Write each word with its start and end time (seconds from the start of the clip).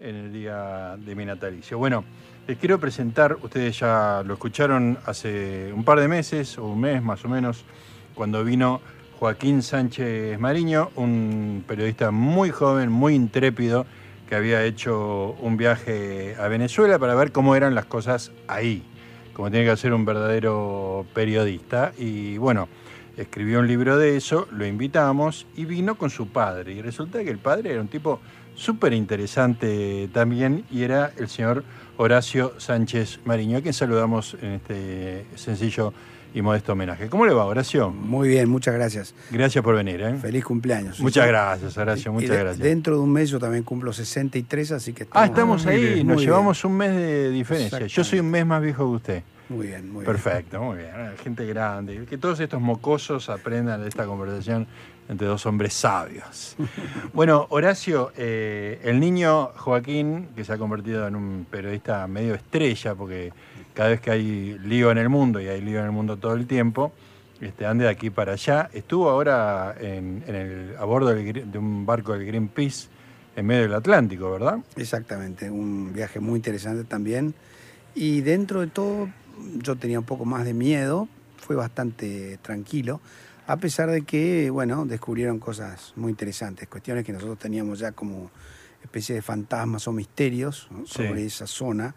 en 0.00 0.16
el 0.16 0.32
día 0.32 0.96
de 0.98 1.14
mi 1.14 1.24
natalicio. 1.24 1.78
Bueno, 1.78 2.04
les 2.46 2.58
quiero 2.58 2.80
presentar, 2.80 3.36
ustedes 3.42 3.78
ya 3.78 4.22
lo 4.26 4.34
escucharon 4.34 4.98
hace 5.06 5.72
un 5.72 5.84
par 5.84 6.00
de 6.00 6.08
meses, 6.08 6.58
o 6.58 6.66
un 6.66 6.80
mes 6.80 7.02
más 7.02 7.24
o 7.24 7.28
menos, 7.28 7.64
cuando 8.14 8.42
vino 8.42 8.80
Joaquín 9.18 9.62
Sánchez 9.62 10.38
Mariño, 10.38 10.90
un 10.96 11.64
periodista 11.66 12.10
muy 12.10 12.50
joven, 12.50 12.90
muy 12.90 13.14
intrépido, 13.14 13.86
que 14.28 14.34
había 14.34 14.64
hecho 14.64 15.36
un 15.40 15.56
viaje 15.56 16.34
a 16.38 16.48
Venezuela 16.48 16.98
para 16.98 17.14
ver 17.14 17.30
cómo 17.30 17.54
eran 17.54 17.74
las 17.74 17.84
cosas 17.84 18.32
ahí, 18.48 18.82
como 19.32 19.50
tiene 19.50 19.66
que 19.66 19.72
hacer 19.72 19.92
un 19.92 20.04
verdadero 20.04 21.06
periodista. 21.14 21.92
Y 21.98 22.38
bueno, 22.38 22.68
escribió 23.16 23.60
un 23.60 23.66
libro 23.66 23.98
de 23.98 24.16
eso, 24.16 24.48
lo 24.50 24.66
invitamos 24.66 25.46
y 25.56 25.66
vino 25.66 25.96
con 25.96 26.10
su 26.10 26.28
padre. 26.28 26.72
Y 26.72 26.82
resulta 26.82 27.22
que 27.22 27.30
el 27.30 27.38
padre 27.38 27.72
era 27.72 27.80
un 27.80 27.88
tipo 27.88 28.20
súper 28.54 28.92
interesante 28.92 30.08
también 30.12 30.64
y 30.70 30.82
era 30.82 31.12
el 31.16 31.28
señor 31.28 31.64
Horacio 31.96 32.54
Sánchez 32.58 33.20
Mariño, 33.24 33.58
a 33.58 33.60
quien 33.60 33.74
saludamos 33.74 34.36
en 34.40 34.52
este 34.52 35.26
sencillo 35.34 35.92
y 36.32 36.42
modesto 36.42 36.72
homenaje. 36.72 37.08
¿Cómo 37.08 37.26
le 37.26 37.32
va, 37.32 37.44
Horacio? 37.44 37.90
Muy 37.90 38.28
bien, 38.28 38.48
muchas 38.48 38.74
gracias. 38.74 39.14
Gracias 39.30 39.62
por 39.62 39.74
venir. 39.74 40.00
¿eh? 40.00 40.14
Feliz 40.14 40.44
cumpleaños. 40.44 41.00
Muchas 41.00 41.26
gracias, 41.26 41.76
Horacio, 41.76 42.12
muchas 42.12 42.30
de, 42.30 42.36
gracias. 42.38 42.58
Dentro 42.58 42.94
de 42.94 43.00
un 43.00 43.12
mes 43.12 43.30
yo 43.30 43.38
también 43.38 43.64
cumplo 43.64 43.92
63, 43.92 44.72
así 44.72 44.92
que 44.92 45.04
estamos... 45.04 45.22
Ah, 45.22 45.26
estamos 45.26 45.66
ahí, 45.66 45.94
bien, 45.94 46.06
nos 46.06 46.22
llevamos 46.22 46.64
un 46.64 46.76
mes 46.76 46.94
de 46.94 47.30
diferencia. 47.30 47.86
Yo 47.86 48.04
soy 48.04 48.20
un 48.20 48.30
mes 48.30 48.46
más 48.46 48.62
viejo 48.62 48.88
que 48.90 48.96
usted. 48.96 49.22
Muy 49.50 49.66
bien, 49.66 49.92
muy 49.92 50.04
Perfecto, 50.04 50.62
muy 50.62 50.78
bien. 50.78 50.92
Gente 51.24 51.44
grande. 51.44 52.06
Que 52.08 52.16
todos 52.16 52.38
estos 52.38 52.60
mocosos 52.60 53.28
aprendan 53.28 53.82
de 53.82 53.88
esta 53.88 54.06
conversación 54.06 54.68
entre 55.10 55.26
dos 55.26 55.44
hombres 55.44 55.74
sabios. 55.74 56.56
bueno, 57.12 57.46
Horacio, 57.50 58.12
eh, 58.16 58.80
el 58.84 59.00
niño 59.00 59.50
Joaquín, 59.56 60.28
que 60.36 60.44
se 60.44 60.52
ha 60.52 60.58
convertido 60.58 61.06
en 61.08 61.16
un 61.16 61.46
periodista 61.50 62.06
medio 62.06 62.34
estrella, 62.34 62.94
porque 62.94 63.32
cada 63.74 63.90
vez 63.90 64.00
que 64.00 64.12
hay 64.12 64.56
lío 64.60 64.90
en 64.92 64.98
el 64.98 65.08
mundo, 65.08 65.40
y 65.40 65.48
hay 65.48 65.60
lío 65.60 65.80
en 65.80 65.86
el 65.86 65.90
mundo 65.90 66.16
todo 66.16 66.34
el 66.34 66.46
tiempo, 66.46 66.92
este, 67.40 67.66
ande 67.66 67.84
de 67.84 67.90
aquí 67.90 68.10
para 68.10 68.34
allá. 68.34 68.70
Estuvo 68.72 69.10
ahora 69.10 69.74
en, 69.80 70.22
el, 70.28 70.76
a 70.78 70.84
bordo 70.84 71.08
del, 71.08 71.50
de 71.50 71.58
un 71.58 71.84
barco 71.84 72.12
del 72.12 72.24
Greenpeace 72.24 72.88
en 73.34 73.46
medio 73.46 73.62
del 73.62 73.74
Atlántico, 73.74 74.30
¿verdad? 74.30 74.58
Exactamente, 74.76 75.50
un 75.50 75.92
viaje 75.92 76.20
muy 76.20 76.36
interesante 76.36 76.84
también. 76.84 77.34
Y 77.96 78.20
dentro 78.20 78.60
de 78.60 78.68
todo, 78.68 79.08
yo 79.56 79.74
tenía 79.74 79.98
un 79.98 80.04
poco 80.04 80.24
más 80.24 80.44
de 80.44 80.54
miedo, 80.54 81.08
fue 81.36 81.56
bastante 81.56 82.38
tranquilo, 82.42 83.00
a 83.50 83.56
pesar 83.56 83.90
de 83.90 84.02
que, 84.02 84.48
bueno, 84.48 84.86
descubrieron 84.86 85.40
cosas 85.40 85.92
muy 85.96 86.10
interesantes, 86.10 86.68
cuestiones 86.68 87.04
que 87.04 87.12
nosotros 87.12 87.36
teníamos 87.36 87.80
ya 87.80 87.90
como 87.90 88.30
especie 88.80 89.16
de 89.16 89.22
fantasmas 89.22 89.88
o 89.88 89.92
misterios 89.92 90.68
¿no? 90.70 90.86
sobre 90.86 91.26
esa 91.26 91.48
zona 91.48 91.92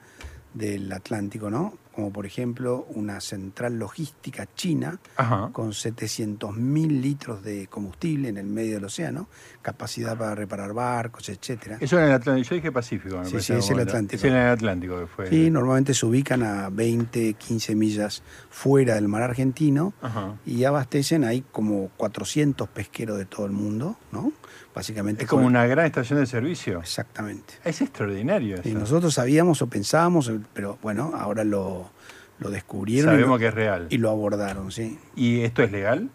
del 0.52 0.92
Atlántico, 0.92 1.52
¿no? 1.52 1.78
Como 1.94 2.11
por 2.11 2.25
ejemplo 2.25 2.86
una 2.89 3.22
central 3.22 3.77
logística 3.77 4.47
china 4.55 4.99
Ajá. 5.16 5.49
con 5.53 5.73
700 5.73 6.55
mil 6.58 7.02
litros 7.02 7.44
de 7.44 7.67
combustible 7.67 8.30
en 8.30 8.38
el 8.38 8.45
medio 8.47 8.75
del 8.75 8.85
océano, 8.85 9.27
capacidad 9.61 10.17
para 10.17 10.33
reparar 10.35 10.73
barcos, 10.73 11.30
etcétera. 11.30 11.77
Eso 11.80 11.97
era 11.97 12.05
en 12.05 12.11
el 12.11 12.16
Atlántico. 12.17 12.50
Yo 12.50 12.55
dije 12.55 12.72
Pacífico. 12.72 13.17
me 13.19 13.25
Sí, 13.25 13.39
sí, 13.39 13.53
es 13.53 13.69
el. 13.69 13.80
Atlántico. 13.80 14.17
Es 14.17 14.23
en 14.23 14.35
el 14.35 14.47
Atlántico 14.50 15.00
que 15.00 15.08
fue. 15.08 15.30
Sí, 15.30 15.50
normalmente 15.52 15.94
se 15.94 16.05
ubican 16.05 16.44
a 16.44 16.69
20, 16.69 17.33
15 17.35 17.75
millas 17.75 18.23
fuera 18.50 18.95
del 18.95 19.07
mar 19.07 19.22
argentino 19.22 19.94
Ajá. 20.02 20.35
y 20.45 20.63
abastecen 20.63 21.23
ahí 21.23 21.44
como 21.52 21.89
400 21.97 22.67
pesqueros 22.69 23.17
de 23.17 23.25
todo 23.25 23.45
el 23.45 23.52
mundo, 23.52 23.97
¿no? 24.11 24.31
Básicamente. 24.73 25.23
Es 25.23 25.29
como 25.29 25.45
una 25.45 25.66
gran 25.67 25.85
estación 25.85 26.19
de 26.19 26.25
servicio. 26.25 26.79
Exactamente. 26.79 27.53
Es 27.63 27.81
extraordinario 27.81 28.57
Y 28.63 28.69
eso. 28.69 28.79
nosotros 28.79 29.13
sabíamos 29.13 29.61
o 29.61 29.67
pensábamos, 29.67 30.31
pero 30.53 30.79
bueno, 30.81 31.11
ahora 31.16 31.43
lo, 31.43 31.91
lo 32.39 32.49
descubrieron 32.49 33.13
y 33.13 33.17
Sabemos 33.17 33.35
lo, 33.35 33.39
que 33.39 33.47
es 33.47 33.53
real. 33.53 33.88
y 33.89 33.97
lo 33.97 34.09
abordaron, 34.09 34.71
sí. 34.71 34.97
¿Y 35.16 35.41
esto 35.41 35.62
es 35.63 35.72
legal? 35.72 36.09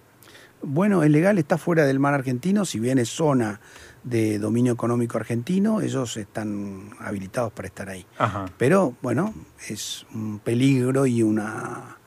Bueno, 0.60 1.04
es 1.04 1.10
legal, 1.10 1.38
está 1.38 1.56
fuera 1.56 1.84
del 1.86 2.00
mar 2.00 2.14
argentino, 2.14 2.64
si 2.64 2.80
bien 2.80 2.98
es 2.98 3.08
zona 3.10 3.60
de 4.02 4.38
dominio 4.40 4.72
económico 4.72 5.16
argentino, 5.18 5.80
ellos 5.80 6.16
están 6.16 6.90
habilitados 6.98 7.52
para 7.52 7.68
estar 7.68 7.88
ahí. 7.88 8.04
Ajá. 8.18 8.46
Pero 8.56 8.94
bueno, 9.02 9.34
es 9.68 10.04
un 10.12 10.40
peligro 10.40 11.06
y 11.06 11.22
una 11.22 11.97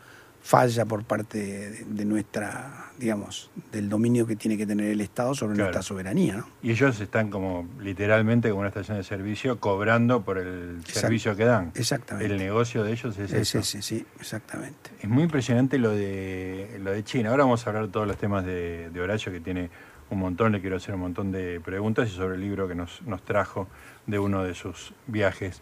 falla 0.43 0.85
por 0.85 1.03
parte 1.03 1.37
de, 1.37 1.85
de 1.85 2.05
nuestra, 2.05 2.91
digamos, 2.97 3.51
del 3.71 3.89
dominio 3.89 4.25
que 4.25 4.35
tiene 4.35 4.57
que 4.57 4.65
tener 4.65 4.87
el 4.91 4.99
Estado 5.01 5.35
sobre 5.35 5.53
Claro. 5.53 5.67
nuestra 5.69 5.83
soberanía. 5.83 6.37
¿no? 6.37 6.47
Y 6.63 6.71
ellos 6.71 6.99
están 6.99 7.29
como 7.29 7.67
literalmente 7.79 8.49
como 8.49 8.61
una 8.61 8.69
estación 8.69 8.97
de 8.97 9.03
servicio 9.03 9.59
cobrando 9.59 10.23
por 10.23 10.37
el 10.39 10.83
servicio 10.85 11.35
que 11.35 11.45
dan. 11.45 11.71
Exactamente. 11.75 12.33
El 12.33 12.39
negocio 12.39 12.83
de 12.83 12.91
ellos 12.91 13.17
es, 13.19 13.31
Es 13.31 13.55
ese, 13.55 13.81
sí, 13.81 14.05
exactamente. 14.19 14.89
Es 14.99 15.07
muy 15.09 15.23
impresionante 15.23 15.77
lo 15.77 15.91
de, 15.91 16.79
lo 16.81 16.91
de 16.91 17.03
China. 17.03 17.29
Ahora 17.29 17.43
vamos 17.43 17.65
a 17.65 17.69
hablar 17.69 17.85
de 17.85 17.91
todos 17.91 18.07
los 18.07 18.17
temas 18.17 18.43
de, 18.45 18.89
de 18.89 18.99
Horacio, 19.01 19.31
que 19.31 19.39
tiene 19.39 19.69
un 20.09 20.19
montón, 20.19 20.51
le 20.51 20.59
quiero 20.59 20.75
hacer 20.77 20.95
un 20.95 21.01
montón 21.01 21.31
de 21.31 21.61
preguntas 21.61 22.09
y 22.09 22.11
sobre 22.15 22.35
el 22.35 22.41
libro 22.41 22.67
que 22.67 22.75
nos, 22.75 23.01
nos 23.03 23.23
trajo 23.23 23.67
de 24.07 24.17
uno 24.19 24.43
de 24.43 24.55
sus 24.55 24.93
viajes. 25.07 25.61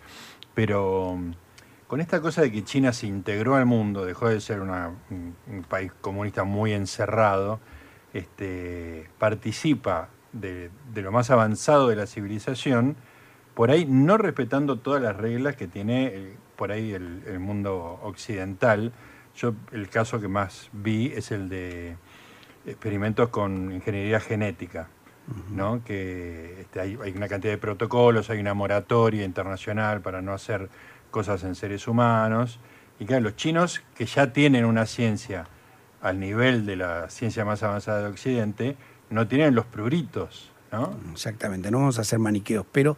Pero 0.56 1.20
con 1.90 2.02
esta 2.02 2.22
cosa 2.22 2.44
de 2.44 2.52
que 2.52 2.64
China 2.64 2.94
se 2.94 3.08
integró 3.08 3.56
al 3.56 3.66
mundo, 3.66 4.06
dejó 4.06 4.30
de 4.30 4.40
ser 4.42 4.62
una- 4.62 4.92
un, 5.10 5.64
país 5.68 5.92
comunista 6.02 6.44
muy 6.44 6.72
encerrado, 6.72 7.60
este, 8.14 9.10
participa 9.18 10.10
de, 10.32 10.70
de 10.94 11.02
lo 11.02 11.12
más 11.12 11.32
avanzado 11.32 11.88
de 11.88 11.96
la 11.96 12.06
civilización, 12.06 12.96
por 13.56 13.72
ahí 13.72 13.88
no 13.88 14.20
respetando 14.20 14.78
todas 14.78 15.02
las 15.02 15.18
reglas 15.18 15.56
que 15.56 15.68
tiene 15.68 16.34
por 16.58 16.72
ahí 16.72 16.94
el, 16.94 17.24
el 17.26 17.40
mundo 17.40 18.00
occidental. 18.04 18.94
Yo 19.36 19.56
el 19.72 19.90
caso 19.90 20.22
que 20.22 20.28
más 20.28 20.70
vi 20.72 21.08
es 21.08 21.32
el 21.32 21.50
de 21.50 21.96
experimentos 22.68 23.30
con 23.30 23.72
ingeniería 23.72 24.20
genética, 24.20 24.90
¿no? 25.50 25.84
que 25.84 26.62
este, 26.62 26.82
hay, 26.82 27.00
hay 27.02 27.14
una 27.14 27.28
cantidad 27.28 27.52
de 27.52 27.58
protocolos, 27.58 28.30
hay 28.30 28.40
una 28.40 28.54
moratoria 28.54 29.24
internacional 29.24 30.02
para 30.02 30.22
no 30.22 30.34
hacer 30.34 30.70
cosas 31.10 31.44
en 31.44 31.56
seres 31.56 31.88
humanos. 31.88 32.60
Y 33.00 33.06
claro, 33.06 33.24
los 33.24 33.36
chinos 33.36 33.82
que 33.96 34.06
ya 34.06 34.34
tienen 34.34 34.66
una 34.66 34.86
ciencia 34.86 35.48
al 36.02 36.20
nivel 36.20 36.66
de 36.66 36.76
la 36.76 37.10
ciencia 37.10 37.44
más 37.46 37.64
avanzada 37.64 38.04
de 38.04 38.08
Occidente, 38.08 38.78
no 39.10 39.28
tienen 39.28 39.56
los 39.56 39.66
pruritos, 39.66 40.52
¿no? 40.72 40.96
Exactamente, 41.12 41.72
no 41.72 41.80
vamos 41.80 41.98
a 41.98 42.02
hacer 42.02 42.20
maniqueos, 42.20 42.66
pero 42.72 42.96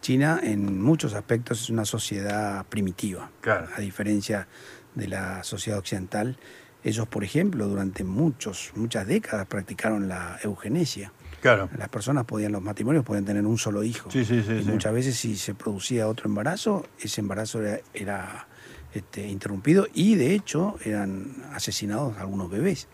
China 0.00 0.40
en 0.42 0.82
muchos 0.82 1.14
aspectos 1.14 1.62
es 1.62 1.70
una 1.70 1.84
sociedad 1.84 2.66
primitiva, 2.66 3.30
Claro. 3.40 3.68
a 3.76 3.80
diferencia 3.80 4.48
de 4.94 5.08
la 5.08 5.44
sociedad 5.44 5.78
occidental. 5.78 6.36
Ellos, 6.84 7.06
por 7.06 7.24
ejemplo, 7.24 7.68
durante 7.68 8.04
muchos, 8.04 8.72
muchas 8.74 9.06
décadas 9.06 9.46
practicaron 9.46 10.08
la 10.08 10.38
eugenesia. 10.42 11.12
Claro. 11.42 11.68
Las 11.76 11.88
personas 11.90 12.24
podían, 12.24 12.52
los 12.52 12.62
matrimonios 12.62 13.04
podían 13.04 13.24
tener 13.26 13.44
un 13.44 13.58
solo 13.58 13.82
hijo. 13.84 14.10
Sí, 14.10 14.24
sí, 14.24 14.42
sí, 14.46 14.60
y 14.62 14.64
muchas 14.64 14.94
veces 14.94 15.16
si 15.16 15.36
se 15.36 15.54
producía 15.54 16.08
otro 16.08 16.28
embarazo, 16.28 16.86
ese 16.98 17.20
embarazo 17.20 17.60
era, 17.62 17.80
era, 17.92 18.46
este, 18.94 19.26
interrumpido 19.26 19.86
y 19.92 20.14
de 20.14 20.34
hecho 20.34 20.76
eran 20.84 21.34
asesinados 21.52 22.16
algunos 22.18 22.48
bebés. 22.50 22.86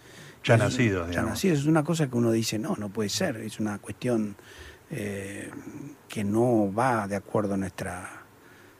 Ya 0.44 0.54
Eso- 0.54 0.64
nacidos, 0.64 1.10
Ya 1.14 1.22
nacidos. 1.22 1.58
Es 1.60 1.66
una 1.66 1.84
cosa 1.84 2.08
que 2.08 2.16
uno 2.16 2.32
dice, 2.32 2.58
no, 2.58 2.75
no 2.76 2.88
puede 2.88 3.10
ser. 3.10 3.37
Es 3.37 3.60
una 3.60 3.78
cuestión 3.78 4.34
eh, 4.91 5.50
que 6.08 6.25
no 6.25 6.72
va 6.72 7.06
de 7.06 7.16
acuerdo 7.16 7.53
a 7.54 7.56
nuestra 7.58 8.08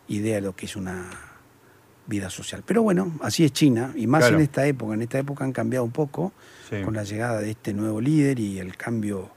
idea 0.06 0.36
de 0.36 0.40
lo 0.40 0.56
que 0.56 0.64
es 0.64 0.74
una 0.76 1.04
vida 2.06 2.30
social. 2.30 2.62
Pero 2.64 2.82
bueno, 2.82 3.18
así 3.20 3.44
es 3.44 3.52
China, 3.52 3.92
y 3.94 4.06
más 4.06 4.20
Claro. 4.20 4.36
en 4.36 4.42
esta 4.44 4.66
época. 4.66 4.94
En 4.94 5.02
esta 5.02 5.18
época 5.18 5.44
han 5.44 5.52
cambiado 5.52 5.84
un 5.84 5.90
poco 5.90 6.32
Sí. 6.70 6.80
con 6.82 6.94
la 6.94 7.02
llegada 7.04 7.40
de 7.42 7.50
este 7.50 7.74
nuevo 7.74 8.00
líder 8.00 8.38
y 8.40 8.58
el 8.58 8.74
cambio 8.78 9.30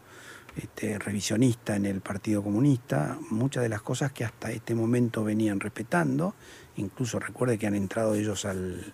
este, 0.56 1.00
revisionista 1.00 1.76
en 1.76 1.86
el 1.86 2.02
Partido 2.02 2.44
Comunista, 2.44 3.18
muchas 3.30 3.64
de 3.64 3.70
las 3.70 3.82
cosas 3.82 4.12
que 4.12 4.24
hasta 4.26 4.52
este 4.52 4.76
momento 4.76 5.24
venían 5.24 5.60
respetando, 5.60 6.36
incluso 6.78 7.20
recuerde 7.20 7.58
que 7.58 7.68
han 7.68 7.76
entrado 7.76 8.16
ellos 8.16 8.46
al, 8.46 8.94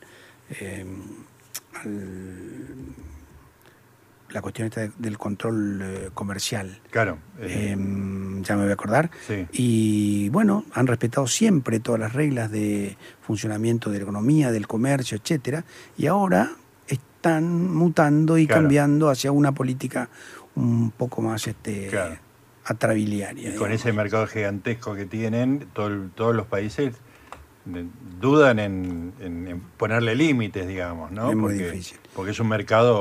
eh, 0.60 0.86
al- 1.84 2.78
la 4.30 4.42
cuestión 4.42 4.68
esta 4.68 4.82
de- 4.82 4.92
del 4.98 5.18
control 5.18 5.82
eh, 5.82 6.10
comercial, 6.14 6.80
Claro. 6.92 7.18
eh, 7.40 7.74
eh, 7.74 8.42
ya 8.44 8.56
me 8.56 8.64
voy 8.64 8.70
a 8.72 8.74
acordar, 8.74 9.10
sí. 9.26 9.48
y 9.54 10.30
bueno, 10.30 10.66
han 10.74 10.86
respetado 10.86 11.28
siempre 11.28 11.80
todas 11.80 12.00
las 12.00 12.14
reglas 12.14 12.52
de 12.52 12.98
funcionamiento 13.22 13.90
de 13.90 13.98
la 14.00 14.04
economía, 14.04 14.52
del 14.52 14.68
comercio, 14.68 15.18
etcétera, 15.18 15.64
y 15.98 16.08
ahora 16.08 16.52
están 16.88 17.74
mutando 17.74 18.38
y 18.38 18.48
Claro. 18.48 18.64
cambiando 18.64 19.10
hacia 19.10 19.32
una 19.32 19.54
política 19.54 20.10
un 20.58 20.92
poco 20.92 21.22
más 21.22 21.48
este 21.48 21.88
Claro. 21.88 22.18
atrabiliaria. 22.66 23.44
Y 23.50 23.56
con 23.56 23.70
digamos. 23.70 23.72
ese 23.82 23.94
mercado 23.94 24.28
gigantesco 24.28 24.96
que 24.96 25.06
tienen, 25.06 25.68
todo 25.74 25.90
todos 26.16 26.36
los 26.36 26.48
países 26.48 26.94
dudan 28.20 28.60
en, 28.60 29.14
en- 29.20 29.48
en 29.48 29.60
ponerle 29.78 30.16
límites, 30.16 30.68
digamos, 30.68 31.12
¿no? 31.12 31.30
Es 31.30 31.36
muy 31.36 31.54
porque, 31.56 31.72
difícil. 31.72 31.98
Porque 32.16 32.32
es 32.32 32.40
un 32.40 32.48
mercado, 32.48 32.96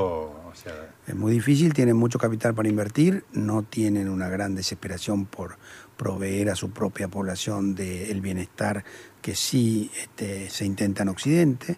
o 0.45 0.51
sea, 0.53 0.73
Es 1.07 1.15
muy 1.15 1.31
difícil, 1.31 1.73
tienen 1.73 1.95
mucho 1.95 2.19
capital 2.19 2.53
para 2.53 2.67
invertir, 2.67 3.23
no 3.31 3.63
tienen 3.63 4.09
una 4.09 4.27
gran 4.27 4.55
desesperación 4.55 5.25
por, 5.25 5.57
proveer 5.95 6.49
a 6.51 6.55
su 6.55 6.69
propia 6.71 7.07
población 7.07 7.73
del 7.73 8.19
bienestar 8.21 8.83
que 9.21 9.35
sí 9.35 9.89
este, 9.99 10.49
se 10.49 10.63
intenta 10.65 11.03
en 11.03 11.09
Occidente. 11.09 11.77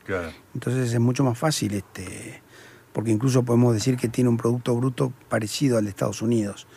Entonces 0.53 0.91
es 0.91 0.99
mucho 0.99 1.23
más 1.23 1.37
fácil, 1.37 1.73
este, 1.75 2.41
porque 2.93 3.11
incluso 3.11 3.43
podemos 3.43 3.73
decir 3.73 3.97
que 3.97 4.07
tiene 4.07 4.29
un 4.29 4.37
Producto 4.37 4.75
Bruto 4.75 5.13
parecido 5.29 5.77
al 5.77 5.85
de 5.85 5.89
Estados 5.89 6.21
Unidos 6.21 6.67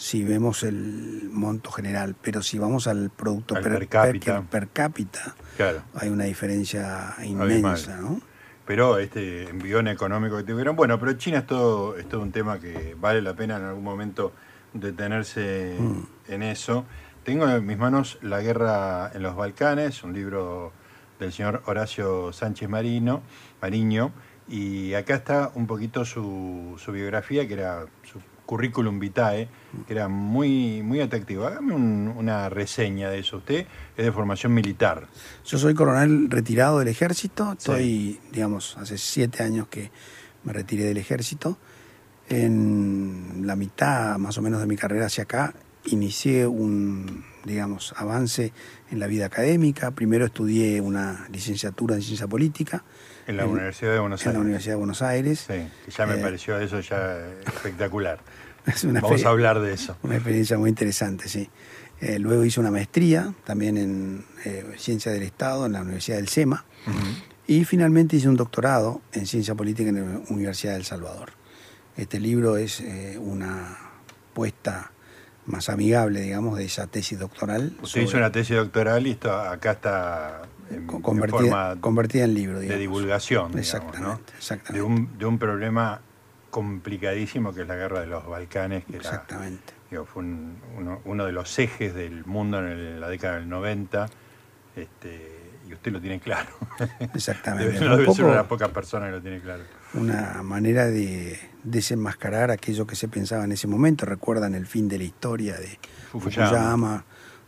si 0.00 0.24
vemos 0.24 0.62
el 0.62 1.28
monto 1.30 1.70
general, 1.70 2.16
pero 2.22 2.42
si 2.42 2.58
vamos 2.58 2.86
al 2.86 3.10
producto 3.10 3.52
per, 3.52 3.86
cápita, 3.86 4.40
per, 4.40 4.68
cápita 4.68 5.36
hay 5.92 6.08
una 6.08 6.24
diferencia 6.24 7.16
inmensa, 7.22 7.98
¿no? 7.98 8.18
Pero 8.64 8.98
este 8.98 9.50
envión 9.50 9.88
económico 9.88 10.38
que 10.38 10.44
tuvieron, 10.44 10.74
bueno, 10.74 10.98
pero 10.98 11.12
China 11.14 11.40
es 11.40 11.46
todo, 11.46 11.98
es 11.98 12.08
todo 12.08 12.22
un 12.22 12.32
tema 12.32 12.58
que 12.58 12.96
vale 12.98 13.20
la 13.20 13.34
pena 13.34 13.58
en 13.58 13.64
algún 13.64 13.84
momento 13.84 14.32
detenerse 14.72 15.76
mm. 15.78 16.32
en 16.32 16.42
eso. 16.44 16.86
Tengo 17.22 17.46
en 17.46 17.66
mis 17.66 17.76
manos 17.76 18.18
La 18.22 18.40
guerra 18.40 19.10
en 19.12 19.22
los 19.22 19.36
Balcanes, 19.36 20.02
un 20.02 20.14
libro 20.14 20.72
del 21.18 21.30
señor 21.30 21.62
Horacio 21.66 22.32
Sánchez 22.32 22.70
Marino, 22.70 23.20
Mariño, 23.60 24.12
y 24.50 24.94
acá 24.94 25.14
está 25.14 25.52
un 25.54 25.66
poquito 25.66 26.04
su, 26.04 26.74
su 26.76 26.90
biografía, 26.90 27.46
que 27.46 27.54
era 27.54 27.86
su 28.02 28.18
currículum 28.50 28.98
vitae, 28.98 29.48
que 29.86 29.92
era 29.92 30.08
muy, 30.08 30.82
muy 30.82 31.00
atractivo. 31.00 31.46
Hágame 31.46 31.72
una 31.72 32.48
reseña 32.48 33.08
de 33.08 33.20
eso. 33.20 33.36
Usted 33.36 33.64
es 33.96 34.04
de 34.04 34.10
formación 34.10 34.52
militar. 34.52 35.06
Yo 35.44 35.56
soy 35.56 35.72
coronel 35.72 36.28
retirado 36.28 36.80
del 36.80 36.88
ejército. 36.88 37.52
Estoy, 37.52 38.18
digamos, 38.32 38.76
hace 38.76 38.98
siete 38.98 39.44
años 39.44 39.68
que 39.68 39.92
me 40.42 40.52
retiré 40.52 40.82
del 40.82 40.96
ejército. 40.96 41.58
En 42.28 43.42
la 43.44 43.54
mitad 43.54 44.18
más 44.18 44.36
o 44.36 44.42
menos 44.42 44.60
de 44.60 44.66
mi 44.66 44.76
carrera 44.76 45.06
hacia 45.06 45.22
acá 45.22 45.54
inicié 45.84 46.48
un, 46.48 47.24
digamos, 47.44 47.94
avance 47.96 48.52
en 48.90 48.98
la 48.98 49.06
vida 49.06 49.26
académica. 49.26 49.92
Primero 49.92 50.26
estudié 50.26 50.80
una 50.80 51.28
licenciatura 51.30 51.94
en 51.94 52.02
ciencia 52.02 52.26
política. 52.26 52.82
En 53.26 53.36
la 53.36 53.46
Universidad 53.46 53.92
de 53.92 53.98
Buenos 54.00 54.20
Aires. 54.20 54.26
En 54.26 54.34
la 54.34 54.40
Universidad 54.40 54.72
de 54.72 54.78
Buenos 54.78 55.02
Aires. 55.02 55.44
Sí, 55.46 55.68
que 55.84 55.90
ya 55.90 56.06
me 56.06 56.14
eh, 56.14 56.22
pareció 56.22 56.58
eso 56.58 56.80
ya 56.80 57.18
espectacular. 57.46 58.20
Vamos 58.84 59.24
a 59.24 59.28
hablar 59.28 59.60
de 59.60 59.72
eso. 59.72 59.96
Una 60.02 60.16
experiencia 60.16 60.58
muy 60.58 60.70
interesante, 60.70 61.28
sí. 61.28 61.48
Eh, 62.00 62.18
luego 62.18 62.44
hice 62.44 62.60
una 62.60 62.70
maestría 62.70 63.34
también 63.44 63.76
en 63.76 64.24
eh, 64.44 64.64
Ciencia 64.78 65.12
del 65.12 65.22
Estado 65.22 65.66
en 65.66 65.72
la 65.72 65.82
Universidad 65.82 66.16
del 66.16 66.28
SEMA. 66.28 66.64
Y 67.46 67.64
finalmente 67.64 68.16
hice 68.16 68.28
un 68.28 68.36
doctorado 68.36 69.02
en 69.12 69.26
Ciencia 69.26 69.54
Política 69.54 69.90
en 69.90 69.96
la 69.96 70.20
Universidad 70.30 70.74
del 70.74 70.84
Salvador. 70.84 71.32
Este 71.96 72.18
libro 72.20 72.56
es 72.56 72.80
eh, 72.80 73.18
una 73.18 73.76
puesta 74.32 74.92
más 75.46 75.68
amigable, 75.68 76.20
digamos, 76.20 76.56
de 76.56 76.64
esa 76.64 76.86
tesis 76.86 77.18
doctoral. 77.18 77.76
Usted 77.82 78.02
hizo 78.02 78.16
una 78.16 78.30
tesis 78.30 78.56
doctoral 78.56 79.06
y 79.06 79.18
acá 79.22 79.72
está 79.72 80.42
convertida, 80.86 81.72
en 81.72 81.80
convertida 81.80 82.24
en 82.24 82.34
libro. 82.34 82.60
De 82.60 82.76
divulgación, 82.76 83.58
exactamente, 83.58 84.32
exactamente. 84.36 84.72
De, 84.72 84.82
un, 84.82 85.18
de 85.18 85.26
un 85.26 85.38
problema 85.38 86.00
complicadísimo 86.50 87.54
que 87.54 87.62
es 87.62 87.68
la 87.68 87.76
guerra 87.76 88.00
de 88.00 88.06
los 88.06 88.26
Balcanes, 88.26 88.84
que 88.84 88.96
Exactamente. 88.96 89.72
fue 90.06 90.24
uno, 91.04 91.24
de 91.24 91.32
los 91.32 91.58
ejes 91.58 91.94
del 91.94 92.24
mundo 92.26 92.58
en 92.58 93.00
la 93.00 93.08
década 93.08 93.36
del 93.36 93.48
90, 93.48 94.08
este, 94.76 95.40
y 95.68 95.72
usted 95.72 95.92
lo 95.92 96.00
tiene 96.00 96.20
claro. 96.20 96.50
Exactamente. 97.14 97.80
no 97.80 97.96
debe 97.96 98.12
ser 98.12 98.24
una 98.24 98.32
de 98.32 98.38
las 98.38 98.46
pocas 98.46 98.68
personas 98.70 99.08
que 99.08 99.16
lo 99.16 99.22
tiene 99.22 99.40
claro. 99.40 99.62
Una 99.94 100.42
manera 100.42 100.86
de 100.86 101.38
desenmascarar 101.62 102.50
aquello 102.50 102.86
que 102.86 102.96
se 102.96 103.08
pensaba 103.08 103.44
en 103.44 103.52
ese 103.52 103.66
momento. 103.66 104.06
Recuerdan 104.06 104.54
el 104.54 104.66
fin 104.66 104.88
de 104.88 104.98
la 104.98 105.04
historia 105.04 105.56
de 105.56 105.78
Fukuyama, 106.10 107.04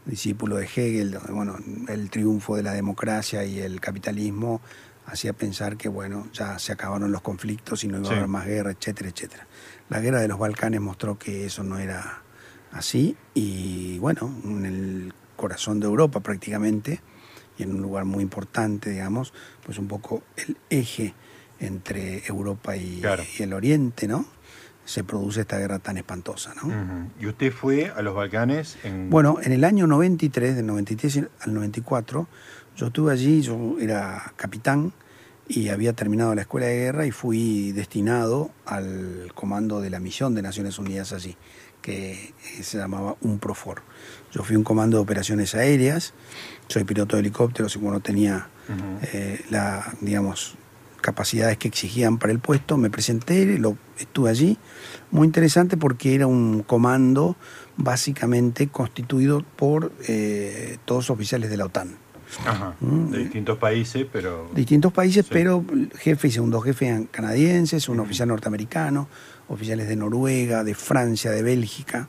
discípulo 0.06 0.56
de 0.56 0.64
Hegel, 0.64 1.12
donde 1.12 1.32
bueno, 1.32 1.56
el 1.88 2.10
triunfo 2.10 2.56
de 2.56 2.62
la 2.62 2.72
democracia 2.72 3.44
y 3.44 3.60
el 3.60 3.80
capitalismo 3.80 4.60
hacía 5.06 5.32
pensar 5.32 5.76
que 5.76 5.88
bueno, 5.88 6.28
ya 6.32 6.58
se 6.58 6.72
acabaron 6.72 7.12
los 7.12 7.22
conflictos 7.22 7.84
y 7.84 7.88
no 7.88 7.98
iba 7.98 8.08
a 8.10 8.12
haber 8.12 8.28
más 8.28 8.46
guerra, 8.46 8.70
etcétera, 8.70 9.10
etcétera. 9.10 9.46
La 9.88 10.00
guerra 10.00 10.20
de 10.20 10.28
los 10.28 10.38
Balcanes 10.38 10.80
mostró 10.80 11.18
que 11.18 11.46
eso 11.46 11.62
no 11.62 11.78
era 11.78 12.22
así 12.72 13.16
y 13.34 13.98
bueno, 13.98 14.34
en 14.44 14.64
el 14.64 15.14
corazón 15.36 15.80
de 15.80 15.86
Europa 15.86 16.20
prácticamente 16.20 17.00
y 17.58 17.64
en 17.64 17.74
un 17.74 17.82
lugar 17.82 18.04
muy 18.04 18.22
importante, 18.22 18.90
digamos, 18.90 19.32
pues 19.64 19.78
un 19.78 19.88
poco 19.88 20.22
el 20.36 20.56
eje 20.70 21.14
entre 21.58 22.26
Europa 22.26 22.76
y, 22.76 23.02
el 23.38 23.52
Oriente, 23.52 24.08
¿no? 24.08 24.26
Se 24.84 25.04
produce 25.04 25.42
esta 25.42 25.58
guerra 25.58 25.78
tan 25.78 25.96
espantosa, 25.96 26.54
¿no? 26.54 27.08
¿Y 27.20 27.26
usted 27.26 27.52
fue 27.52 27.92
a 27.94 28.02
los 28.02 28.14
Balcanes 28.14 28.78
en...? 28.82 29.10
Bueno, 29.10 29.38
en 29.42 29.52
el 29.52 29.64
año 29.64 29.86
93, 29.86 30.56
del 30.56 30.66
93 30.66 31.24
al 31.40 31.54
94, 31.54 32.26
yo 32.76 32.86
estuve 32.86 33.12
allí, 33.12 33.42
yo 33.42 33.76
era 33.78 34.32
capitán 34.36 34.92
y 35.48 35.68
había 35.68 35.92
terminado 35.92 36.34
la 36.34 36.42
escuela 36.42 36.66
de 36.66 36.76
guerra 36.76 37.06
y 37.06 37.10
fui 37.10 37.72
destinado 37.72 38.50
al 38.64 39.32
comando 39.34 39.80
de 39.80 39.90
la 39.90 40.00
misión 40.00 40.34
de 40.34 40.42
Naciones 40.42 40.78
Unidas 40.78 41.12
allí, 41.12 41.36
que 41.82 42.32
se 42.62 42.78
llamaba 42.78 43.16
UNPROFOR. 43.20 43.82
Yo 44.32 44.42
fui 44.44 44.56
un 44.56 44.64
comando 44.64 44.96
de 44.96 45.02
operaciones 45.02 45.54
aéreas, 45.54 46.14
soy 46.68 46.84
piloto 46.84 47.16
de 47.16 47.20
helicópteros 47.20 47.76
y 47.76 47.78
bueno, 47.78 48.00
tenía 48.00 48.48
eh, 49.12 49.44
la, 49.50 49.92
digamos, 50.00 50.56
capacidades 51.02 51.58
que 51.58 51.68
exigían 51.68 52.18
para 52.18 52.32
el 52.32 52.38
puesto, 52.38 52.78
me 52.78 52.88
presenté, 52.88 53.58
lo, 53.58 53.76
estuve 53.98 54.30
allí, 54.30 54.56
muy 55.10 55.26
interesante 55.26 55.76
porque 55.76 56.14
era 56.14 56.26
un 56.26 56.62
comando 56.62 57.36
básicamente 57.76 58.68
constituido 58.68 59.44
por 59.56 59.92
eh, 60.08 60.78
todos 60.86 61.10
oficiales 61.10 61.50
de 61.50 61.56
la 61.58 61.66
OTAN. 61.66 61.96
Ajá, 62.46 62.74
mm. 62.80 63.10
de 63.10 63.18
distintos 63.18 63.58
países, 63.58 64.06
pero... 64.10 64.50
Distintos 64.54 64.92
países, 64.92 65.26
pero 65.28 65.64
jefe 65.98 66.28
y 66.28 66.30
segundo 66.30 66.60
jefe 66.62 67.06
canadienses, 67.10 67.90
un 67.90 68.00
oficial 68.00 68.28
norteamericano, 68.28 69.08
oficiales 69.48 69.88
de 69.88 69.96
Noruega, 69.96 70.64
de 70.64 70.74
Francia, 70.74 71.30
de 71.30 71.42
Bélgica. 71.42 72.08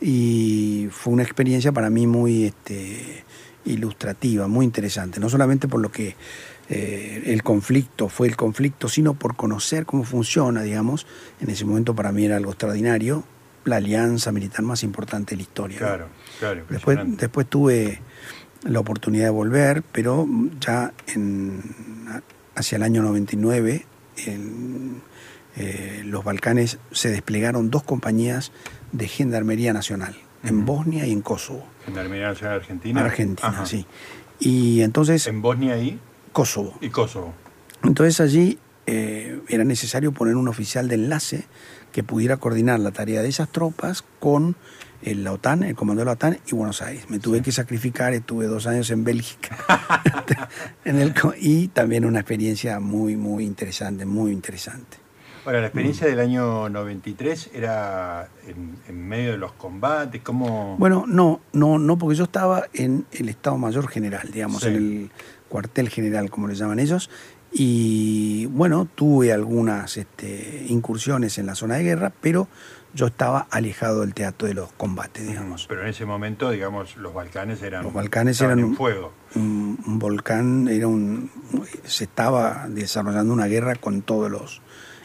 Y 0.00 0.88
fue 0.90 1.12
una 1.12 1.22
experiencia 1.22 1.72
para 1.72 1.90
mí 1.90 2.06
muy 2.06 2.44
este, 2.44 3.24
ilustrativa, 3.64 4.48
muy 4.48 4.64
interesante. 4.64 5.20
No 5.20 5.28
solamente 5.28 5.68
por 5.68 5.80
lo 5.80 5.90
que 5.90 6.16
eh, 6.68 7.22
el 7.26 7.42
conflicto 7.42 8.08
fue 8.08 8.28
el 8.28 8.36
conflicto, 8.36 8.88
sino 8.88 9.14
por 9.14 9.36
conocer 9.36 9.84
cómo 9.84 10.04
funciona, 10.04 10.62
digamos. 10.62 11.06
En 11.40 11.50
ese 11.50 11.64
momento 11.64 11.94
para 11.94 12.12
mí 12.12 12.24
era 12.24 12.36
algo 12.36 12.52
extraordinario, 12.52 13.24
la 13.64 13.76
alianza 13.76 14.32
militar 14.32 14.62
más 14.62 14.82
importante 14.82 15.30
de 15.30 15.36
la 15.36 15.42
historia. 15.42 15.78
Claro, 15.78 16.08
claro. 16.38 16.64
Después, 16.68 16.98
después 17.16 17.46
tuve 17.46 18.00
la 18.62 18.80
oportunidad 18.80 19.24
de 19.24 19.30
volver, 19.30 19.82
pero 19.82 20.26
ya 20.58 20.92
en, 21.08 21.60
hacia 22.54 22.76
el 22.76 22.82
año 22.82 23.02
99 23.02 23.86
en 24.26 25.02
eh, 25.56 26.02
los 26.04 26.24
Balcanes 26.24 26.78
se 26.90 27.10
desplegaron 27.10 27.70
dos 27.70 27.82
compañías 27.82 28.52
de 28.92 29.06
Gendarmería 29.06 29.72
Nacional, 29.72 30.16
en 30.42 30.64
Bosnia 30.64 31.06
y 31.06 31.12
en 31.12 31.20
Kosovo. 31.20 31.66
¿Gendarmería 31.84 32.28
Nacional 32.28 32.56
Argentina? 32.56 33.04
Argentina, 33.04 33.66
sí. 33.66 33.86
Y 34.40 34.82
entonces... 34.82 35.26
¿En 35.26 35.42
Bosnia 35.42 35.76
y? 35.78 35.98
Kosovo. 36.34 36.74
Y 36.82 36.90
Kosovo. 36.90 37.32
Entonces 37.84 38.20
allí 38.20 38.58
eh, 38.86 39.40
era 39.48 39.64
necesario 39.64 40.12
poner 40.12 40.36
un 40.36 40.48
oficial 40.48 40.88
de 40.88 40.96
enlace 40.96 41.46
que 41.92 42.02
pudiera 42.02 42.36
coordinar 42.36 42.80
la 42.80 42.90
tarea 42.90 43.22
de 43.22 43.28
esas 43.28 43.48
tropas 43.48 44.04
con 44.18 44.56
la 45.02 45.32
OTAN, 45.32 45.62
el 45.62 45.74
comando 45.74 46.00
de 46.00 46.06
la 46.06 46.12
OTAN 46.12 46.38
y 46.46 46.54
Buenos 46.54 46.82
Aires. 46.82 47.08
Me 47.08 47.18
tuve 47.18 47.40
que 47.40 47.52
sacrificar, 47.52 48.14
estuve 48.14 48.46
dos 48.46 48.66
años 48.66 48.90
en 48.90 49.04
Bélgica 49.04 49.56
en 50.84 50.98
el, 50.98 51.14
y 51.38 51.68
también 51.68 52.04
una 52.04 52.20
experiencia 52.20 52.80
muy, 52.80 53.16
muy 53.16 53.44
interesante, 53.44 54.04
muy 54.04 54.32
interesante. 54.32 54.98
Ahora, 55.44 55.60
la 55.60 55.66
experiencia 55.66 56.06
del 56.06 56.20
año 56.20 56.70
93 56.70 57.50
era 57.52 58.28
en, 58.46 59.06
medio 59.06 59.32
de 59.32 59.38
los 59.38 59.52
combates, 59.52 60.22
¿cómo...? 60.22 60.76
Bueno, 60.78 61.04
no, 61.06 61.42
no, 61.52 61.78
no, 61.78 61.98
porque 61.98 62.16
yo 62.16 62.24
estaba 62.24 62.64
en 62.72 63.04
el 63.12 63.28
Estado 63.28 63.58
Mayor 63.58 63.86
General, 63.88 64.30
digamos, 64.32 64.64
en 64.64 64.74
el 64.74 65.10
cuartel 65.48 65.88
general, 65.88 66.30
como 66.30 66.48
le 66.48 66.54
llaman 66.54 66.78
ellos, 66.78 67.10
y 67.52 68.46
bueno, 68.46 68.88
tuve 68.92 69.32
algunas 69.32 69.96
este, 69.96 70.66
incursiones 70.68 71.38
en 71.38 71.46
la 71.46 71.54
zona 71.54 71.76
de 71.76 71.84
guerra, 71.84 72.12
pero 72.20 72.48
yo 72.94 73.06
estaba 73.06 73.46
alejado 73.50 74.00
del 74.00 74.12
teatro 74.12 74.48
de 74.48 74.54
los 74.54 74.72
combates, 74.72 75.26
digamos. 75.26 75.66
Pero 75.68 75.82
en 75.82 75.88
ese 75.88 76.04
momento, 76.04 76.50
digamos, 76.50 76.96
los 76.96 77.14
Balcanes 77.14 77.62
eran, 77.62 77.84
los 77.84 77.92
Balcanes 77.92 78.40
eran 78.40 78.62
un, 78.62 78.76
fuego. 78.76 79.12
Un, 79.34 79.78
volcán, 80.00 80.68
era 80.68 80.88
un, 80.88 81.30
se 81.84 82.04
estaba 82.04 82.66
desarrollando 82.68 83.32
una 83.32 83.46
guerra 83.46 83.76
con 83.76 84.02
todos 84.02 84.30
los 84.30 84.60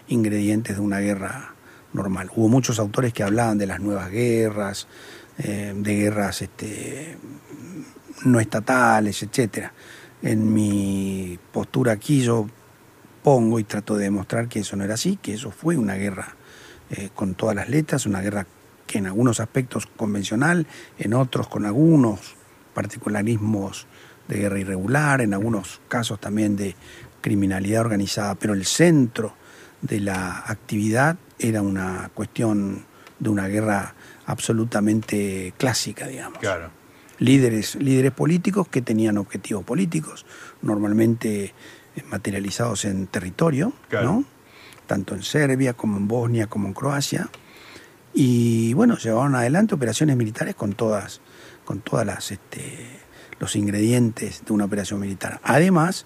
ingredientes 0.07 0.75
de 0.77 0.81
una 0.81 0.99
guerra 0.99 1.53
normal. 1.93 2.31
Hubo 2.35 2.47
muchos 2.47 2.79
autores 2.79 3.13
que 3.13 3.23
hablaban 3.23 3.57
de 3.57 3.67
las 3.67 3.79
nuevas 3.79 4.09
guerras, 4.11 4.87
eh, 5.37 5.73
de 5.75 5.95
guerras 5.95 6.41
este, 6.41 7.17
no 8.25 8.39
estatales, 8.39 9.21
etcétera. 9.23 9.73
En 10.21 10.53
mi 10.53 11.39
postura 11.51 11.93
aquí 11.93 12.21
yo 12.21 12.47
pongo 13.23 13.59
y 13.59 13.63
trato 13.63 13.95
de 13.95 14.05
demostrar 14.05 14.47
que 14.47 14.59
eso 14.59 14.75
no 14.75 14.83
era 14.83 14.95
así, 14.95 15.17
que 15.21 15.33
eso 15.33 15.51
fue 15.51 15.77
una 15.77 15.95
guerra 15.95 16.35
eh, 16.89 17.09
con 17.13 17.35
todas 17.35 17.55
las 17.55 17.69
letras, 17.69 18.05
una 18.05 18.21
guerra 18.21 18.45
que 18.87 18.97
en 18.97 19.05
algunos 19.05 19.39
aspectos 19.39 19.85
convencional, 19.85 20.65
en 20.97 21.13
otros 21.13 21.47
con 21.47 21.65
algunos 21.65 22.35
particularismos 22.73 23.87
de 24.27 24.37
guerra 24.37 24.59
irregular, 24.59 25.21
en 25.21 25.33
algunos 25.33 25.81
casos 25.87 26.19
también 26.19 26.55
de 26.55 26.75
criminalidad 27.21 27.81
organizada, 27.81 28.35
pero 28.35 28.53
el 28.53 28.65
centro 28.65 29.33
de 29.81 29.99
la 29.99 30.43
actividad 30.45 31.17
era 31.37 31.61
una 31.61 32.09
cuestión 32.13 32.85
de 33.19 33.29
una 33.29 33.47
guerra 33.47 33.93
absolutamente 34.25 35.53
clásica, 35.57 36.07
digamos. 36.07 36.39
Claro. 36.39 36.78
Líderes, 37.19 37.75
líderes 37.75 38.11
políticos 38.11 38.67
que 38.67 38.81
tenían 38.81 39.17
objetivos 39.17 39.63
políticos, 39.63 40.25
normalmente 40.61 41.53
materializados 42.09 42.85
en 42.85 43.07
territorio, 43.07 43.73
¿no? 43.91 44.23
tanto 44.87 45.13
en 45.13 45.23
Serbia 45.23 45.73
como 45.73 45.97
en 45.97 46.07
Bosnia 46.07 46.47
como 46.47 46.67
en 46.67 46.73
Croacia. 46.73 47.29
Y 48.13 48.73
bueno, 48.73 48.97
llevaron 48.97 49.35
adelante 49.35 49.75
operaciones 49.75 50.17
militares 50.17 50.55
con 50.55 50.73
todas, 50.73 51.21
con 51.63 51.81
todas 51.81 52.05
las 52.05 52.31
este, 52.31 52.99
los 53.39 53.55
ingredientes 53.55 54.43
de 54.45 54.53
una 54.53 54.65
operación 54.65 54.99
militar. 54.99 55.39
Además, 55.43 56.05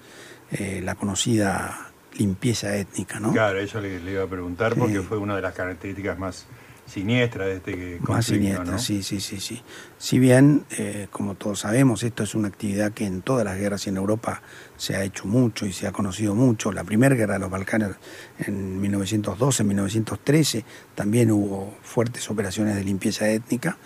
eh, 0.51 0.81
la 0.83 0.95
conocida 0.95 1.91
limpieza 2.17 2.75
étnica, 2.75 3.19
¿no? 3.19 3.31
Claro, 3.31 3.59
eso 3.59 3.79
le, 3.79 3.99
iba 4.11 4.23
a 4.23 4.27
preguntar 4.27 4.75
porque 4.75 5.01
fue 5.01 5.17
una 5.17 5.35
de 5.35 5.41
las 5.41 5.53
características 5.53 6.19
más 6.19 6.45
siniestras 6.85 7.47
de 7.47 7.55
este 7.55 7.71
conflicto, 7.71 8.11
Más 8.11 8.25
siniestra, 8.25 8.77
sí, 8.77 9.03
sí, 9.03 9.19
sí, 9.19 9.39
sí. 9.39 9.61
Si 9.97 10.19
bien, 10.19 10.65
eh, 10.77 11.07
como 11.11 11.35
todos 11.35 11.59
sabemos, 11.61 12.03
esto 12.03 12.23
es 12.23 12.35
una 12.35 12.47
actividad 12.47 12.91
que 12.91 13.05
en 13.05 13.21
todas 13.21 13.45
las 13.45 13.57
guerras 13.57 13.85
y 13.87 13.89
en 13.89 13.97
Europa 13.97 14.41
se 14.77 14.95
ha 14.95 15.03
hecho 15.03 15.25
mucho 15.25 15.65
y 15.65 15.73
se 15.73 15.87
ha 15.87 15.91
conocido 15.91 16.35
mucho. 16.35 16.71
La 16.71 16.83
primera 16.83 17.15
guerra 17.15 17.35
de 17.35 17.39
los 17.39 17.49
Balcanes 17.49 17.91
en 18.39 18.81
1912, 18.81 19.63
en 19.63 19.67
1913, 19.67 20.65
también 20.95 21.31
hubo 21.31 21.73
fuertes 21.81 22.29
operaciones 22.29 22.75
de 22.75 22.83
limpieza 22.83 23.29
étnica, 23.29 23.77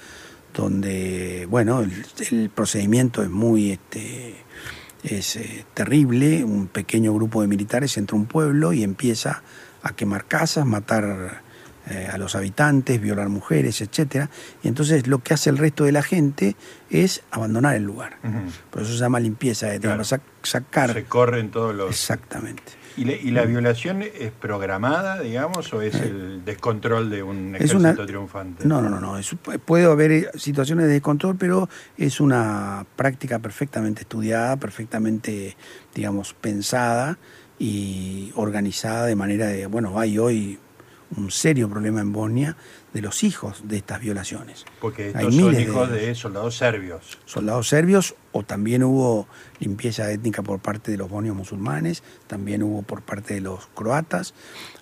donde, 0.53 1.45
bueno, 1.49 1.81
el, 1.81 2.49
procedimiento 2.49 3.23
es 3.23 3.29
muy... 3.29 3.71
Este, 3.71 4.35
es 5.03 5.35
eh, 5.35 5.65
terrible, 5.73 6.43
un 6.43 6.67
pequeño 6.67 7.13
grupo 7.13 7.41
de 7.41 7.47
militares 7.47 7.97
entra 7.97 8.17
a 8.17 8.19
un 8.19 8.25
pueblo 8.25 8.73
y 8.73 8.83
empieza 8.83 9.43
a 9.83 9.95
quemar 9.95 10.25
casas, 10.25 10.65
matar 10.65 11.43
eh, 11.89 12.07
a 12.11 12.17
los 12.17 12.35
habitantes, 12.35 12.99
violar 12.99 13.29
mujeres, 13.29 13.81
etcétera. 13.81 14.29
Y 14.63 14.67
entonces 14.67 15.07
lo 15.07 15.19
que 15.19 15.33
hace 15.33 15.49
el 15.49 15.57
resto 15.57 15.85
de 15.85 15.91
la 15.91 16.03
gente 16.03 16.55
es 16.89 17.23
abandonar 17.31 17.75
el 17.75 17.83
lugar. 17.83 18.17
Por 18.69 18.81
eso 18.81 18.91
se 18.91 18.99
llama 18.99 19.19
limpieza 19.19 19.67
de 19.67 19.79
claro. 19.79 20.03
sacar. 20.03 20.93
Se 20.93 21.05
corren 21.05 21.49
todos 21.49 21.73
los. 21.73 21.89
Exactamente. 21.89 22.73
¿Y, 22.97 23.29
la 23.29 23.45
violación 23.45 24.01
es 24.01 24.31
programada, 24.31 25.19
digamos, 25.21 25.71
o 25.71 25.83
es 25.83 25.93
eh. 25.95 26.07
el 26.07 26.43
descontrol 26.43 27.11
de 27.11 27.21
un 27.21 27.55
ejército 27.55 28.05
triunfante? 28.07 28.67
No, 28.67 28.81
no, 28.81 28.89
no, 28.89 28.99
no. 28.99 29.21
puede 29.65 29.85
haber 29.85 30.31
situaciones 30.35 30.87
de 30.87 30.93
descontrol, 30.93 31.35
pero 31.37 31.69
es 31.95 32.19
una 32.19 32.87
práctica 32.95 33.37
perfectamente 33.37 34.01
estudiada, 34.01 34.57
perfectamente, 34.57 35.55
digamos, 35.93 36.33
pensada 36.33 37.19
y 37.59 38.31
organizada 38.35 39.05
de 39.05 39.15
manera 39.15 39.45
de, 39.45 39.67
bueno, 39.67 39.99
hay 39.99 40.17
hoy 40.17 40.59
un 41.15 41.31
serio 41.31 41.69
problema 41.69 42.01
en 42.01 42.11
Bosnia 42.11 42.57
de 42.93 43.01
los 43.01 43.23
hijos 43.23 43.67
de 43.67 43.77
estas 43.77 44.01
violaciones. 44.01 44.65
Porque 44.81 45.09
estos 45.09 45.35
son 45.35 45.59
hijos 45.59 45.89
de, 45.89 46.15
soldados 46.15 46.57
serbios. 46.57 47.17
Soldados 47.25 47.67
serbios, 47.69 48.15
o 48.31 48.43
también 48.43 48.83
hubo 48.83 49.27
limpieza 49.59 50.11
étnica 50.11 50.43
por 50.43 50.59
parte 50.59 50.91
de 50.91 50.97
los 50.97 51.09
bosnios 51.09 51.35
musulmanes, 51.35 52.03
también 52.27 52.63
hubo 52.63 52.81
por 52.81 53.01
parte 53.03 53.35
de 53.35 53.41
los 53.41 53.67
croatas. 53.67 54.33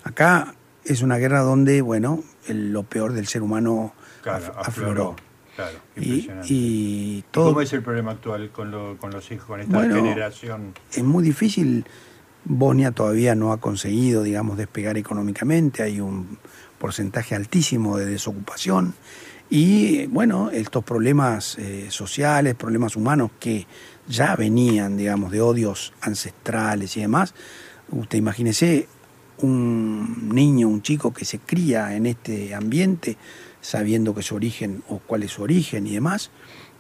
Acá 0.03 0.55
es 0.83 1.01
una 1.01 1.17
guerra 1.17 1.41
donde, 1.41 1.81
bueno, 1.81 2.23
lo 2.47 2.83
peor 2.83 3.13
del 3.13 3.27
ser 3.27 3.41
humano 3.41 3.93
afloró. 4.25 5.15
Claro, 5.55 5.79
y, 5.95 7.23
todo... 7.31 7.45
¿Cómo 7.45 7.61
es 7.61 7.71
el 7.71 7.81
problema 7.81 8.11
actual 8.11 8.51
con, 8.51 8.71
los 8.71 9.31
hijos, 9.31 9.47
con 9.47 9.61
esta 9.61 9.81
generación? 9.81 10.73
Es 10.91 11.03
muy 11.03 11.23
difícil 11.23 11.85
Bosnia 12.45 12.91
todavía 12.91 13.35
no 13.35 13.51
ha 13.51 13.57
conseguido, 13.57 14.23
digamos, 14.23 14.57
despegar 14.57 14.97
económicamente, 14.97 15.83
hay 15.83 15.99
un 15.99 16.37
porcentaje 16.77 17.35
altísimo 17.35 17.97
de 17.97 18.05
desocupación. 18.05 18.93
Y, 19.49 20.05
bueno, 20.07 20.49
estos 20.51 20.83
problemas 20.83 21.57
eh, 21.57 21.87
sociales, 21.89 22.55
problemas 22.55 22.95
humanos 22.95 23.31
que 23.39 23.67
ya 24.07 24.35
venían, 24.35 24.97
digamos, 24.97 25.31
de 25.31 25.41
odios 25.41 25.93
ancestrales 26.01 26.95
y 26.97 27.01
demás, 27.01 27.33
usted 27.91 28.17
imagínese 28.17 28.87
un 29.39 30.29
niño, 30.29 30.67
un 30.67 30.81
chico 30.81 31.13
que 31.13 31.25
se 31.25 31.39
cría 31.39 31.95
en 31.95 32.05
este 32.05 32.55
ambiente, 32.55 33.17
sabiendo 33.61 34.13
que 34.15 34.21
su 34.21 34.35
origen 34.35 34.83
o 34.87 34.99
cuál 34.99 35.23
es 35.23 35.31
su 35.31 35.43
origen 35.43 35.87
y 35.87 35.93
demás, 35.93 36.31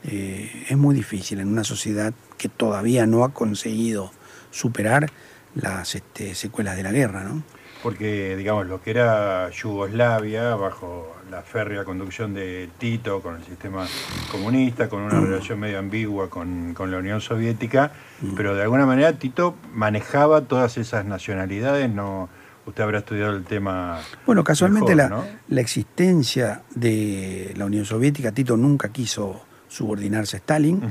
eh, 0.03 0.65
es 0.69 0.77
muy 0.77 0.95
difícil 0.95 1.39
en 1.39 1.47
una 1.47 1.63
sociedad 1.63 2.13
que 2.37 2.49
todavía 2.49 3.07
no 3.07 3.23
ha 3.23 3.33
conseguido 3.33 4.11
superar 4.51 5.11
las 5.55 5.95
este, 5.95 6.35
secuelas 6.35 6.75
de 6.75 6.83
la 6.83 6.91
guerra, 6.91 7.23
¿no? 7.23 7.43
Porque, 7.83 8.35
digamos, 8.35 8.65
lo 8.65 8.81
que 8.81 8.89
era 8.89 9.49
Yugoslavia, 9.51 10.55
bajo 10.55 11.15
la 11.29 11.43
férrea 11.43 11.83
conducción 11.83 12.33
de 12.33 12.69
Tito, 12.79 13.21
con 13.21 13.35
el 13.35 13.43
sistema 13.43 13.85
comunista, 14.31 14.89
con 14.89 15.01
una 15.01 15.19
mm. 15.19 15.25
relación 15.25 15.59
medio 15.59 15.79
ambigua 15.79 16.29
con, 16.29 16.73
la 16.77 16.97
Unión 16.97 17.21
Soviética, 17.21 17.91
mm. 18.21 18.33
pero 18.35 18.55
de 18.55 18.63
alguna 18.63 18.85
manera 18.85 19.13
Tito 19.13 19.55
manejaba 19.73 20.41
todas 20.41 20.77
esas 20.77 21.05
nacionalidades, 21.05 21.89
no 21.89 22.27
usted 22.65 22.83
habrá 22.83 22.99
estudiado 22.99 23.35
el 23.35 23.43
tema. 23.43 23.99
Bueno, 24.25 24.43
casualmente 24.43 24.95
la, 24.95 25.23
la, 25.47 25.61
existencia 25.61 26.63
de 26.73 27.53
la 27.55 27.65
Unión 27.65 27.85
Soviética, 27.85 28.31
Tito 28.31 28.57
nunca 28.57 28.89
quiso 28.89 29.43
subordinarse 29.67 30.37
a 30.37 30.39
Stalin, 30.39 30.81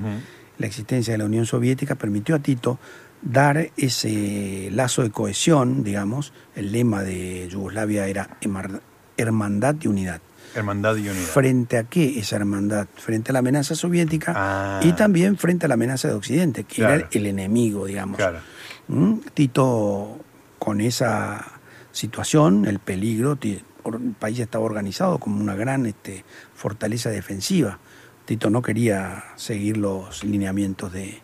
la 0.58 0.66
existencia 0.66 1.12
de 1.12 1.18
la 1.18 1.24
Unión 1.24 1.46
Soviética 1.46 1.96
permitió 1.96 2.36
a 2.36 2.38
Tito 2.38 2.78
dar 3.24 3.70
ese 3.76 4.68
lazo 4.72 5.02
de 5.02 5.10
cohesión, 5.10 5.82
digamos. 5.82 6.32
El 6.54 6.72
lema 6.72 7.02
de 7.02 7.48
Yugoslavia 7.50 8.06
era 8.06 8.36
hermandad 9.16 9.76
y 9.80 9.88
unidad. 9.88 10.20
Hermandad 10.54 10.96
y 10.96 11.08
unidad. 11.08 11.24
¿Frente 11.24 11.78
a 11.78 11.84
qué 11.84 12.18
esa 12.18 12.36
hermandad? 12.36 12.86
Frente 12.94 13.30
a 13.30 13.32
la 13.32 13.38
amenaza 13.40 13.74
soviética 13.74 14.32
ah. 14.36 14.80
y 14.84 14.92
también 14.92 15.36
frente 15.36 15.66
a 15.66 15.68
la 15.68 15.74
amenaza 15.74 16.08
de 16.08 16.14
Occidente, 16.14 16.64
que 16.64 16.82
era 16.82 17.08
el 17.10 17.26
enemigo, 17.26 17.86
digamos. 17.86 18.20
¿Mm? 18.86 19.14
Tito, 19.32 20.20
con 20.58 20.80
esa 20.80 21.44
situación, 21.90 22.66
el 22.66 22.78
peligro, 22.78 23.38
el 23.42 23.62
país 24.18 24.38
estaba 24.38 24.64
organizado 24.64 25.18
como 25.18 25.40
una 25.40 25.56
gran 25.56 25.86
este, 25.86 26.24
fortaleza 26.54 27.10
defensiva. 27.10 27.78
Tito 28.26 28.48
no 28.48 28.62
quería 28.62 29.24
seguir 29.36 29.76
los 29.76 30.24
lineamientos 30.24 30.92
de, 30.92 31.20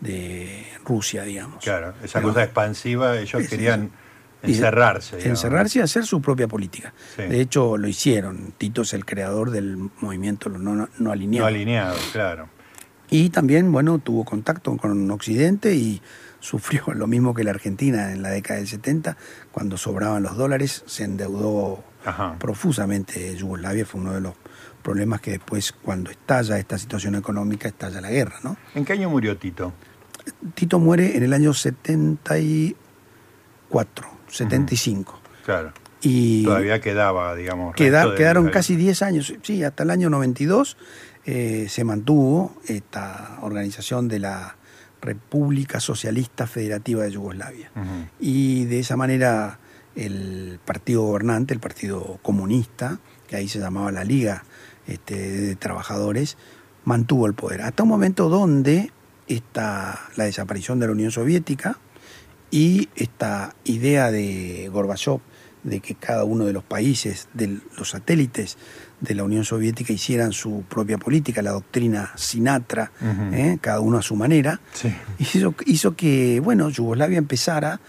de 0.00 0.66
Rusia, 0.84 1.24
digamos. 1.24 1.62
Claro, 1.62 1.94
esa 2.02 2.20
cosa 2.20 2.44
expansiva, 2.44 3.18
ellos 3.18 3.48
querían 3.48 3.90
encerrarse. 4.42 5.28
Encerrarse 5.28 5.78
y 5.78 5.82
hacer 5.82 6.06
su 6.06 6.20
propia 6.20 6.48
política. 6.48 6.92
De 7.16 7.40
hecho, 7.40 7.76
lo 7.76 7.88
hicieron. 7.88 8.52
Tito 8.56 8.82
es 8.82 8.92
el 8.92 9.04
creador 9.04 9.50
del 9.50 9.76
movimiento 10.00 10.48
no, 10.50 10.88
no, 10.98 11.12
alineado. 11.12 11.48
No 11.48 11.54
alineado, 11.54 11.96
claro. 12.12 12.48
Y 13.10 13.30
también, 13.30 13.70
bueno, 13.70 13.98
tuvo 13.98 14.24
contacto 14.24 14.76
con 14.76 15.10
Occidente 15.10 15.74
y 15.74 16.02
sufrió 16.40 16.92
lo 16.94 17.06
mismo 17.06 17.34
que 17.34 17.44
la 17.44 17.50
Argentina 17.50 18.12
en 18.12 18.22
la 18.22 18.30
década 18.30 18.58
del 18.58 18.68
70, 18.68 19.16
cuando 19.52 19.76
sobraban 19.76 20.22
los 20.22 20.36
dólares, 20.36 20.84
se 20.86 21.04
endeudó 21.04 21.82
profusamente 22.38 23.34
Yugoslavia, 23.36 23.86
fue 23.86 24.00
uno 24.00 24.12
de 24.12 24.20
los 24.20 24.34
problemas 24.84 25.20
que 25.20 25.32
después, 25.32 25.72
cuando 25.72 26.12
estalla 26.12 26.56
esta 26.58 26.78
situación 26.78 27.16
económica, 27.16 27.66
estalla 27.66 28.00
la 28.00 28.10
guerra, 28.10 28.36
¿no? 28.44 28.56
¿En 28.74 28.84
qué 28.84 28.92
año 28.92 29.10
murió 29.10 29.36
Tito? 29.36 29.72
Tito 30.54 30.78
muere 30.78 31.16
en 31.16 31.24
el 31.24 31.32
año 31.32 31.52
74, 31.54 34.08
75. 34.28 35.20
Claro. 35.44 35.72
Y 36.02 36.44
Todavía 36.44 36.80
quedaba, 36.80 37.34
digamos. 37.34 37.74
quedaron 37.74 38.50
casi 38.50 38.76
10 38.76 39.02
años, 39.02 39.34
sí, 39.42 39.64
hasta 39.64 39.82
el 39.84 39.90
año 39.90 40.10
92 40.10 40.76
eh, 41.24 41.66
se 41.70 41.84
mantuvo 41.84 42.54
esta 42.66 43.38
organización 43.40 44.06
de 44.06 44.18
la 44.18 44.56
República 45.00 45.80
Socialista 45.80 46.46
Federativa 46.46 47.04
de 47.04 47.12
Yugoslavia. 47.12 47.70
Y 48.20 48.66
de 48.66 48.80
esa 48.80 48.96
manera 48.96 49.58
el 49.94 50.58
partido 50.64 51.02
gobernante, 51.02 51.54
el 51.54 51.60
Partido 51.60 52.18
Comunista, 52.22 52.98
que 53.26 53.36
ahí 53.36 53.48
se 53.48 53.58
llamaba 53.58 53.92
la 53.92 54.04
Liga 54.04 54.44
este, 54.86 55.14
de 55.16 55.56
Trabajadores, 55.56 56.36
mantuvo 56.84 57.26
el 57.26 57.34
poder. 57.34 57.62
Hasta 57.62 57.82
un 57.82 57.88
momento 57.88 58.28
donde 58.28 58.92
está 59.26 60.00
la 60.16 60.24
desaparición 60.24 60.78
de 60.78 60.86
la 60.86 60.92
Unión 60.92 61.10
Soviética 61.10 61.78
y 62.50 62.88
esta 62.94 63.54
idea 63.64 64.10
de 64.10 64.68
Gorbachev 64.72 65.20
de 65.64 65.80
que 65.80 65.94
cada 65.94 66.24
uno 66.24 66.44
de 66.44 66.52
los 66.52 66.62
países, 66.62 67.28
de 67.32 67.58
los 67.78 67.90
satélites 67.90 68.58
de 69.00 69.14
la 69.14 69.24
Unión 69.24 69.44
Soviética 69.44 69.92
hicieran 69.92 70.32
su 70.32 70.62
propia 70.68 70.98
política, 70.98 71.42
la 71.42 71.52
doctrina 71.52 72.12
Sinatra, 72.16 72.92
¿eh? 73.32 73.58
cada 73.60 73.80
uno 73.80 73.98
a 73.98 74.02
su 74.02 74.14
manera, 74.14 74.60
hizo, 75.18 75.54
hizo, 75.66 75.96
que 75.96 76.40
bueno, 76.40 76.68
Yugoslavia 76.68 77.18
empezara 77.18 77.80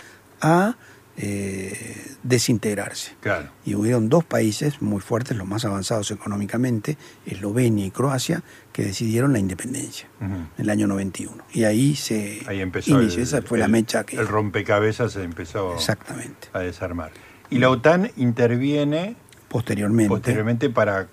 a 0.41 0.77
eh, 1.17 2.11
desintegrarse. 2.23 3.13
Claro. 3.21 3.49
Y 3.65 3.75
hubieron 3.75 4.09
dos 4.09 4.23
países 4.25 4.81
muy 4.81 4.99
fuertes, 5.01 5.37
los 5.37 5.47
más 5.47 5.63
avanzados 5.65 6.11
económicamente, 6.11 6.97
Eslovenia 7.25 7.85
y 7.85 7.91
Croacia, 7.91 8.43
que 8.73 8.83
decidieron 8.83 9.31
la 9.33 9.39
independencia 9.39 10.07
en 10.19 10.47
el 10.57 10.69
año 10.69 10.87
91. 10.87 11.43
Y 11.53 11.63
ahí 11.63 11.95
se 11.95 12.41
Ahí 12.47 12.59
empezó. 12.61 12.99
inició, 12.99 13.17
el- 13.19 13.23
esa 13.23 13.41
fue 13.41 13.57
la 13.59 13.67
mecha 13.67 14.03
que... 14.03 14.17
El 14.17 14.27
rompecabezas 14.27 15.13
se 15.13 15.23
empezó 15.23 15.73
Exactamente. 15.75 16.49
a 16.53 16.59
desarmar. 16.59 17.11
Y 17.49 17.59
la 17.59 17.69
OTAN 17.69 18.11
interviene 18.17 19.15
Posteriormente. 19.47 20.09
posteriormente 20.09 20.69
para 20.69 21.07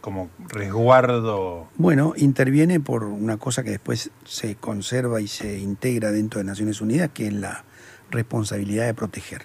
como 0.00 0.30
resguardo. 0.48 1.68
Bueno, 1.76 2.12
interviene 2.16 2.78
por 2.78 3.02
una 3.04 3.38
cosa 3.38 3.64
que 3.64 3.70
después 3.70 4.10
se 4.24 4.54
conserva 4.54 5.20
y 5.20 5.26
se 5.26 5.58
integra 5.58 6.12
dentro 6.12 6.38
de 6.38 6.44
Naciones 6.44 6.80
Unidas, 6.80 7.10
que 7.12 7.26
es 7.26 7.32
la 7.32 7.64
responsabilidad 8.10 8.86
de 8.86 8.94
proteger. 8.94 9.42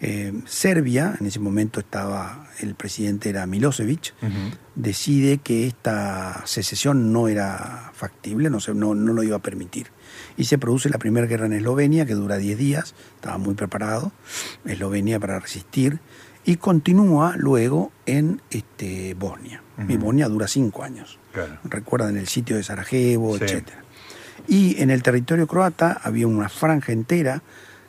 Eh, 0.00 0.32
Serbia, 0.46 1.16
en 1.20 1.26
ese 1.26 1.40
momento 1.40 1.80
estaba, 1.80 2.46
el 2.60 2.76
presidente 2.76 3.30
era 3.30 3.46
Milosevic, 3.46 4.14
Ujú. 4.22 4.56
decide 4.76 5.38
que 5.38 5.66
esta 5.66 6.42
secesión 6.46 7.12
no 7.12 7.26
era 7.26 7.90
factible, 7.94 8.48
no, 8.48 8.60
se, 8.60 8.74
no, 8.74 8.94
no 8.94 9.12
lo 9.12 9.24
iba 9.24 9.36
a 9.36 9.42
permitir. 9.42 9.88
Y 10.36 10.44
se 10.44 10.56
produce 10.56 10.88
la 10.88 10.98
primera 10.98 11.26
guerra 11.26 11.46
en 11.46 11.52
Eslovenia, 11.52 12.06
que 12.06 12.14
dura 12.14 12.36
10 12.36 12.56
días, 12.58 12.94
estaba 13.16 13.38
muy 13.38 13.54
preparado, 13.54 14.12
Eslovenia 14.64 15.18
para 15.18 15.40
resistir, 15.40 15.98
y 16.44 16.56
continúa 16.56 17.34
luego 17.36 17.90
en 18.06 18.40
este, 18.50 19.14
Bosnia. 19.14 19.62
Y 19.88 19.96
Ujú. 19.96 20.06
Bosnia 20.06 20.28
dura 20.28 20.46
5 20.46 20.84
años. 20.84 21.18
Claro. 21.32 21.58
Recuerdan 21.64 22.16
el 22.16 22.28
sitio 22.28 22.54
de 22.56 22.62
Sarajevo, 22.62 23.36
Sí. 23.36 23.44
etcétera. 23.44 23.82
Y 24.46 24.80
en 24.80 24.90
el 24.90 25.02
territorio 25.02 25.48
croata 25.48 26.00
había 26.04 26.28
una 26.28 26.48
franja 26.48 26.92
entera 26.92 27.42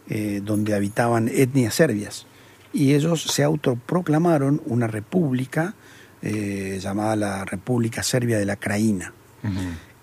eh, 0.10 0.42
donde 0.44 0.74
habitaban 0.74 1.28
etnias 1.28 1.76
serbias. 1.76 2.26
Y 2.74 2.96
ellos 2.96 3.22
se 3.22 3.44
autoproclamaron 3.44 4.60
una 4.66 4.88
república 4.88 5.76
eh, 6.24 6.80
llamada 6.82 7.16
la 7.16 7.46
República 7.46 8.02
Serbia 8.02 8.40
de 8.40 8.46
la 8.46 8.56
Kraína. 8.56 9.14
Ujú. 9.44 9.54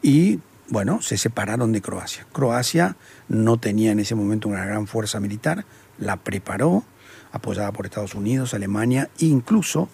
Y 0.02 0.38
bueno, 0.68 1.02
se 1.02 1.16
separaron 1.16 1.72
de 1.72 1.82
Croacia. 1.82 2.24
Croacia 2.32 2.96
no 3.28 3.58
tenía 3.58 3.90
en 3.90 3.98
ese 3.98 4.14
momento 4.14 4.48
una 4.48 4.64
gran 4.64 4.86
fuerza 4.86 5.18
militar, 5.18 5.64
la 5.98 6.16
preparó, 6.18 6.84
apoyada 7.32 7.72
por 7.72 7.86
Estados 7.86 8.14
Unidos, 8.14 8.54
Alemania, 8.54 9.10
e 9.18 9.26
incluso 9.26 9.88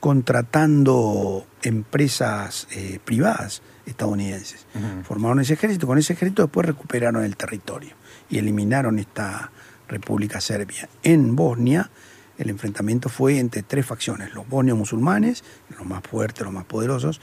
contratando 0.00 1.46
empresas 1.62 2.66
eh, 2.72 2.98
privadas 3.04 3.62
estadounidenses. 3.86 4.66
Formaron 5.04 5.38
ese 5.38 5.54
ejército, 5.54 5.86
con 5.86 5.98
ese 5.98 6.14
ejército 6.14 6.42
después 6.42 6.66
recuperaron 6.66 7.24
el 7.24 7.36
territorio 7.36 7.94
y 8.30 8.38
eliminaron 8.38 8.98
esta 8.98 9.50
República 9.88 10.40
Serbia. 10.40 10.88
En 11.02 11.36
Bosnia 11.36 11.90
el 12.38 12.50
enfrentamiento 12.50 13.08
fue 13.08 13.38
entre 13.38 13.62
tres 13.62 13.86
facciones, 13.86 14.34
los 14.34 14.46
bosnios 14.48 14.76
musulmanes, 14.76 15.42
los 15.70 15.86
más 15.86 16.02
fuertes, 16.02 16.44
los 16.44 16.52
más 16.52 16.64
poderosos, 16.64 17.20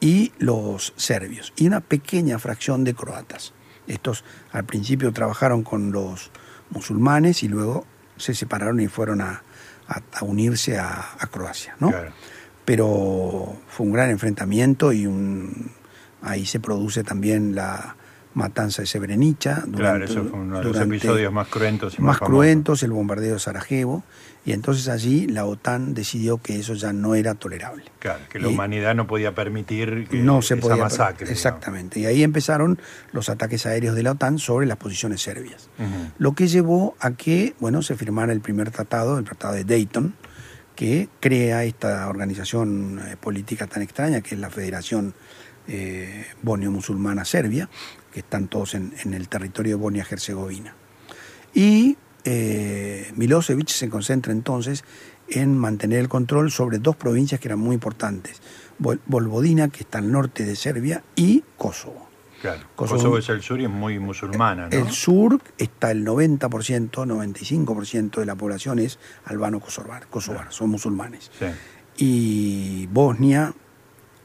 y 0.00 0.32
los 0.38 0.92
serbios, 0.96 1.52
y 1.56 1.66
una 1.66 1.80
pequeña 1.80 2.38
fracción 2.38 2.84
de 2.84 2.94
croatas. 2.94 3.52
Estos 3.86 4.24
al 4.52 4.64
principio 4.64 5.12
trabajaron 5.12 5.62
con 5.62 5.92
los 5.92 6.30
musulmanes 6.70 7.42
y 7.42 7.48
luego 7.48 7.86
se 8.16 8.34
separaron 8.34 8.80
y 8.80 8.86
fueron 8.88 9.20
a, 9.22 9.42
a- 9.88 10.02
a 10.12 10.24
unirse 10.24 10.78
a, 10.78 11.06
a 11.18 11.26
Croacia. 11.28 11.74
¿no? 11.80 11.88
Claro. 11.88 12.12
pero 12.64 13.56
fue 13.68 13.86
un 13.86 13.92
gran 13.92 14.10
enfrentamiento 14.10 14.92
y 14.92 15.06
un, 15.06 15.70
ahí 16.22 16.46
se 16.46 16.60
produce 16.60 17.02
también 17.02 17.54
la 17.54 17.96
matanza 18.34 18.82
de 18.82 18.86
Srebrenica. 18.86 19.64
Claro, 19.74 20.04
eso 20.04 20.24
fue 20.24 20.38
uno 20.38 20.58
de 20.58 20.64
los 20.64 20.72
durante- 20.72 20.96
episodios 20.96 21.32
más 21.32 21.48
cruentos 21.48 21.98
y 21.98 22.02
más, 22.02 22.20
más 22.20 22.28
cruentos, 22.28 22.82
el 22.82 22.92
bombardeo 22.92 23.34
de 23.34 23.40
Sarajevo, 23.40 24.04
y 24.44 24.52
entonces 24.52 24.88
allí 24.88 25.26
la 25.26 25.44
OTAN 25.44 25.92
decidió 25.94 26.38
que 26.38 26.58
eso 26.58 26.74
ya 26.74 26.92
no 26.92 27.14
era 27.14 27.34
tolerable. 27.34 27.84
Claro, 27.98 28.20
que 28.30 28.38
la 28.38 28.48
Y- 28.48 28.54
humanidad 28.54 28.94
no 28.94 29.06
podía 29.06 29.34
permitir 29.34 30.06
que 30.08 30.18
no 30.18 30.40
se 30.42 30.54
esa 30.54 30.60
podía 30.62 30.82
masacre. 30.84 31.26
digamos. 31.26 31.32
exactamente 31.32 32.00
y 32.00 32.06
ahí 32.06 32.22
empezaron 32.22 32.78
los 33.12 33.28
ataques 33.28 33.66
aéreos 33.66 33.94
de 33.96 34.02
la 34.04 34.12
OTAN 34.12 34.38
sobre 34.38 34.66
las 34.66 34.76
posiciones 34.78 35.20
serbias 35.20 35.68
lo 36.18 36.32
que 36.34 36.48
llevó 36.48 36.94
a 37.00 37.10
que 37.10 37.54
bueno 37.60 37.82
se 37.82 37.96
firmara 37.96 38.32
el 38.32 38.40
primer 38.40 38.70
tratado 38.70 39.18
el 39.18 39.24
tratado 39.24 39.54
de 39.54 39.64
Dayton 39.64 40.14
que 40.74 41.08
crea 41.20 41.64
esta 41.64 42.08
organización 42.08 43.00
eh, 43.06 43.16
política 43.20 43.66
tan 43.66 43.82
extraña 43.82 44.22
que 44.22 44.34
es 44.36 44.40
la 44.40 44.48
Federación 44.48 45.12
eh, 45.68 46.24
Bonio-Musulmana 46.42 47.24
Serbia 47.26 47.68
que 48.12 48.20
están 48.20 48.48
todos 48.48 48.74
en, 48.74 48.92
en 49.04 49.14
el 49.14 49.28
territorio 49.28 49.76
de 49.76 49.82
Bosnia-Herzegovina 49.82 50.74
y 51.54 51.96
eh, 52.24 53.10
Milosevic 53.16 53.68
se 53.68 53.88
concentra 53.88 54.32
entonces 54.32 54.84
en 55.28 55.56
mantener 55.56 56.00
el 56.00 56.08
control 56.08 56.50
sobre 56.50 56.78
dos 56.78 56.96
provincias 56.96 57.40
que 57.40 57.48
eran 57.48 57.60
muy 57.60 57.74
importantes, 57.74 58.40
Vol- 58.80 59.00
Volvodina, 59.06 59.68
que 59.68 59.80
está 59.80 59.98
al 59.98 60.10
norte 60.10 60.44
de 60.44 60.56
Serbia, 60.56 61.02
y 61.14 61.44
Kosovo. 61.56 62.08
Claro. 62.42 62.62
Kosovo- 62.74 62.96
Kosovo 62.96 63.18
es 63.18 63.28
el 63.28 63.42
sur 63.42 63.60
y 63.60 63.64
es 63.64 63.70
muy 63.70 63.98
musulmana, 63.98 64.68
¿no? 64.68 64.76
El 64.76 64.90
sur 64.90 65.40
está 65.58 65.90
el 65.92 66.04
90%, 66.04 66.90
95% 66.90 68.18
de 68.20 68.26
la 68.26 68.34
población 68.34 68.78
es 68.80 68.98
albano-kosovar, 69.24 70.06
kosovar, 70.08 70.52
son 70.52 70.70
musulmanes. 70.70 71.30
Sí. 71.38 71.46
Y 71.98 72.86
Bosnia 72.86 73.52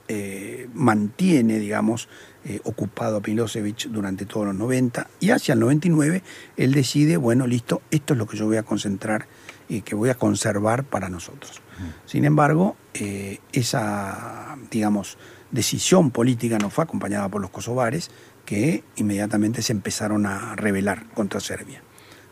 eh, 0.08 0.70
mantiene, 0.74 1.60
digamos, 1.60 2.08
eh, 2.48 2.60
ocupado 2.64 3.18
a 3.18 3.22
Milosevic 3.26 3.88
durante 3.88 4.28
todos 4.28 4.46
los 4.46 4.56
90 4.56 5.08
y 5.20 5.32
hacia 5.32 5.54
el 5.54 5.60
99 5.60 6.22
él 6.58 6.74
decide, 6.74 7.18
bueno, 7.18 7.48
listo, 7.48 7.82
esto 7.90 8.14
es 8.14 8.20
lo 8.20 8.28
que 8.28 8.38
yo 8.38 8.46
voy 8.46 8.58
a 8.58 8.64
concentrar 8.64 9.28
y 9.68 9.82
que 9.82 9.96
voy 9.96 10.10
a 10.10 10.16
conservar 10.16 10.84
para 10.84 11.10
nosotros. 11.10 11.64
Sin 12.06 12.24
embargo, 12.24 12.78
eh, 12.94 13.40
esa, 13.52 14.58
digamos, 14.70 15.18
decisión 15.50 16.12
política 16.12 16.60
no 16.60 16.70
fue 16.70 16.84
acompañada 16.84 17.30
por 17.30 17.42
los 17.42 17.50
kosovares 17.50 18.12
que 18.46 18.84
inmediatamente 18.96 19.64
se 19.64 19.74
empezaron 19.74 20.28
a 20.28 20.56
rebelar 20.56 21.08
contra 21.16 21.40
Serbia 21.40 21.82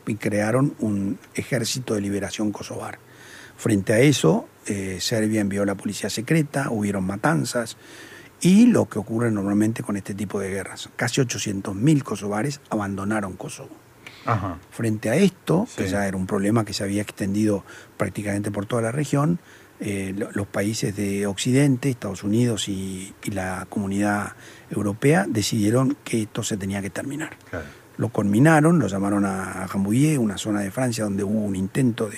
y 0.06 0.14
crearon 0.16 0.76
un 0.78 1.18
ejército 1.34 1.96
de 1.96 2.02
liberación 2.02 2.52
kosovar. 2.52 3.00
Frente 3.58 3.94
a 3.94 4.00
eso, 4.00 4.48
eh, 4.68 4.98
Serbia 5.00 5.42
envió 5.42 5.66
la 5.66 5.74
policía 5.76 6.12
secreta, 6.12 6.70
hubieron 6.70 7.04
matanzas 7.04 7.78
y 8.44 8.68
lo 8.68 8.88
que 8.88 9.00
ocurre 9.00 9.32
normalmente 9.32 9.82
con 9.84 9.98
este 9.98 10.14
tipo 10.14 10.40
de 10.40 10.50
guerras. 10.50 10.90
Casi 10.96 11.22
800.000 11.22 12.04
kosovares 12.04 12.62
abandonaron 12.70 13.34
Kosovo. 13.34 13.70
Ajá. 14.26 14.58
Frente 14.70 15.10
a 15.10 15.16
esto, 15.16 15.68
que 15.76 15.88
ya 15.88 16.08
era 16.08 16.16
un 16.18 16.28
problema 16.28 16.64
que 16.64 16.74
se 16.74 16.84
había 16.84 17.02
extendido 17.02 17.64
prácticamente 17.98 18.52
por 18.52 18.66
toda 18.66 18.82
la 18.82 18.92
región, 18.92 19.40
eh, 19.80 20.14
lo- 20.18 20.32
los 20.32 20.48
países 20.48 20.96
de 20.96 21.26
Occidente, 21.28 21.90
Estados 21.90 22.24
Unidos 22.24 22.70
y, 22.70 23.14
y 23.24 23.32
la 23.32 23.66
comunidad 23.70 24.34
europea 24.70 25.26
decidieron 25.28 25.98
que 26.04 26.22
esto 26.24 26.44
se 26.44 26.56
tenía 26.58 26.82
que 26.82 26.90
terminar. 26.90 27.36
Claro. 27.50 27.66
Lo 27.98 28.10
conminaron, 28.10 28.80
lo 28.80 28.88
llamaron 28.88 29.24
a 29.26 29.68
Rambouillet, 29.68 30.18
una 30.18 30.38
zona 30.38 30.62
de 30.62 30.72
Francia 30.72 31.04
donde 31.04 31.24
hubo 31.24 31.40
un 31.42 31.56
intento 31.56 32.10
de 32.10 32.18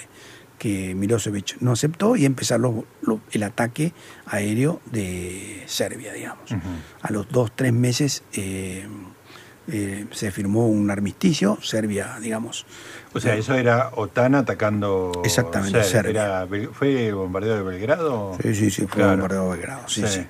que 0.57 0.95
Milosevic 0.95 1.57
no 1.61 1.71
aceptó 1.73 2.15
y 2.15 2.25
empezar 2.25 2.59
los- 2.59 2.83
el 3.31 3.43
ataque 3.43 3.93
aéreo 4.25 4.81
de 4.91 5.63
Serbia, 5.67 6.13
digamos. 6.13 6.49
A 7.01 7.11
los 7.11 7.29
dos, 7.29 7.51
tres 7.55 7.73
meses 7.73 8.23
eh, 8.33 8.87
eh, 9.67 10.05
se 10.11 10.31
firmó 10.31 10.67
un 10.67 10.89
armisticio, 10.91 11.57
Serbia, 11.61 12.17
digamos. 12.21 12.65
O 13.13 13.19
sea, 13.19 13.35
eso 13.35 13.53
era 13.55 13.89
OTAN 13.95 14.35
atacando. 14.35 15.11
Exactamente, 15.23 15.83
Serbia. 15.83 16.43
Era 16.45 16.47
¿Fue 16.73 17.11
bombardeo 17.11 17.55
de 17.55 17.63
Belgrado? 17.63 18.37
Sí, 18.41 18.53
sí, 18.55 18.69
sí, 18.69 18.81
fue 18.83 18.97
Claro. 18.97 19.11
bombardeo 19.11 19.43
de 19.45 19.49
Belgrado, 19.57 19.87
sí, 19.87 20.01
Sí. 20.07 20.19
sí. 20.19 20.27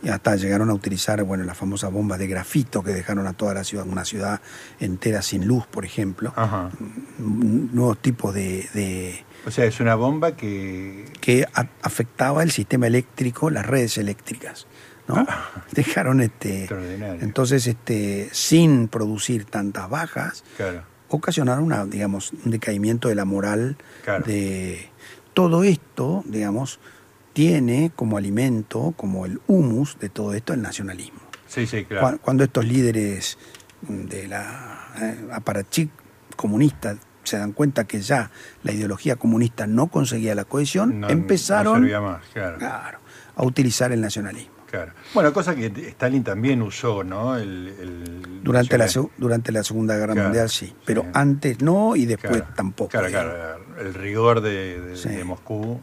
Y 0.00 0.10
hasta 0.10 0.36
llegaron 0.36 0.70
a 0.70 0.74
utilizar, 0.74 1.20
bueno, 1.24 1.42
las 1.42 1.56
famosas 1.58 1.90
bombas 1.90 2.20
de 2.20 2.28
grafito 2.28 2.84
que 2.84 2.92
dejaron 2.92 3.26
a 3.26 3.32
toda 3.32 3.52
la 3.54 3.64
ciudad, 3.64 3.84
una 3.84 4.04
ciudad 4.04 4.40
entera 4.78 5.22
sin 5.22 5.44
luz, 5.48 5.66
por 5.66 5.84
ejemplo. 5.84 6.32
Ajá. 6.36 6.70
N- 7.18 7.70
Nuevos 7.72 7.98
tipos 7.98 8.32
de, 8.32 8.68
de- 8.74 9.24
O 9.46 9.50
sea, 9.50 9.64
es 9.64 9.80
una 9.80 9.94
bomba 9.94 10.36
que. 10.36 11.04
que 11.20 11.46
afectaba 11.82 12.42
el 12.42 12.50
sistema 12.50 12.86
eléctrico, 12.86 13.50
las 13.50 13.64
redes 13.66 13.96
eléctricas, 13.98 14.66
¿no? 15.06 15.26
Dejaron 15.72 16.20
este 16.20 16.60
Extraordinario. 16.64 17.22
entonces 17.22 17.66
este 17.66 18.28
sin 18.32 18.88
producir 18.88 19.44
tantas 19.46 19.88
bajas, 19.88 20.44
Claro. 20.56 20.82
ocasionaron 21.08 21.64
una, 21.64 21.86
digamos, 21.86 22.32
un 22.44 22.50
decaimiento 22.50 23.08
de 23.08 23.14
la 23.14 23.24
moral 23.24 23.76
Claro. 24.04 24.24
de 24.26 24.90
todo 25.34 25.62
esto, 25.64 26.24
digamos, 26.26 26.80
tiene 27.32 27.92
como 27.94 28.16
alimento, 28.18 28.92
como 28.96 29.24
el 29.24 29.40
humus 29.46 29.98
de 30.00 30.08
todo 30.08 30.34
esto, 30.34 30.52
el 30.52 30.60
nacionalismo. 30.62 31.20
Sí, 31.46 31.66
sí, 31.66 31.84
claro. 31.84 32.18
Cuando 32.20 32.42
estos 32.44 32.66
líderes 32.66 33.38
de 33.82 34.26
la 34.28 34.88
eh, 35.00 35.28
aparachic 35.32 35.88
comunista 36.36 36.96
se 37.28 37.38
dan 37.38 37.52
cuenta 37.52 37.84
que 37.84 38.00
ya 38.00 38.30
la 38.62 38.72
ideología 38.72 39.16
comunista 39.16 39.66
no 39.66 39.88
conseguía 39.88 40.34
la 40.34 40.44
cohesión, 40.44 41.00
No- 41.00 41.08
empezaron 41.08 41.74
No 41.74 41.78
servía 41.78 42.00
más, 42.00 42.22
claro. 42.32 42.58
claro, 42.58 42.98
a 43.36 43.44
utilizar 43.44 43.92
el 43.92 44.00
nacionalismo. 44.00 44.58
Claro. 44.70 44.92
Bueno, 45.14 45.32
cosa 45.32 45.54
que 45.54 45.66
Stalin 45.66 46.22
también 46.22 46.60
usó, 46.60 47.02
¿no? 47.02 47.38
El, 47.38 47.74
el 47.80 48.42
Durante 48.42 48.76
la, 48.76 48.86
durante 49.16 49.50
la 49.50 49.64
Segunda 49.64 49.96
Guerra 49.96 50.14
Mundial 50.14 50.50
sí, 50.50 50.74
pero 50.84 51.06
antes 51.14 51.62
no 51.62 51.96
y 51.96 52.04
después 52.04 52.42
tampoco. 52.54 52.90
Claro, 52.90 53.08
claro, 53.08 53.64
el 53.80 53.94
rigor 53.94 54.40
de, 54.40 55.24
Moscú. 55.24 55.80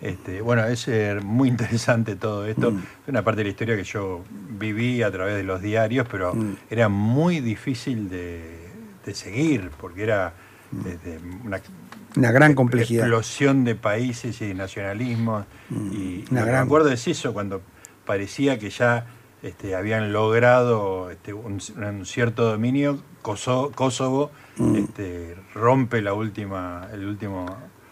Este, 0.00 0.42
bueno, 0.42 0.64
es 0.66 0.86
eh, 0.88 1.18
muy 1.22 1.48
interesante 1.56 2.16
todo 2.16 2.46
esto. 2.46 2.72
Mm. 2.72 2.78
Es 2.78 3.08
una 3.08 3.24
parte 3.24 3.38
de 3.38 3.44
la 3.44 3.50
historia 3.50 3.76
que 3.76 3.84
yo 3.84 4.22
viví 4.50 5.02
a 5.02 5.10
través 5.10 5.36
de 5.36 5.42
los 5.42 5.62
diarios, 5.62 6.06
pero 6.10 6.34
mm. 6.34 6.56
era 6.68 6.88
muy 6.88 7.40
difícil 7.40 8.10
de, 8.10 8.66
seguir, 9.12 9.70
porque 9.80 10.02
era 10.02 10.34
mm. 10.72 10.86
este, 10.86 11.20
una, 11.44 12.32
gran 12.32 12.54
complejidad. 12.54 13.06
Explosión 13.06 13.64
de 13.64 13.74
países 13.74 14.40
y 14.40 14.48
de 14.48 14.54
nacionalismos. 14.54 15.46
y 15.70 16.24
me 16.30 16.40
acuerdo 16.40 16.88
de 16.88 16.94
eso, 16.94 17.32
cuando 17.32 17.62
parecía 18.04 18.58
que 18.58 18.70
ya 18.70 19.06
este, 19.42 19.76
habían 19.76 20.12
logrado 20.12 21.10
este, 21.10 21.32
un, 21.32 21.60
cierto 22.04 22.46
dominio, 22.46 23.00
Kosovo, 23.22 24.30
mm. 24.56 24.76
este, 24.76 25.36
rompe 25.54 26.00
la 26.00 26.14
última, 26.14 26.88
el 26.92 27.06
último 27.06 27.46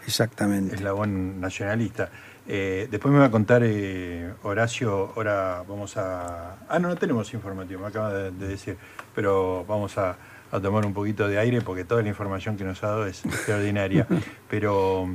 Exactamente. 0.06 0.76
eslabón 0.76 1.40
nacionalista. 1.40 2.10
Eh, 2.46 2.88
después 2.90 3.12
me 3.12 3.20
va 3.20 3.26
a 3.26 3.30
contar 3.30 3.62
eh, 3.64 4.32
Horacio, 4.42 5.12
ahora 5.16 5.62
vamos 5.66 5.96
a... 5.96 6.56
Ah, 6.68 6.78
no, 6.78 6.88
no 6.88 6.96
tenemos 6.96 7.32
informativo, 7.34 7.82
me 7.82 7.88
acaba 7.88 8.12
de, 8.12 8.30
decir, 8.32 8.76
pero 9.14 9.64
vamos 9.66 9.96
a, 9.98 10.16
a, 10.54 10.60
tomar 10.60 10.86
un 10.86 10.94
poquito 10.94 11.28
de 11.28 11.38
aire 11.38 11.60
porque 11.60 11.84
toda 11.84 12.02
la 12.02 12.08
información 12.08 12.56
que 12.56 12.64
nos 12.64 12.82
ha 12.82 12.88
dado 12.88 13.06
es 13.06 13.24
extraordinaria. 13.24 14.06
pero, 14.48 15.08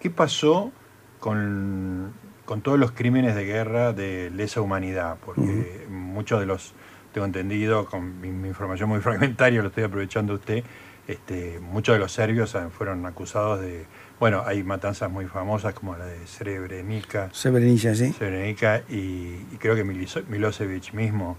¿qué 0.00 0.10
pasó 0.10 0.72
con 1.20 2.12
con 2.44 2.60
todos 2.60 2.78
los 2.78 2.92
crímenes 2.92 3.34
de 3.34 3.44
guerra 3.44 3.92
de 3.92 4.30
lesa 4.30 4.60
humanidad, 4.60 5.16
porque 5.24 5.86
muchos 5.88 6.40
de 6.40 6.46
los, 6.46 6.74
tengo 7.12 7.26
entendido, 7.26 7.86
con 7.86 8.20
mi, 8.20 8.28
información 8.28 8.88
muy 8.88 9.00
fragmentaria, 9.00 9.62
lo 9.62 9.68
estoy 9.68 9.84
aprovechando 9.84 10.34
usted, 10.34 10.62
este, 11.06 11.58
muchos 11.60 11.94
de 11.94 11.98
los 11.98 12.12
serbios 12.12 12.56
fueron 12.76 13.04
acusados 13.04 13.60
de, 13.60 13.86
bueno, 14.18 14.42
hay 14.46 14.62
matanzas 14.62 15.10
muy 15.10 15.26
famosas 15.26 15.74
como 15.74 15.96
la 15.96 16.06
de 16.06 16.26
Srebrenica. 16.26 17.28
Srebrenica, 17.32 17.94
sí. 17.94 18.12
Srebrenica 18.12 18.82
y, 18.88 19.46
y 19.52 19.56
creo 19.58 19.74
que 19.74 19.84
Milosevic 19.84 20.94
mismo 20.94 21.36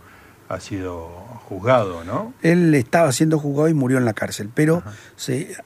ha 0.48 0.60
sido 0.60 1.08
juzgado, 1.48 2.04
¿no? 2.04 2.34
Él 2.42 2.74
estaba 2.76 3.12
siendo 3.12 3.40
juzgado 3.40 3.70
y 3.70 3.74
murió 3.74 3.98
en 3.98 4.06
la 4.06 4.14
cárcel, 4.14 4.50
pero 4.54 4.84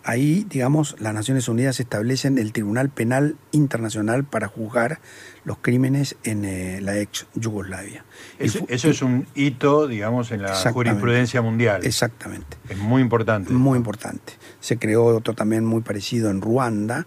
ahí, 0.03 0.45
digamos, 0.49 0.95
las 0.99 1.13
Naciones 1.13 1.47
Unidas 1.47 1.79
establecen 1.79 2.37
el 2.37 2.53
Tribunal 2.53 2.89
Penal 2.89 3.35
Internacional 3.51 4.23
para 4.23 4.47
juzgar 4.47 4.99
los 5.43 5.57
crímenes 5.57 6.15
en 6.23 6.45
eh, 6.45 6.79
la 6.81 6.97
ex 6.97 7.27
Yugoslavia. 7.35 8.05
eso 8.37 8.89
es 8.89 9.01
un 9.01 9.25
hito, 9.35 9.87
digamos, 9.87 10.31
en 10.31 10.43
la 10.43 10.55
jurisprudencia 10.55 11.41
mundial. 11.41 11.85
Exactamente. 11.85 12.57
Es 12.69 12.77
muy 12.77 13.01
importante. 13.01 13.51
Muy 13.51 13.77
importante. 13.77 14.33
Se 14.59 14.77
creó 14.77 15.05
otro 15.05 15.33
también 15.33 15.65
muy 15.65 15.81
parecido 15.81 16.29
en 16.29 16.41
Ruanda, 16.41 17.05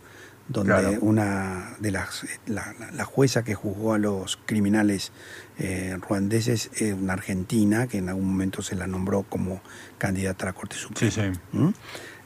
donde 0.49 0.99
una 1.01 1.77
de 1.79 1.91
las 1.91 2.27
la, 2.47 3.05
jueza 3.05 3.43
que 3.45 3.55
juzgó 3.55 3.95
a 3.95 3.99
los 3.99 4.39
criminales 4.45 5.13
eh, 5.59 5.97
ruandeses 6.01 6.71
es 6.75 6.95
una 6.95 7.15
argentina 7.15 7.87
que 7.87 7.99
en 7.99 8.09
algún 8.09 8.27
momento 8.27 8.63
se 8.63 8.75
la 8.75 8.87
nombró 8.87 9.23
como 9.23 9.63
candidata 9.99 10.45
a 10.45 10.47
la 10.47 10.53
Corte 10.53 10.77
Suprema. 10.77 11.11
Sí, 11.11 11.21
sí. 11.23 11.57
¿Mm? 11.57 11.69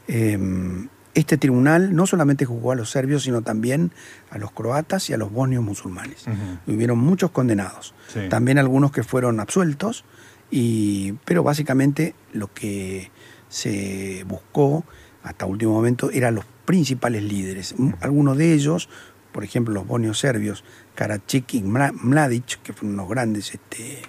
Em, 0.07 0.89
este 1.13 1.37
tribunal 1.37 1.95
no 1.95 2.05
solamente 2.05 2.45
juzgó 2.45 2.73
a 2.73 2.75
los 2.75 2.91
serbios, 2.91 3.23
sino 3.23 3.41
también 3.41 3.91
a 4.29 4.37
los 4.37 4.51
croatas 4.51 5.09
y 5.09 5.13
a 5.13 5.17
los 5.17 5.31
bosnios 5.31 5.63
musulmanes. 5.63 6.25
Hubieron 6.67 6.99
muchos 6.99 7.31
condenados, 7.31 7.95
también 8.29 8.59
algunos 8.59 8.91
que 8.91 9.03
fueron 9.03 9.39
absueltos, 9.39 10.05
y, 10.51 11.13
pero 11.25 11.41
básicamente 11.41 12.13
lo 12.33 12.53
que 12.53 13.09
se 13.49 14.25
buscó 14.27 14.85
hasta 15.23 15.47
último 15.47 15.73
momento 15.73 16.11
eran 16.11 16.35
los 16.35 16.45
principales 16.67 17.23
líderes. 17.23 17.73
Algunos 18.01 18.37
de 18.37 18.53
ellos, 18.53 18.89
por 19.31 19.45
ejemplo 19.45 19.73
los 19.73 19.87
bonios 19.87 20.19
serbios, 20.19 20.65
Karadzic 20.95 21.53
y 21.53 21.63
Mladic, 21.63 22.61
que 22.61 22.73
fueron 22.73 22.95
unos 22.95 23.09
grandes 23.09 23.53
este, 23.53 24.01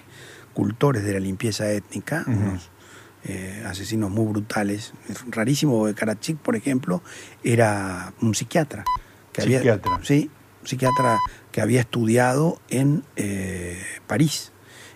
cultores 0.53 1.03
de 1.05 1.13
la 1.13 1.21
limpieza 1.21 1.71
étnica, 1.71 2.25
unos 2.27 2.69
eh, 3.23 3.63
asesinos 3.65 4.11
muy 4.11 4.25
brutales. 4.25 4.93
Es 5.07 5.23
rarísimo, 5.31 5.87
Karadzic, 5.95 6.37
por 6.37 6.57
ejemplo, 6.57 7.01
era 7.45 8.13
un 8.21 8.35
psiquiatra. 8.35 8.83
Que 9.31 9.43
¿Psiquiatra? 9.43 9.93
Había, 9.93 10.05
sí, 10.05 10.29
psiquiatra 10.65 11.17
que 11.53 11.61
había 11.61 11.79
estudiado 11.79 12.59
en 12.69 13.03
eh, 13.15 13.81
París. 14.05 14.51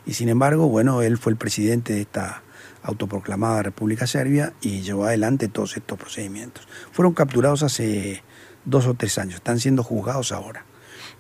Y 0.06 0.16
sin 0.16 0.28
embargo, 0.28 0.68
bueno, 0.68 1.02
él 1.02 1.18
fue 1.18 1.32
el 1.32 1.38
presidente 1.38 1.94
de 1.94 2.02
esta 2.02 2.44
autoproclamada 2.84 3.64
República 3.64 4.08
Serbia 4.08 4.54
y 4.62 4.82
llevó 4.82 5.06
adelante 5.06 5.48
todos 5.48 5.78
estos 5.78 5.98
procedimientos. 5.98 6.68
Fueron 6.92 7.14
capturados 7.14 7.64
hace 7.64 8.24
dos 8.66 8.86
o 8.88 8.94
tres 8.94 9.18
años, 9.18 9.36
están 9.36 9.60
siendo 9.60 9.84
juzgados 9.84 10.32
ahora. 10.32 10.66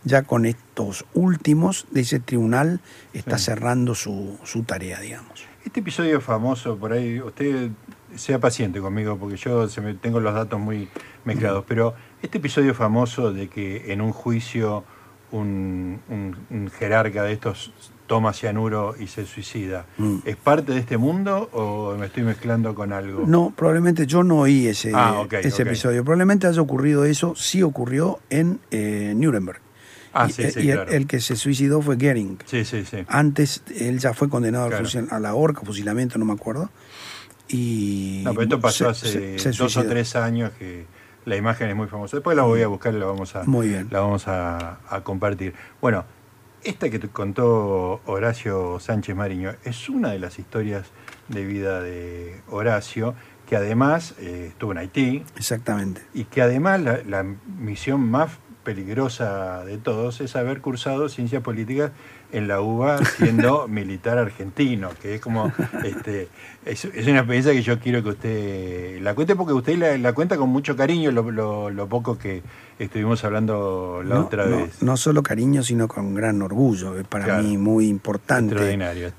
Ya 0.03 0.23
con 0.23 0.45
estos 0.45 1.05
últimos 1.13 1.87
de 1.91 2.01
ese 2.01 2.19
tribunal 2.19 2.81
está 3.13 3.37
cerrando 3.37 3.95
su, 3.95 4.37
su 4.43 4.63
tarea, 4.63 4.99
digamos. 4.99 5.45
Este 5.63 5.79
episodio 5.79 6.19
famoso, 6.19 6.77
por 6.77 6.91
ahí, 6.91 7.21
usted 7.21 7.71
sea 8.15 8.39
paciente 8.39 8.81
conmigo 8.81 9.17
porque 9.17 9.37
yo 9.37 9.67
se 9.69 9.79
me, 9.79 9.93
tengo 9.93 10.19
los 10.19 10.33
datos 10.33 10.59
muy 10.59 10.89
mezclados, 11.23 11.63
pero 11.67 11.95
este 12.21 12.37
episodio 12.37 12.75
famoso 12.75 13.31
de 13.31 13.47
que 13.47 13.93
en 13.93 14.01
un 14.01 14.11
juicio 14.11 14.83
un, 15.31 15.99
un 16.09 16.69
jerarca 16.69 17.23
de 17.23 17.33
estos 17.33 17.73
toma 18.07 18.33
cianuro 18.33 18.95
y 18.99 19.07
se 19.07 19.25
suicida. 19.25 19.85
Mm. 19.97 20.17
¿Es 20.25 20.35
parte 20.35 20.73
de 20.73 20.79
este 20.79 20.97
mundo 20.97 21.49
o 21.53 21.95
me 21.97 22.07
estoy 22.07 22.23
mezclando 22.23 22.75
con 22.75 22.93
algo? 22.93 23.23
No, 23.25 23.53
probablemente 23.55 24.05
yo 24.05 24.23
no 24.23 24.39
oí 24.39 24.67
ese, 24.67 24.91
ah, 24.93 25.25
ese 25.31 25.63
episodio. 25.63 26.03
Probablemente 26.03 26.47
haya 26.47 26.61
ocurrido 26.61 27.05
eso, 27.05 27.35
sí 27.35 27.63
ocurrió 27.63 28.19
en 28.29 28.59
eh, 28.71 29.13
Nuremberg. 29.15 29.61
Ah, 30.13 30.29
sí, 30.29 30.51
sí, 30.51 30.59
y 30.61 30.69
el, 30.69 31.07
que 31.07 31.19
se 31.19 31.35
suicidó 31.35 31.81
fue 31.81 31.95
Goering. 31.95 32.37
Sí, 32.45 32.65
sí, 32.65 32.85
sí. 32.85 32.97
Antes 33.07 33.63
él 33.75 33.97
ya 33.97 34.13
fue 34.13 34.29
condenado 34.29 34.69
a 35.09 35.19
la 35.19 35.33
horca, 35.33 35.61
fusilamiento, 35.61 36.19
no 36.19 36.25
me 36.25 36.33
acuerdo. 36.33 36.69
Y 37.47 38.21
no, 38.23 38.31
pero 38.31 38.43
esto 38.43 38.59
pasó 38.59 38.89
hace 38.89 39.37
dos 39.57 39.75
o 39.75 39.83
tres 39.85 40.15
años 40.15 40.51
que 40.57 40.85
la 41.25 41.35
imagen 41.35 41.69
es 41.69 41.75
muy 41.75 41.87
famosa. 41.87 42.17
Después 42.17 42.37
la 42.37 42.43
voy 42.43 42.61
a 42.61 42.67
buscar 42.67 42.93
y 42.93 42.99
la 42.99 43.05
vamos 43.05 43.35
a, 43.35 43.43
muy 43.45 43.69
bien. 43.69 43.87
La 43.89 44.01
vamos 44.01 44.27
a, 44.27 44.77
a 44.87 45.01
compartir. 45.01 45.55
Bueno, 45.81 46.05
esta 46.63 46.89
que 46.89 46.99
te 46.99 47.09
contó 47.09 48.01
Horacio 48.05 48.79
Sánchez 48.79 49.15
Mariño 49.15 49.55
es 49.63 49.89
una 49.89 50.11
de 50.11 50.19
las 50.19 50.39
historias 50.39 50.87
de 51.27 51.45
vida 51.45 51.81
de 51.81 52.41
Horacio, 52.49 53.15
que 53.47 53.55
además 53.55 54.15
eh, 54.19 54.47
estuvo 54.49 54.71
en 54.71 54.77
Haití. 54.77 55.23
Exactamente. 55.35 56.01
Y 56.13 56.25
que 56.25 56.41
además 56.41 56.81
la, 56.81 57.23
misión 57.23 58.09
más 58.09 58.31
peligrosa 58.63 59.63
de 59.65 59.77
todos 59.77 60.21
es 60.21 60.35
haber 60.35 60.61
cursado 60.61 61.09
ciencias 61.09 61.43
políticas 61.43 61.91
en 62.31 62.47
la 62.47 62.61
UBA 62.61 63.03
siendo 63.05 63.67
militar 63.69 64.17
argentino, 64.17 64.89
que 65.01 65.15
es 65.15 65.21
como, 65.21 65.51
este, 65.83 66.29
es, 66.65 66.85
una 66.85 67.19
experiencia 67.19 67.53
que 67.53 67.61
yo 67.61 67.79
quiero 67.79 68.01
que 68.01 68.09
usted 68.09 69.01
la 69.01 69.13
cuente 69.13 69.35
porque 69.35 69.53
usted 69.53 69.99
la, 69.99 70.13
cuenta 70.13 70.37
con 70.37 70.49
mucho 70.49 70.75
cariño, 70.75 71.11
lo, 71.11 71.87
poco 71.87 72.17
que 72.17 72.41
estuvimos 72.79 73.23
hablando 73.23 74.01
la 74.03 74.21
otra 74.21 74.45
vez. 74.45 74.81
No 74.81 74.97
solo 74.97 75.21
cariño, 75.21 75.61
sino 75.61 75.87
con 75.87 76.15
gran 76.15 76.41
orgullo. 76.41 76.97
Es 76.97 77.05
para 77.05 77.41
mí 77.41 77.57
muy 77.57 77.87
importante 77.87 78.55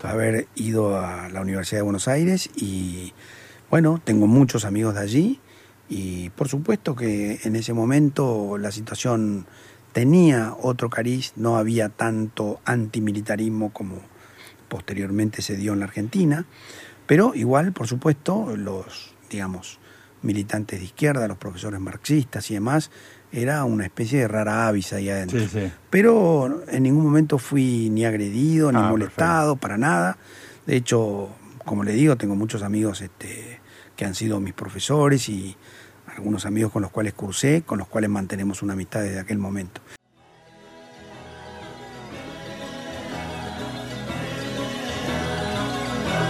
haber 0.02 0.48
ido 0.57 0.98
a 0.98 1.28
la 1.28 1.40
Universidad 1.40 1.78
de 1.78 1.83
Buenos 1.83 2.09
Aires 2.09 2.50
y, 2.57 3.12
bueno, 3.70 4.00
tengo 4.02 4.26
muchos 4.26 4.64
amigos 4.64 4.94
de 4.94 5.00
allí 5.00 5.40
y 5.94 6.30
por 6.30 6.48
supuesto 6.48 6.96
que 6.96 7.38
en 7.44 7.54
ese 7.54 7.72
momento 7.72 8.59
la 8.59 8.72
situación 8.72 9.46
tenía 9.92 10.57
otro 10.61 10.90
cariz, 10.90 11.35
no 11.37 11.57
había 11.57 11.88
tanto 11.88 12.61
antimilitarismo 12.64 13.72
como 13.72 14.00
posteriormente 14.68 15.40
se 15.40 15.57
dio 15.57 15.72
en 15.72 15.78
la 15.78 15.85
Argentina, 15.85 16.46
pero 17.07 17.33
igual, 17.37 17.72
por 17.72 17.87
supuesto, 17.87 18.57
los, 18.57 19.14
digamos, 19.30 19.78
militantes 20.22 20.80
de 20.80 20.87
izquierda, 20.87 21.28
los 21.28 21.38
profesores 21.38 21.78
marxistas 21.78 22.50
y 22.50 22.54
demás, 22.54 22.90
era 23.30 23.62
una 23.62 23.85
especie 23.85 24.18
de 24.18 24.26
rara 24.26 24.66
avis 24.66 24.92
ahí 24.92 25.09
adentro. 25.09 25.38
Pero 25.90 26.64
en 26.66 26.83
ningún 26.83 27.04
momento 27.04 27.38
fui 27.38 27.88
ni 27.88 28.04
agredido, 28.04 28.72
ni 28.72 28.78
ah, 28.78 28.88
molestado, 28.88 29.54
para 29.54 29.78
nada. 29.78 30.18
De 30.66 30.74
hecho, 30.74 31.28
como 31.64 31.85
le 31.85 31.92
digo, 31.92 32.16
tengo 32.16 32.35
muchos 32.35 32.64
amigos 32.64 33.00
este, 33.00 33.61
que 33.94 34.04
han 34.04 34.16
sido 34.16 34.40
mis 34.40 34.54
profesores 34.54 35.28
y 35.28 35.57
algunos 36.14 36.46
amigos 36.46 36.72
con 36.72 36.83
los 36.83 36.90
cuales 36.90 37.14
cursé, 37.14 37.62
con 37.62 37.79
los 37.79 37.88
cuales 37.88 38.11
mantenemos 38.11 38.62
una 38.62 38.74
amistad 38.74 39.03
desde 39.03 39.20
aquel 39.20 39.38
momento. 39.38 39.81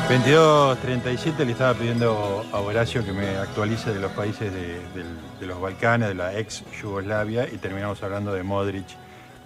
...22.37 0.09 1.47
le 1.47 1.53
estaba 1.53 1.73
pidiendo 1.75 2.45
a 2.53 2.61
Horacio 2.61 3.05
que 3.05 3.13
me 3.13 3.37
actualice 3.37 3.93
de 3.93 4.01
los 4.01 4.13
países 4.13 4.53
de, 4.53 5.47
los 5.47 5.61
Balcanes, 5.61 6.09
de 6.09 6.15
la 6.15 6.39
ex 6.39 6.63
Yugoslavia, 6.81 7.49
y 7.51 7.57
terminamos 7.57 8.03
hablando 8.03 8.33
de 8.33 8.43
Modric 8.43 8.85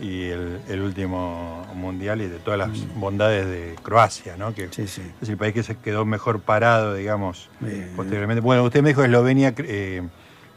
y 0.00 0.24
el, 0.24 0.80
último 0.82 1.64
mundial 1.74 2.20
y 2.22 2.26
de 2.26 2.38
todas 2.38 2.58
las 2.58 2.70
mm. 2.70 3.00
bondades 3.00 3.46
de 3.46 3.76
Croacia, 3.82 4.36
¿no? 4.36 4.52
Que 4.52 4.64
es 4.64 5.00
el 5.28 5.36
país 5.36 5.54
que 5.54 5.62
se 5.62 5.76
quedó 5.76 6.04
mejor 6.04 6.40
parado, 6.40 6.94
digamos, 6.94 7.48
posteriormente. 7.96 8.40
Bueno, 8.40 8.64
usted 8.64 8.82
me 8.82 8.90
dijo 8.90 9.04
Eslovenia 9.04 9.54
eh, 9.58 10.02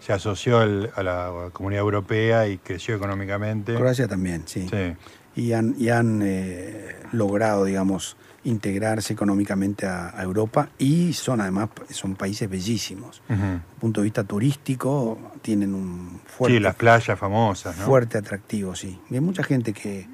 se 0.01 0.13
asoció 0.13 0.59
a 0.59 1.03
la 1.03 1.49
comunidad 1.53 1.81
europea 1.81 2.47
y 2.47 2.57
creció 2.57 2.95
económicamente. 2.95 3.75
Croacia 3.75 4.07
también, 4.07 4.43
sí. 4.47 4.67
sí. 4.69 4.95
Y 5.35 5.53
han, 5.53 5.75
y 5.77 5.89
han 5.89 6.21
eh, 6.23 6.95
logrado, 7.13 7.63
digamos, 7.63 8.17
integrarse 8.43 9.13
económicamente 9.13 9.85
a, 9.85 10.13
Europa 10.21 10.69
y 10.77 11.13
son 11.13 11.41
además 11.41 11.69
son 11.89 12.15
países 12.15 12.49
bellísimos. 12.49 13.21
Desde 13.27 13.53
el 13.53 13.61
punto 13.79 14.01
de 14.01 14.05
vista 14.05 14.23
turístico 14.23 15.17
tienen 15.41 15.75
un 15.75 16.19
fuerte... 16.25 16.57
Sí, 16.57 16.59
las 16.59 16.75
playas 16.75 17.17
famosas, 17.17 17.75
Fuerte 17.75 18.17
atractivo, 18.17 18.75
sí. 18.75 18.99
Y 19.09 19.15
hay 19.15 19.21
mucha 19.21 19.43
gente 19.43 19.73
que 19.73 20.07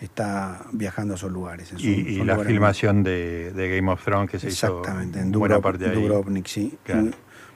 está 0.00 0.64
viajando 0.72 1.14
a 1.14 1.16
esos 1.16 1.30
lugares. 1.30 1.72
y, 1.78 2.24
la 2.24 2.38
filmación 2.38 3.02
de, 3.02 3.52
Game 3.54 3.90
of 3.92 4.02
Thrones 4.02 4.30
que 4.30 4.38
se 4.38 4.48
Exactamente, 4.48 5.18
hizo 5.18 5.26
en 5.26 5.32
buena 5.32 5.60
parte 5.60 5.88
de 5.88 5.94
Dubrovnik, 5.94 6.46
sí. 6.46 6.78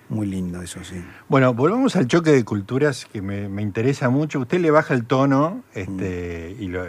Muy, 0.09 0.27
lindo 0.27 0.63
eso, 0.63 0.83
sí. 0.85 1.05
Bueno, 1.29 1.53
volvamos 1.55 1.97
al 1.97 2.07
choque 2.07 2.31
de 2.31 2.45
culturas 2.45 3.07
que 3.07 3.21
me, 3.21 3.63
interesa 3.63 4.09
mucho. 4.09 4.41
Usted 4.41 4.61
le 4.61 4.71
baja 4.71 4.95
el 4.95 5.05
tono 5.05 5.63
este, 5.75 6.57
mm. 6.59 6.63
y 6.63 6.69
lo, 6.69 6.85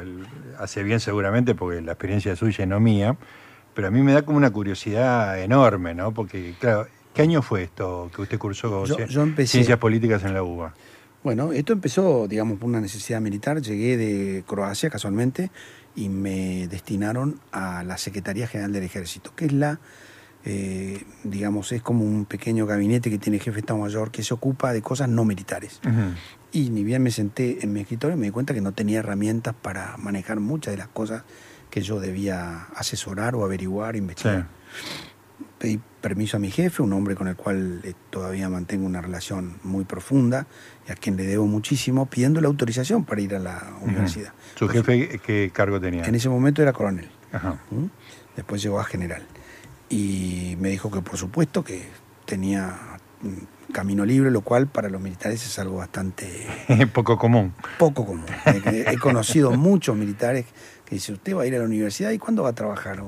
hace 0.58 0.84
bien 0.84 1.00
seguramente 1.00 1.56
porque 1.56 1.82
la 1.82 1.94
experiencia 1.94 2.36
suya 2.36 2.64
y 2.64 2.68
no 2.68 2.80
mía, 2.80 3.18
pero 3.74 3.88
a 3.90 3.92
mí 3.92 4.02
me 4.02 4.14
da 4.14 4.22
como 4.22 4.38
una 4.38 4.52
curiosidad 4.52 5.40
enorme, 5.42 5.94
¿no? 5.94 6.14
Porque, 6.14 6.56
claro, 6.60 6.88
¿qué 7.14 7.22
año 7.22 7.42
fue 7.42 7.64
esto 7.64 8.10
que 8.16 8.22
usted 8.22 8.38
cursó 8.38 8.86
Ciencias 8.86 9.78
Políticas 9.78 10.24
en 10.24 10.34
la 10.34 10.44
UBA? 10.44 10.74
Bueno, 11.24 11.52
esto 11.52 11.74
empezó, 11.74 12.28
digamos, 12.28 12.60
por 12.60 12.70
una 12.70 12.80
necesidad 12.80 13.20
militar. 13.20 13.62
Llegué 13.62 13.98
de 13.98 14.44
Croacia 14.48 14.90
casualmente 14.90 15.52
y 15.96 16.08
me 16.08 16.68
destinaron 16.70 17.42
a 17.52 17.84
la 17.84 17.98
Secretaría 17.98 18.48
General 18.48 18.72
del 18.72 18.84
Ejército, 18.84 19.34
que 19.36 19.46
es 19.46 19.52
la, 19.52 19.80
eh, 20.46 21.04
digamos, 21.24 21.72
es 21.72 21.82
como 21.82 22.06
un 22.06 22.26
pequeño 22.26 22.66
gabinete 22.66 23.10
que 23.10 23.18
tiene 23.18 23.38
el 23.38 23.44
jefe 23.44 23.56
de 23.56 23.60
Estado 23.62 23.80
Mayor 23.80 24.10
que 24.12 24.24
se 24.24 24.34
ocupa 24.34 24.72
de 24.72 24.82
cosas 24.82 25.10
no 25.10 25.26
militares. 25.26 25.82
Y 26.52 26.70
ni 26.70 26.84
bien 26.84 27.04
me 27.04 27.12
senté 27.12 27.64
en 27.64 27.74
mi 27.74 27.82
escritorio 27.82 28.18
me 28.18 28.28
di 28.28 28.32
cuenta 28.32 28.54
que 28.54 28.62
no 28.62 28.72
tenía 28.72 29.00
herramientas 29.00 29.54
para 29.62 29.98
manejar 29.98 30.40
muchas 30.40 30.74
de 30.74 30.78
las 30.78 30.88
cosas 30.88 31.24
que 31.70 31.82
yo 31.82 32.00
debía 32.00 32.64
asesorar 32.76 33.36
o 33.36 33.44
averiguar, 33.44 33.96
investigar. 33.96 34.48
Pedí 35.60 35.80
permiso 36.02 36.38
a 36.38 36.40
mi 36.40 36.50
jefe, 36.50 36.82
un 36.82 36.94
hombre 36.94 37.16
con 37.16 37.28
el 37.28 37.36
cual 37.36 37.82
eh, 37.84 37.94
todavía 38.10 38.48
mantengo 38.48 38.86
una 38.86 39.02
relación 39.02 39.58
muy 39.64 39.84
profunda 39.84 40.48
y 40.88 40.92
a 40.94 40.96
quien 40.96 41.18
le 41.18 41.26
debo 41.26 41.46
muchísimo, 41.48 42.06
pidiendo 42.06 42.40
la 42.40 42.48
autorización 42.48 43.04
para 43.04 43.20
ir 43.20 43.36
a 43.36 43.40
la 43.40 43.74
universidad. 43.82 44.32
¿Su 44.56 44.70
jefe 44.70 45.20
qué 45.20 45.52
cargo 45.54 45.82
tenía? 45.82 46.06
En 46.06 46.16
ese 46.16 46.30
momento 46.30 46.62
era 46.62 46.72
coronel. 46.72 47.10
¿Mm? 47.72 47.86
Después 48.38 48.64
llegó 48.64 48.80
a 48.80 48.86
general. 48.86 49.28
Y 49.90 50.56
me 50.60 50.70
dijo 50.70 50.92
que 50.92 51.02
por 51.02 51.18
supuesto 51.18 51.64
que 51.64 51.88
tenía 52.26 52.78
camino 53.72 54.06
libre, 54.06 54.32
lo 54.32 54.42
cual 54.42 54.68
para 54.68 54.90
los 54.90 55.02
militares 55.02 55.46
es 55.46 55.60
algo 55.60 55.78
bastante... 55.78 56.48
Poco 56.94 57.18
común. 57.18 57.54
Poco 57.78 58.06
común. 58.06 58.26
He 58.46 58.98
conocido 58.98 59.52
muchos 59.58 59.96
militares 59.96 60.46
que 60.86 60.96
dicen, 60.96 61.16
usted 61.16 61.36
va 61.36 61.44
a 61.44 61.46
ir 61.46 61.56
a 61.56 61.60
la 61.60 61.66
universidad 61.66 62.12
y 62.12 62.18
cuándo 62.18 62.44
va 62.44 62.50
a 62.50 62.56
trabajar. 62.56 63.04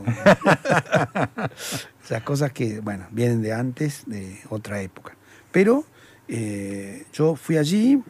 Esas 2.03 2.21
cosas 2.23 2.51
que, 2.51 2.79
bueno, 2.79 3.07
vienen 3.11 3.41
de 3.41 3.53
antes, 3.53 4.03
de 4.05 4.39
otra 4.49 4.81
época. 4.81 5.15
Pero 5.51 5.83
eh, 6.27 7.05
yo 7.11 7.35
fui 7.35 7.57
allí, 7.57 8.01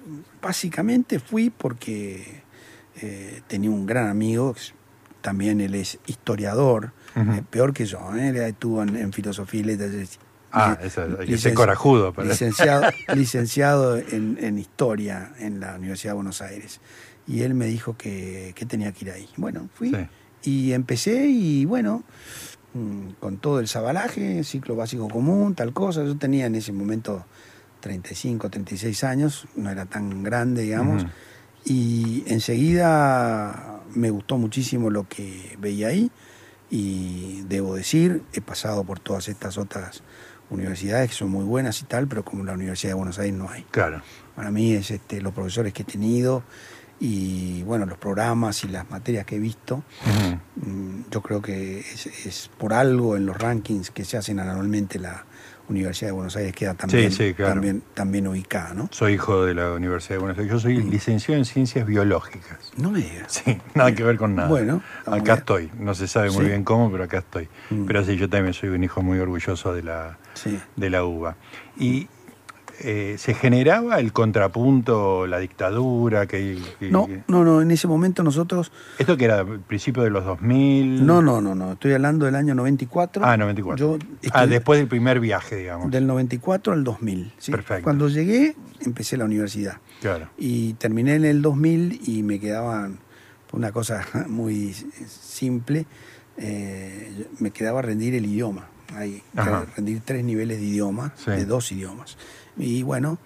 básicamente 0.42 1.20
fui 1.20 1.50
porque 1.50 2.44
eh, 3.02 3.42
tenía 3.48 3.70
un 3.70 3.86
gran 3.86 4.08
amigo, 4.08 4.56
también 5.22 5.62
él 5.62 5.76
es 5.76 6.00
historiador, 6.06 6.92
eh, 7.16 7.44
peor 7.50 7.74
que 7.74 7.86
yo, 7.86 8.00
él 8.16 8.36
estuvo 8.38 8.82
en, 8.84 8.96
en 8.96 9.14
filosofía 9.14 9.62
y 9.62 9.64
letras 9.64 9.92
Ah, 10.52 10.78
eso, 10.82 11.18
que 11.18 11.38
ser 11.38 11.54
corajudo. 11.54 12.14
Licenciado, 12.24 12.90
licenciado 13.16 13.98
en, 13.98 14.58
historia 14.58 15.32
en 15.40 15.60
la 15.60 15.76
Universidad 15.76 16.12
de 16.12 16.16
Buenos 16.16 16.42
Aires. 16.42 16.82
Y 17.28 17.42
él 17.42 17.54
me 17.54 17.66
dijo 17.66 17.96
que, 17.96 18.54
tenía 18.68 18.92
que 18.92 19.06
ir 19.06 19.12
ahí. 19.12 19.30
Bueno, 19.38 19.70
fui 19.74 19.96
y 20.44 20.74
empecé 20.74 21.28
y 21.28 21.66
bueno, 21.66 22.04
mm, 22.74 23.12
con 23.20 23.38
todo 23.38 23.60
el 23.60 23.68
sabalaje, 23.68 24.44
ciclo 24.44 24.76
básico 24.76 25.08
común, 25.08 25.56
tal 25.56 25.72
cosa. 25.72 26.04
Yo 26.04 26.18
tenía 26.18 26.48
en 26.48 26.56
ese 26.56 26.74
momento 26.74 27.26
35, 27.82 28.50
36 28.50 29.04
años, 29.04 29.48
no 29.56 29.70
era 29.70 29.86
tan 29.86 30.24
grande, 30.24 30.64
digamos. 30.64 31.06
Y 31.64 32.24
enseguida 32.26 33.82
me 33.94 34.10
gustó 34.10 34.38
muchísimo 34.38 34.90
lo 34.90 35.08
que 35.08 35.56
veía 35.60 35.90
ahí 35.90 36.12
y 36.72 37.42
debo 37.50 37.76
decir, 37.76 38.24
he 38.32 38.40
pasado 38.40 38.86
por 38.86 39.00
todas 39.00 39.28
estas 39.28 39.58
otras 39.58 40.02
universidades 40.50 41.10
que 41.10 41.16
son 41.16 41.30
muy 41.30 41.44
buenas 41.44 41.82
y 41.82 41.86
tal, 41.86 42.08
pero 42.08 42.24
como 42.24 42.46
la 42.46 42.54
Universidad 42.54 42.92
de 42.92 42.96
Buenos 42.96 43.20
Aires 43.20 43.38
no 43.38 43.50
hay. 43.50 43.64
Claro. 43.72 44.02
Para 44.36 44.52
mí 44.52 44.74
es 44.74 44.90
este, 44.90 45.22
los 45.22 45.34
profesores 45.34 45.74
que 45.74 45.84
he 45.84 45.86
tenido 45.86 46.44
y 47.00 47.64
bueno, 47.64 47.86
los 47.86 47.98
programas 47.98 48.64
y 48.64 48.70
las 48.70 48.90
materias 48.90 49.26
que 49.26 49.36
he 49.36 49.40
visto, 49.40 49.84
mm, 50.56 51.12
yo 51.12 51.22
creo 51.22 51.42
que 51.42 51.80
es, 51.80 52.50
por 52.58 52.74
algo 52.74 53.18
en 53.18 53.26
los 53.26 53.38
rankings 53.38 53.92
que 53.92 54.06
se 54.06 54.18
hacen 54.18 54.40
anualmente 54.40 54.98
la 54.98 55.26
Universidad 55.72 56.10
de 56.10 56.14
Buenos 56.14 56.36
Aires 56.36 56.54
queda 56.54 56.74
también, 56.74 57.12
también, 57.36 57.84
también 57.94 58.28
ubicada, 58.28 58.74
¿no? 58.74 58.90
Soy 58.92 59.14
hijo 59.14 59.46
de 59.46 59.54
la 59.54 59.72
Universidad 59.72 60.16
de 60.16 60.20
Buenos 60.20 60.38
Aires. 60.38 60.52
Yo 60.52 60.60
soy 60.60 60.78
mm. 60.78 60.90
licenciado 60.90 61.38
en 61.38 61.46
Ciencias 61.46 61.86
Biológicas. 61.86 62.72
No 62.78 62.92
me 62.92 63.00
digas. 63.00 63.42
Sí, 63.44 63.58
nada 63.74 63.94
que 63.96 64.04
ver 64.04 64.18
con 64.18 64.36
nada. 64.36 64.50
Bueno, 64.50 64.84
acá 65.06 65.36
estoy. 65.36 65.72
No 65.80 65.96
se 65.96 66.08
sabe 66.08 66.30
muy 66.32 66.46
bien 66.46 66.64
cómo, 66.64 66.92
pero 66.92 67.06
acá 67.06 67.20
estoy. 67.20 67.48
Mm. 67.70 67.86
Pero 67.86 68.04
sí, 68.04 68.18
yo 68.18 68.30
también 68.30 68.54
soy 68.54 68.70
un 68.70 68.84
hijo 68.84 69.02
muy 69.02 69.20
orgulloso 69.20 69.74
de 69.74 69.84
la, 69.84 70.18
de 70.76 70.90
la 70.90 71.04
UBA. 71.04 71.36
Y 71.78 72.08
eh, 72.84 73.16
¿se 73.18 73.34
generaba 73.34 74.00
el 74.00 74.14
contrapunto, 74.14 75.28
la 75.28 75.40
dictadura? 75.40 76.26
Que, 76.28 76.60
no, 76.82 77.08
no, 77.28 77.44
no, 77.44 77.62
en 77.62 77.72
ese 77.72 77.88
momento 77.88 78.24
nosotros... 78.24 78.72
¿Esto 78.98 79.18
que 79.18 79.26
era 79.26 79.46
principio 79.68 80.04
de 80.04 80.10
los 80.10 80.26
2000? 80.26 81.06
No, 81.06 81.22
no, 81.22 81.42
no, 81.42 81.56
no, 81.56 81.74
estoy 81.74 81.94
hablando 81.94 82.26
del 82.26 82.36
año 82.36 82.56
94. 82.56 83.24
Ah, 83.26 83.38
94. 83.38 84.00
ah, 84.34 84.46
después 84.46 84.80
del 84.80 84.88
primer 84.88 85.20
viaje, 85.20 85.58
digamos. 85.58 85.92
Del 85.92 86.08
94 86.08 86.74
al 86.74 86.84
2000. 86.84 87.34
Perfecto. 87.52 87.84
Cuando 87.84 88.10
llegué, 88.10 88.56
empecé 88.82 89.18
la 89.18 89.26
universidad. 89.26 89.78
Claro. 90.02 90.30
Y 90.38 90.74
terminé 90.74 91.16
en 91.16 91.26
el 91.26 91.42
2000 91.42 92.02
y 92.08 92.24
me 92.24 92.40
quedaba 92.40 92.90
una 93.52 93.72
cosa 93.72 94.06
muy 94.28 94.74
simple, 94.74 95.86
eh, 96.38 97.28
me 97.40 97.52
quedaba 97.52 97.82
rendir 97.82 98.16
el 98.16 98.26
idioma. 98.26 98.68
Hay 98.94 99.24
rendir 99.78 100.02
tres 100.04 100.24
niveles 100.24 100.60
de 100.60 100.66
idioma, 100.66 101.14
de 101.26 101.46
dos 101.46 101.72
idiomas. 101.72 102.18
Y 102.58 102.84
bueno, 102.84 103.18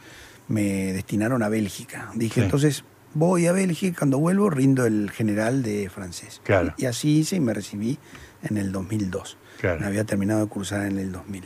me 0.47 0.93
destinaron 0.93 1.43
a 1.43 1.49
Bélgica. 1.49 2.11
Dije, 2.15 2.43
entonces 2.43 2.83
voy 3.13 3.47
a 3.47 3.51
Bélgica, 3.51 3.99
cuando 3.99 4.19
vuelvo 4.19 4.49
rindo 4.49 4.85
el 4.85 5.09
general 5.11 5.63
de 5.63 5.89
francés. 5.89 6.41
Claro. 6.43 6.73
Y, 6.77 6.85
así 6.85 7.19
hice 7.19 7.38
y 7.38 7.39
me 7.39 7.53
recibí 7.53 7.97
en 8.43 8.57
el 8.57 8.71
2002. 8.71 9.38
Claro. 9.59 9.79
Me 9.79 9.88
había 9.88 10.03
terminado 10.03 10.41
de 10.41 10.47
cursar 10.47 10.85
en 10.85 10.99
el 10.99 11.11
2000. 11.11 11.43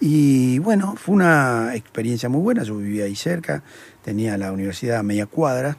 Y 0.00 0.58
bueno, 0.58 0.96
fue 0.96 1.14
una 1.14 1.76
experiencia 1.76 2.28
muy 2.28 2.40
buena. 2.40 2.64
Yo 2.64 2.76
vivía 2.76 3.04
ahí 3.04 3.14
cerca, 3.14 3.62
tenía 4.02 4.36
la 4.36 4.50
universidad 4.50 4.98
a 4.98 5.02
media 5.04 5.26
cuadra. 5.26 5.76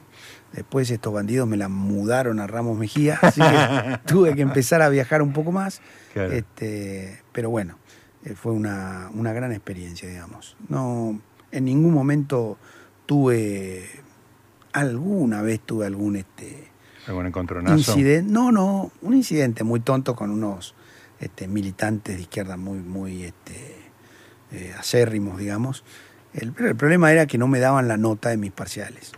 Después 0.52 0.88
estos 0.90 1.12
bandidos 1.12 1.48
me 1.48 1.56
la 1.56 1.68
mudaron 1.68 2.38
a 2.38 2.46
Ramos 2.46 2.78
Mejía, 2.78 3.18
así 3.20 3.40
que 3.40 3.98
tuve 4.06 4.34
que 4.34 4.42
empezar 4.42 4.82
a 4.82 4.88
viajar 4.88 5.20
un 5.20 5.32
poco 5.32 5.52
más. 5.52 5.82
Este, 6.14 7.20
pero 7.32 7.50
bueno, 7.50 7.76
eh, 8.24 8.34
fue 8.34 8.52
una, 8.52 9.10
una 9.12 9.32
gran 9.32 9.52
experiencia, 9.52 10.08
digamos. 10.08 10.56
No, 10.68 11.20
en 11.54 11.64
ningún 11.66 11.94
momento 11.94 12.58
tuve, 13.06 13.88
alguna 14.72 15.40
vez 15.40 15.60
tuve 15.60 15.86
algún 15.86 16.16
este, 16.16 16.68
¿Algún 17.06 17.26
encontronazo? 17.26 17.76
Incidente, 17.76 18.30
no, 18.30 18.50
no, 18.50 18.90
un 19.02 19.14
incidente 19.14 19.62
muy 19.62 19.80
tonto 19.80 20.16
con 20.16 20.30
unos 20.30 20.74
este, 21.20 21.46
militantes 21.46 22.16
de 22.16 22.22
izquierda 22.22 22.56
muy, 22.56 22.78
muy 22.78 23.22
este, 23.22 23.76
eh, 24.52 24.74
acérrimos, 24.76 25.38
digamos. 25.38 25.84
El, 26.32 26.52
pero 26.52 26.70
el 26.70 26.76
problema 26.76 27.12
era 27.12 27.26
que 27.26 27.38
no 27.38 27.46
me 27.46 27.60
daban 27.60 27.86
la 27.86 27.96
nota 27.96 28.30
de 28.30 28.36
mis 28.36 28.50
parciales. 28.50 29.12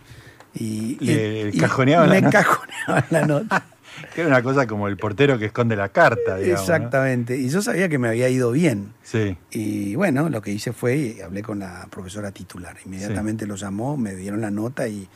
Y, 0.53 0.97
y, 0.99 1.57
cajoneaban 1.59 2.09
me 2.09 2.21
la 2.21 2.29
cajoneaban 2.29 3.05
la 3.09 3.25
nota. 3.25 3.65
Que 4.13 4.21
era 4.21 4.29
una 4.29 4.43
cosa 4.43 4.67
como 4.67 4.87
el 4.87 4.97
portero 4.97 5.37
que 5.37 5.45
esconde 5.45 5.75
la 5.75 5.89
carta, 5.89 6.37
digamos. 6.37 6.61
Exactamente. 6.61 7.37
Y 7.37 7.49
yo 7.49 7.61
sabía 7.61 7.89
que 7.89 7.97
me 7.97 8.07
había 8.07 8.29
ido 8.29 8.51
bien. 8.51 8.93
Sí. 9.03 9.37
Y 9.51 9.95
bueno, 9.95 10.29
lo 10.29 10.41
que 10.41 10.51
hice 10.51 10.73
fue, 10.73 11.17
hablé 11.23 11.41
con 11.41 11.59
la 11.59 11.87
profesora 11.89 12.31
titular. 12.31 12.77
Inmediatamente 12.85 13.45
lo 13.45 13.55
llamó, 13.55 13.97
me 13.97 14.15
dieron 14.15 14.41
la 14.41 14.51
nota 14.51 14.87
y, 14.87 15.07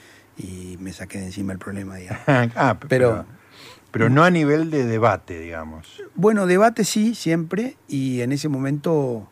me 0.79 0.91
saqué 0.91 1.19
de 1.19 1.25
encima 1.25 1.53
el 1.53 1.59
problema, 1.59 1.97
digamos. 1.97 2.23
ah, 2.55 2.77
pero, 2.87 3.25
pero, 3.91 4.09
no 4.09 4.23
a 4.23 4.31
nivel 4.31 4.71
de 4.71 4.85
debate, 4.85 5.39
digamos. 5.39 6.01
Bueno, 6.15 6.47
debate 6.47 6.83
sí, 6.83 7.13
siempre. 7.13 7.77
Y 7.87 8.21
en 8.21 8.31
ese 8.31 8.49
momento, 8.49 9.29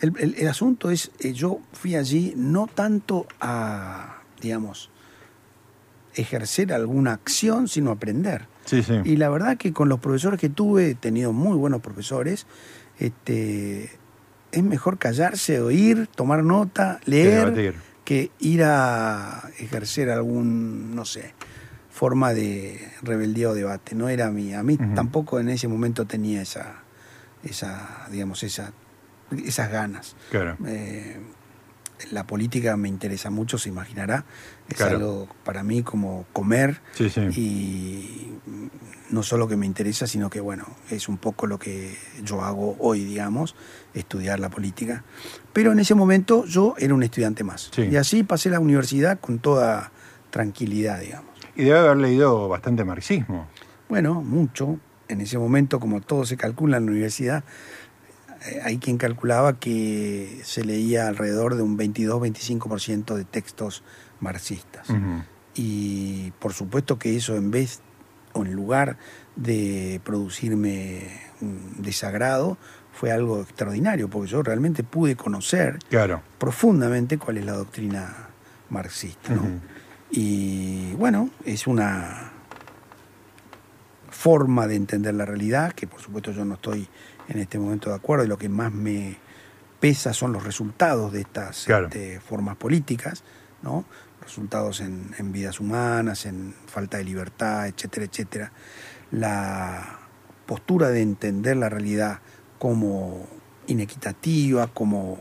el, 0.00 0.34
el 0.36 0.48
asunto 0.48 0.90
es, 0.90 1.12
eh, 1.20 1.32
yo 1.32 1.60
fui 1.72 1.94
allí 1.94 2.34
no 2.36 2.66
tanto 2.66 3.26
a, 3.40 4.22
digamos, 4.40 4.90
ejercer 6.14 6.72
alguna 6.72 7.12
acción, 7.12 7.68
sino 7.68 7.90
aprender. 7.90 8.51
Sí, 8.64 8.82
sí. 8.82 8.94
Y 9.04 9.16
la 9.16 9.28
verdad 9.28 9.56
que 9.56 9.72
con 9.72 9.88
los 9.88 10.00
profesores 10.00 10.38
que 10.40 10.48
tuve, 10.48 10.90
he 10.90 10.94
tenido 10.94 11.32
muy 11.32 11.56
buenos 11.56 11.80
profesores, 11.80 12.46
este, 12.98 13.90
es 14.52 14.62
mejor 14.62 14.98
callarse, 14.98 15.60
oír, 15.60 16.08
tomar 16.14 16.44
nota, 16.44 17.00
leer, 17.04 17.74
que 18.04 18.30
ir 18.38 18.62
a 18.64 19.48
ejercer 19.58 20.10
algún, 20.10 20.94
no 20.94 21.04
sé, 21.04 21.34
forma 21.90 22.34
de 22.34 22.80
rebeldía 23.02 23.50
o 23.50 23.54
debate. 23.54 23.94
No 23.94 24.08
era 24.08 24.30
mí. 24.30 24.54
A 24.54 24.62
mí 24.62 24.76
tampoco 24.76 25.40
en 25.40 25.48
ese 25.48 25.68
momento 25.68 26.06
tenía 26.06 26.42
esa, 26.42 26.82
esa 27.42 28.06
digamos, 28.10 28.42
esa, 28.42 28.72
esas 29.44 29.70
ganas. 29.70 30.16
Claro. 30.30 30.56
Eh, 30.66 31.20
la 32.10 32.26
política 32.26 32.76
me 32.76 32.88
interesa 32.88 33.30
mucho, 33.30 33.58
se 33.58 33.68
imaginará. 33.68 34.24
Es 34.72 34.76
Claro. 34.78 34.96
algo 34.96 35.28
para 35.44 35.62
mí 35.62 35.82
como 35.82 36.24
comer 36.32 36.80
Sí, 36.94 37.08
sí. 37.08 37.20
y 37.40 38.32
no 39.10 39.22
solo 39.22 39.46
que 39.48 39.56
me 39.56 39.66
interesa, 39.66 40.06
sino 40.06 40.30
que 40.30 40.40
bueno, 40.40 40.64
es 40.90 41.08
un 41.08 41.18
poco 41.18 41.46
lo 41.46 41.58
que 41.58 41.96
yo 42.24 42.42
hago 42.42 42.76
hoy, 42.78 43.04
digamos, 43.04 43.54
estudiar 43.94 44.40
la 44.40 44.48
política. 44.50 45.04
Pero 45.52 45.72
en 45.72 45.78
ese 45.80 45.94
momento 45.94 46.44
yo 46.46 46.74
era 46.78 46.94
un 46.94 47.02
estudiante 47.02 47.44
más. 47.44 47.70
Sí. 47.74 47.82
Y 47.90 47.96
así 47.96 48.22
pasé 48.22 48.48
la 48.50 48.58
universidad 48.60 49.20
con 49.20 49.38
toda 49.38 49.92
tranquilidad, 50.30 51.00
digamos. 51.00 51.30
Y 51.54 51.64
debe 51.64 51.78
haber 51.78 51.98
leído 51.98 52.48
bastante 52.48 52.84
marxismo. 52.84 53.46
Bueno, 53.88 54.22
mucho. 54.22 54.78
En 55.08 55.20
ese 55.20 55.36
momento, 55.36 55.78
como 55.78 56.00
todo 56.00 56.24
se 56.24 56.38
calcula 56.38 56.78
en 56.78 56.86
la 56.86 56.92
universidad, 56.92 57.44
eh, 58.46 58.60
hay 58.64 58.78
quien 58.78 58.96
calculaba 58.96 59.58
que 59.60 60.40
se 60.42 60.64
leía 60.64 61.06
alrededor 61.08 61.54
de 61.56 61.62
un 61.62 61.76
22-25% 61.76 63.14
de 63.14 63.24
textos 63.24 63.82
marxistas. 64.22 64.86
Y 65.54 66.30
por 66.38 66.54
supuesto 66.54 66.98
que 66.98 67.14
eso 67.16 67.36
en 67.36 67.50
vez 67.50 67.80
o 68.32 68.42
en 68.46 68.54
lugar 68.54 68.96
de 69.36 70.00
producirme 70.04 71.20
un 71.42 71.74
desagrado, 71.82 72.56
fue 72.94 73.10
algo 73.12 73.40
extraordinario, 73.42 74.08
porque 74.08 74.30
yo 74.30 74.42
realmente 74.42 74.84
pude 74.84 75.16
conocer 75.16 75.78
Claro. 75.90 76.22
profundamente 76.38 77.18
cuál 77.18 77.38
es 77.38 77.44
la 77.44 77.52
doctrina 77.52 78.28
marxista. 78.70 79.32
Y 80.10 80.92
bueno, 80.94 81.30
es 81.44 81.66
una 81.66 82.30
forma 84.10 84.66
de 84.66 84.76
entender 84.76 85.14
la 85.14 85.24
realidad, 85.24 85.72
que 85.72 85.86
por 85.86 86.00
supuesto 86.00 86.32
yo 86.32 86.44
no 86.44 86.54
estoy 86.54 86.86
en 87.28 87.38
este 87.38 87.58
momento 87.58 87.90
de 87.90 87.96
acuerdo, 87.96 88.24
y 88.24 88.28
lo 88.28 88.38
que 88.38 88.48
más 88.48 88.72
me 88.72 89.16
pesa 89.80 90.12
son 90.12 90.32
los 90.32 90.44
resultados 90.44 91.12
de 91.12 91.22
estas 91.22 91.64
Claro. 91.64 91.86
este, 91.86 92.20
formas 92.20 92.56
políticas, 92.56 93.24
¿no? 93.62 93.84
Resultados 94.22 94.80
en, 94.80 95.14
en 95.18 95.32
vidas 95.32 95.60
humanas, 95.60 96.26
en 96.26 96.54
falta 96.66 96.98
de 96.98 97.04
libertad, 97.04 97.66
etcétera, 97.66 98.06
etcétera. 98.06 98.52
La 99.10 99.98
postura 100.46 100.88
de 100.88 101.02
entender 101.02 101.56
la 101.56 101.68
realidad 101.68 102.20
como 102.58 103.26
inequitativa, 103.66 104.68
como 104.68 105.18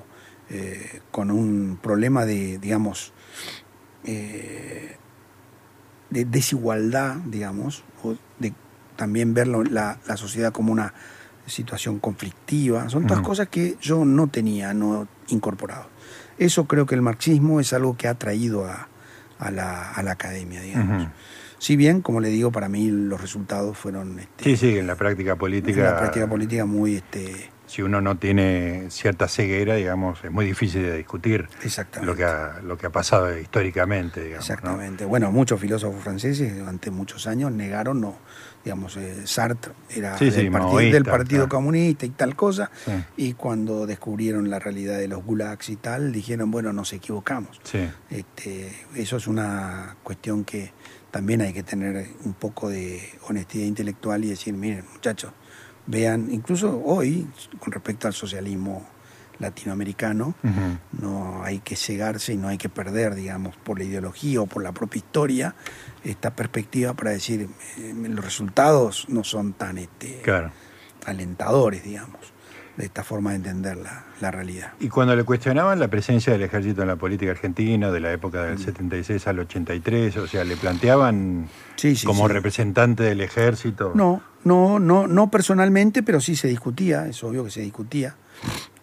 eh, 0.49 1.01
con 1.11 1.31
un 1.31 1.79
problema 1.81 2.25
de, 2.25 2.57
digamos, 2.57 3.13
eh, 4.03 4.97
de 6.09 6.25
desigualdad, 6.25 7.15
digamos, 7.25 7.83
o 8.03 8.15
de 8.39 8.53
también 8.95 9.33
ver 9.33 9.47
la, 9.47 9.99
la 10.05 10.17
sociedad 10.17 10.51
como 10.51 10.71
una 10.71 10.93
situación 11.45 11.99
conflictiva. 11.99 12.89
Son 12.89 13.07
todas 13.07 13.19
Ujú. 13.19 13.29
cosas 13.29 13.47
que 13.47 13.77
yo 13.81 14.05
no 14.05 14.27
tenía, 14.27 14.73
no 14.73 15.07
incorporado. 15.29 15.87
Eso 16.37 16.65
creo 16.65 16.85
que 16.85 16.95
el 16.95 17.01
marxismo 17.01 17.59
es 17.59 17.73
algo 17.73 17.97
que 17.97 18.07
ha 18.07 18.15
traído 18.15 18.65
a, 18.65 18.89
a 19.41 19.51
la, 19.51 19.91
a 19.91 20.01
la 20.03 20.11
academia, 20.11 20.61
digamos. 20.61 21.07
Si 21.57 21.75
bien, 21.75 22.01
como 22.01 22.21
le 22.21 22.29
digo, 22.29 22.51
para 22.51 22.69
mí 22.69 22.89
los 22.89 23.21
resultados 23.21 23.77
fueron 23.77 24.17
este, 24.17 24.43
Sí, 24.43 24.57
sí, 24.57 24.77
en 24.79 24.87
la 24.87 24.95
práctica 24.95 25.35
política. 25.35 25.79
en 25.79 25.85
la 25.85 25.99
práctica 25.99 26.27
política 26.27 26.65
muy 26.65 26.95
este, 26.95 27.51
Si 27.67 27.83
uno 27.83 28.01
no 28.01 28.17
tiene 28.17 28.85
cierta 28.89 29.27
ceguera, 29.27 29.75
digamos, 29.75 30.23
es 30.23 30.31
muy 30.31 30.43
difícil 30.45 30.81
de 30.81 30.97
discutir 30.97 31.47
exactamente. 31.63 32.11
lo 32.11 32.17
que 32.17 32.23
ha, 32.23 32.59
lo 32.63 32.77
que 32.79 32.87
ha 32.87 32.89
pasado 32.89 33.37
históricamente, 33.37 34.23
digamos. 34.23 34.49
¿no? 34.49 34.53
Exactamente. 34.55 35.05
Bueno, 35.05 35.31
muchos 35.31 35.59
filósofos 35.59 36.03
franceses 36.03 36.57
durante 36.57 36.89
muchos 36.89 37.27
años 37.27 37.51
negaron, 37.51 38.01
no, 38.01 38.15
digamos, 38.63 38.97
eh, 38.97 39.25
Sartre 39.25 39.73
era 39.89 40.17
Sí, 40.17 40.31
sí, 40.31 40.43
del, 40.43 40.51
partido, 40.51 40.79
del 40.79 41.03
Partido 41.03 41.41
claro. 41.43 41.49
Comunista 41.49 42.05
y 42.05 42.09
tal 42.09 42.35
cosa, 42.35 42.69
Sí, 42.85 42.91
y 43.17 43.33
cuando 43.33 43.85
descubrieron 43.85 44.49
la 44.49 44.59
realidad 44.59 44.97
de 44.97 45.07
los 45.07 45.23
gulags 45.23 45.69
y 45.69 45.75
tal, 45.75 46.11
dijeron, 46.11 46.51
bueno, 46.51 46.73
nos 46.73 46.93
equivocamos. 46.93 47.59
Este, 48.09 48.71
eso 48.95 49.17
es 49.17 49.27
una 49.27 49.95
cuestión 50.03 50.43
que 50.43 50.71
también 51.11 51.41
hay 51.41 51.53
que 51.53 51.63
tener 51.63 52.07
un 52.23 52.33
poco 52.33 52.69
de 52.69 53.01
honestidad 53.27 53.65
intelectual 53.65 54.23
y 54.23 54.29
decir, 54.29 54.53
miren, 54.53 54.85
muchachos, 54.93 55.31
vean, 55.87 56.29
incluso 56.31 56.81
hoy, 56.85 57.27
con 57.59 57.71
respecto 57.71 58.07
al 58.07 58.13
socialismo 58.13 58.87
latinoamericano, 59.41 60.35
no 60.99 61.43
hay 61.43 61.59
que 61.59 61.75
cegarse 61.75 62.33
y 62.33 62.37
no 62.37 62.47
hay 62.47 62.57
que 62.57 62.69
perder, 62.69 63.15
digamos, 63.15 63.55
por 63.57 63.77
la 63.79 63.85
ideología 63.85 64.41
o 64.41 64.45
por 64.45 64.63
la 64.63 64.71
propia 64.71 64.99
historia, 64.99 65.55
esta 66.03 66.35
perspectiva 66.35 66.93
para 66.93 67.11
decir, 67.11 67.49
eh, 67.77 67.93
los 68.09 68.23
resultados 68.23 69.05
no 69.09 69.23
son 69.23 69.53
tan 69.53 69.77
este, 69.77 70.21
Claro. 70.23 70.51
alentadores, 71.05 71.83
digamos, 71.83 72.19
de 72.77 72.85
esta 72.85 73.03
forma 73.03 73.31
de 73.31 73.37
entender 73.37 73.77
la, 73.77 74.05
la 74.21 74.31
realidad. 74.31 74.71
Y 74.79 74.87
cuando 74.87 75.15
le 75.15 75.23
cuestionaban 75.23 75.79
la 75.79 75.89
presencia 75.89 76.31
del 76.33 76.41
ejército 76.43 76.81
en 76.81 76.87
la 76.87 76.95
política 76.95 77.31
argentina, 77.31 77.91
de 77.91 77.99
la 77.99 78.11
época 78.13 78.43
del 78.45 78.57
76 78.59 79.27
al 79.27 79.39
83, 79.39 80.17
o 80.17 80.27
sea, 80.27 80.43
le 80.43 80.55
planteaban 80.55 81.47
Sí, 81.75 81.95
sí, 81.95 82.05
como 82.05 82.27
representante 82.27 83.03
del 83.03 83.21
ejército. 83.21 83.91
No, 83.93 84.21
no, 84.43 84.79
no, 84.79 85.05
no 85.07 85.29
personalmente, 85.29 86.01
pero 86.01 86.21
sí 86.21 86.35
se 86.35 86.47
discutía, 86.47 87.07
es 87.07 87.23
obvio 87.23 87.43
que 87.43 87.51
se 87.51 87.61
discutía. 87.61 88.15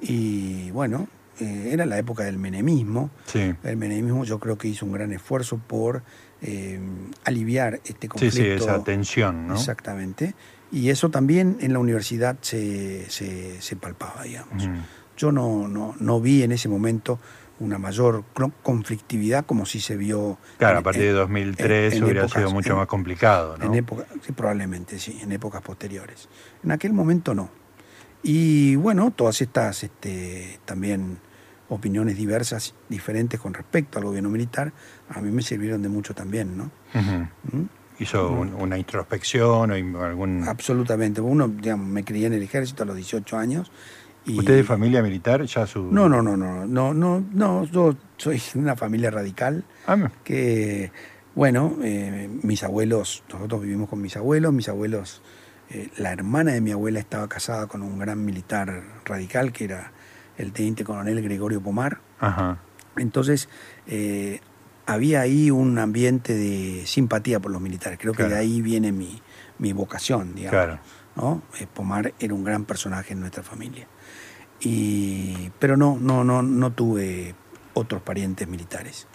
Y 0.01 0.71
bueno, 0.71 1.09
eh, 1.41 1.71
era 1.73 1.87
la 1.87 1.99
época 1.99 2.25
del 2.25 2.39
menemismo. 2.39 3.11
Sí, 3.27 3.55
El 3.63 3.77
menemismo 3.77 4.25
yo 4.25 4.39
creo 4.39 4.57
que 4.59 4.69
hizo 4.69 4.87
un 4.87 4.93
gran 4.93 5.13
esfuerzo 5.13 5.59
por 5.59 6.03
eh, 6.43 6.79
aliviar 7.25 7.75
este 7.85 8.03
sí, 8.03 8.09
conflicto. 8.09 8.37
sí, 8.39 8.47
esa 8.49 8.85
tensión, 8.85 9.47
¿no? 9.49 9.55
Exactamente. 9.55 10.35
Y 10.71 10.91
eso 10.91 11.11
también 11.11 11.57
en 11.61 11.73
la 11.73 11.79
universidad 11.79 12.37
se, 12.43 13.09
se, 13.11 13.61
se 13.61 13.77
palpaba, 13.77 14.23
digamos. 14.25 14.65
Ujú. 14.65 14.73
Yo 15.17 15.33
no, 15.33 15.67
no, 15.67 15.95
no 15.99 16.21
vi 16.21 16.43
en 16.43 16.53
ese 16.53 16.69
momento 16.69 17.19
una 17.61 17.79
mayor 17.79 18.23
conflictividad 18.63 19.45
como 19.45 19.67
si 19.67 19.81
se 19.81 19.97
vio... 19.97 20.39
Claro, 20.59 20.77
a 20.77 20.79
en- 20.79 20.85
partir 20.85 21.03
de 21.03 21.09
en- 21.11 21.15
2003 21.17 21.95
en 21.95 22.05
hubiera 22.05 22.21
épocas- 22.23 22.39
sido 22.43 22.51
mucho 22.53 22.71
en- 22.73 22.77
más 22.79 22.87
complicado, 22.87 23.57
¿no? 23.59 23.65
en 23.65 23.75
época, 23.75 24.05
sí, 24.25 24.31
probablemente, 24.33 24.99
sí, 25.01 25.19
en 25.21 25.33
épocas 25.33 25.61
posteriores. 25.63 26.29
En 26.63 26.71
aquel 26.71 26.93
momento 26.93 27.35
no. 27.35 27.51
Y 28.23 28.77
bueno, 28.77 29.13
todas 29.15 29.41
estas 29.41 29.85
este, 29.85 30.59
también 30.65 31.19
opiniones 31.69 32.17
diversas, 32.17 32.75
diferentes 32.89 33.39
con 33.41 33.55
respecto 33.55 33.99
al 33.99 34.05
gobierno 34.07 34.31
militar, 34.31 34.73
a 35.11 35.21
mí 35.21 35.31
me 35.31 35.43
sirvieron 35.43 35.83
de 35.83 35.89
mucho 35.89 36.15
también, 36.15 36.57
¿no? 36.57 36.71
¿Mm? 37.53 37.63
Hizo 38.01 38.31
un- 38.31 38.55
una 38.55 38.79
introspección 38.79 39.71
o 39.97 40.03
algún... 40.05 40.45
Absolutamente. 40.49 41.21
Uno, 41.21 41.49
digamos, 41.49 41.87
me 41.89 42.05
crié 42.05 42.27
en 42.29 42.33
el 42.35 42.43
ejército 42.43 42.85
a 42.85 42.87
los 42.87 42.97
18 42.97 43.37
años. 43.37 43.71
Y... 44.25 44.39
¿Usted 44.39 44.53
es 44.55 44.59
de 44.59 44.65
familia 44.65 45.03
militar? 45.03 45.43
Ya 45.45 45.67
su... 45.67 45.83
No, 45.93 46.09
no, 46.09 46.23
no, 46.23 46.37
no, 46.37 46.65
no, 46.67 46.95
no, 46.95 47.25
no, 47.33 47.65
yo 47.65 47.97
soy 48.17 48.41
de 48.55 48.59
una 48.61 48.77
familia 48.77 49.11
radical 49.11 49.65
Ah, 49.87 49.97
me- 49.97 50.11
que, 50.25 50.91
bueno, 51.35 51.77
eh, 51.83 52.29
mis 52.43 52.63
abuelos, 52.63 53.25
nosotros 53.33 53.63
vivimos 53.63 53.89
con 53.89 54.01
mis 54.01 54.17
abuelos, 54.17 54.53
mis 54.53 54.69
abuelos, 54.69 55.21
eh, 55.71 55.91
la 55.97 56.13
hermana 56.13 56.53
de 56.53 56.61
mi 56.61 56.73
abuela 56.73 56.99
estaba 56.99 57.29
casada 57.29 57.67
con 57.67 57.83
un 57.83 57.99
gran 57.99 58.25
militar 58.25 58.83
radical 59.05 59.53
que 59.53 59.65
era 59.65 59.93
el 60.37 60.53
teniente 60.53 60.85
coronel 60.85 61.21
Gregorio 61.23 61.61
Pomar. 61.61 62.01
Ajá. 62.21 62.59
Entonces, 62.97 63.49
eh, 63.87 64.41
había 64.87 65.21
ahí 65.21 65.51
un 65.51 65.79
ambiente 65.79 66.35
de 66.35 66.87
simpatía 66.87 67.41
por 67.41 67.51
los 67.51 67.61
militares. 67.61 67.99
Creo 68.01 68.15
que 68.15 68.25
de 68.25 68.37
ahí 68.37 68.63
viene 68.63 68.93
mi, 68.93 69.21
mi 69.59 69.73
vocación, 69.73 70.35
digamos. 70.35 70.51
Claro. 70.51 70.81
¿no? 71.17 71.43
Eh, 71.61 71.67
Pomar 71.73 72.15
era 72.19 72.33
un 72.33 72.45
gran 72.45 72.65
personaje 72.65 73.13
en 73.13 73.21
nuestra 73.21 73.43
familia. 73.43 73.87
Y, 74.61 75.51
pero 75.59 75.77
no, 75.77 75.99
no, 76.01 76.25
no, 76.25 76.43
no 76.43 76.73
tuve 76.73 77.35
otros 77.75 78.03
parientes 78.03 78.49
militares. 78.49 79.07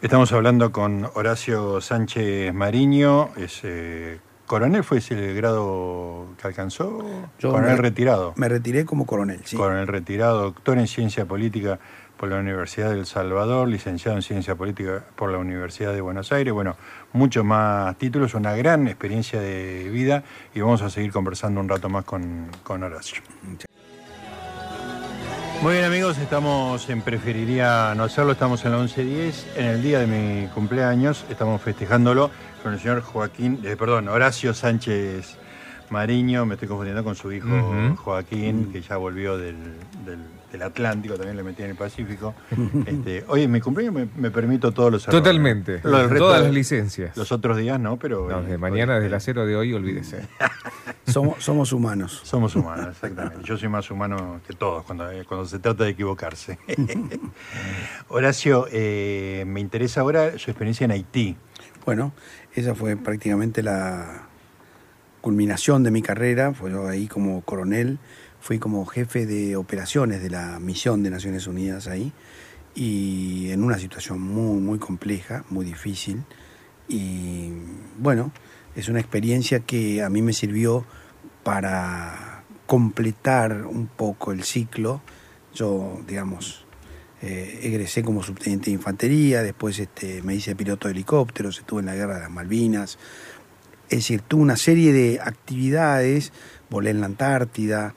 Estamos 0.00 0.30
hablando 0.32 0.70
con 0.70 1.08
Horacio 1.14 1.80
Sánchez 1.80 2.54
Mariño, 2.54 3.30
es 3.36 3.60
eh, 3.64 4.20
coronel, 4.48 4.82
fue 4.82 4.98
ese 4.98 5.14
el 5.14 5.36
grado 5.36 6.26
que 6.40 6.48
alcanzó, 6.48 6.98
Yo 7.38 7.50
coronel 7.52 7.76
me- 7.76 7.82
retirado, 7.82 8.32
Me 8.36 8.48
retiré 8.48 8.84
como 8.84 9.06
coronel, 9.06 9.40
sí. 9.44 9.56
coronel 9.56 9.86
retirado, 9.86 10.42
doctor 10.42 10.78
en 10.78 10.88
ciencia 10.88 11.24
política 11.26 11.78
por 12.16 12.28
la 12.28 12.36
Universidad 12.40 12.90
del 12.90 13.06
Salvador, 13.06 13.68
licenciado 13.68 14.16
en 14.16 14.22
ciencia 14.22 14.56
política 14.56 15.04
por 15.14 15.30
la 15.30 15.38
Universidad 15.38 15.92
de 15.92 16.00
Buenos 16.00 16.32
Aires, 16.32 16.52
bueno, 16.52 16.74
muchos 17.12 17.44
más 17.44 17.96
títulos, 17.96 18.34
una 18.34 18.56
gran 18.56 18.88
experiencia 18.88 19.40
de 19.40 19.88
vida 19.88 20.24
y 20.52 20.60
vamos 20.60 20.82
a 20.82 20.90
seguir 20.90 21.12
conversando 21.12 21.60
un 21.60 21.68
rato 21.68 21.88
más 21.88 22.04
con, 22.04 22.48
con 22.64 22.82
Horacio. 22.82 23.22
Muy 25.62 25.72
bien 25.72 25.84
amigos, 25.84 26.18
estamos 26.18 26.88
en 26.88 27.02
Preferiría 27.02 27.92
no 27.96 28.04
hacerlo, 28.04 28.30
estamos 28.32 28.64
en 28.64 28.70
la 28.72 28.78
11.10, 28.78 29.44
en 29.56 29.64
el 29.66 29.82
día 29.82 29.98
de 29.98 30.06
mi 30.06 30.46
cumpleaños, 30.48 31.24
estamos 31.30 31.60
festejándolo 31.60 32.30
con 32.62 32.72
el 32.74 32.80
señor 32.80 33.00
Joaquín, 33.02 33.60
eh, 33.64 33.76
perdón, 33.76 34.08
Horacio 34.08 34.52
Sánchez 34.54 35.36
Mariño, 35.90 36.44
me 36.44 36.54
estoy 36.54 36.68
confundiendo 36.68 37.02
con 37.04 37.14
su 37.14 37.32
hijo. 37.32 37.48
Joaquín, 37.96 38.70
que 38.72 38.82
ya 38.82 38.96
volvió 38.98 39.36
del, 39.38 39.56
del- 40.04 40.38
del 40.52 40.62
Atlántico, 40.62 41.14
también 41.16 41.36
le 41.36 41.42
metí 41.42 41.62
en 41.62 41.68
el 41.70 41.76
Pacífico. 41.76 42.34
Este, 42.86 43.22
hoy 43.28 43.42
en 43.42 43.50
mi 43.50 43.60
cumpleaños 43.60 43.94
me, 43.94 44.08
me 44.16 44.30
permito 44.30 44.72
todos 44.72 44.90
los 44.90 45.02
errores. 45.06 45.20
Totalmente. 45.22 45.78
Todas 45.80 46.10
de- 46.10 46.18
las 46.44 46.52
licencias. 46.54 47.14
Los 47.18 47.32
otros 47.32 47.58
días 47.58 47.78
no, 47.78 47.98
pero... 47.98 48.26
No, 48.30 48.42
de 48.42 48.56
mañana, 48.56 48.94
hoy- 48.94 49.00
desde 49.00 49.10
las 49.10 49.24
cero 49.24 49.44
de 49.44 49.56
hoy, 49.56 49.74
olvídese. 49.74 50.26
Somos, 51.06 51.42
somos 51.42 51.72
humanos. 51.72 52.20
Somos 52.24 52.54
humanos, 52.54 52.88
exactamente. 52.90 53.38
Yo 53.42 53.56
soy 53.56 53.68
más 53.70 53.90
humano 53.90 54.40
que 54.46 54.52
todos 54.52 54.84
cuando, 54.84 55.10
eh, 55.10 55.24
cuando 55.26 55.46
se 55.46 55.58
trata 55.58 55.84
de 55.84 55.90
equivocarse. 55.90 56.58
Horacio, 58.08 58.66
eh, 58.70 59.44
me 59.46 59.60
interesa 59.60 60.02
ahora 60.02 60.38
su 60.38 60.50
experiencia 60.50 60.84
en 60.84 60.90
Haití. 60.92 61.36
Bueno, 61.84 62.12
esa 62.58 62.74
fue 62.74 62.96
prácticamente 62.96 63.62
la 63.62 64.28
culminación 65.20 65.82
de 65.82 65.90
mi 65.90 66.02
carrera. 66.02 66.52
Fue 66.52 66.70
yo 66.70 66.88
ahí 66.88 67.06
como 67.06 67.40
coronel, 67.42 67.98
fui 68.40 68.58
como 68.58 68.84
jefe 68.86 69.26
de 69.26 69.56
operaciones 69.56 70.22
de 70.22 70.30
la 70.30 70.58
misión 70.58 71.02
de 71.02 71.10
Naciones 71.10 71.46
Unidas 71.46 71.86
ahí. 71.86 72.12
Y 72.74 73.50
en 73.50 73.64
una 73.64 73.78
situación 73.78 74.20
muy, 74.20 74.60
muy 74.60 74.78
compleja, 74.78 75.44
muy 75.50 75.64
difícil. 75.64 76.22
Y 76.88 77.50
bueno, 77.98 78.32
es 78.76 78.88
una 78.88 79.00
experiencia 79.00 79.60
que 79.60 80.02
a 80.02 80.10
mí 80.10 80.22
me 80.22 80.32
sirvió 80.32 80.84
para 81.42 82.44
completar 82.66 83.66
un 83.66 83.86
poco 83.86 84.32
el 84.32 84.44
ciclo. 84.44 85.00
Yo, 85.54 86.00
digamos, 86.06 86.67
eh, 87.22 87.60
egresé 87.62 88.02
como 88.02 88.22
subteniente 88.22 88.66
de 88.66 88.72
infantería, 88.72 89.42
después 89.42 89.78
este, 89.78 90.22
me 90.22 90.34
hice 90.34 90.54
piloto 90.54 90.88
de 90.88 90.92
helicópteros, 90.92 91.58
estuve 91.58 91.80
en 91.80 91.86
la 91.86 91.94
guerra 91.94 92.14
de 92.16 92.20
las 92.20 92.30
Malvinas. 92.30 92.98
Es 93.90 93.98
decir, 93.98 94.20
tuve 94.20 94.42
una 94.42 94.56
serie 94.56 94.92
de 94.92 95.18
actividades, 95.20 96.32
volé 96.70 96.90
en 96.90 97.00
la 97.00 97.06
Antártida, 97.06 97.94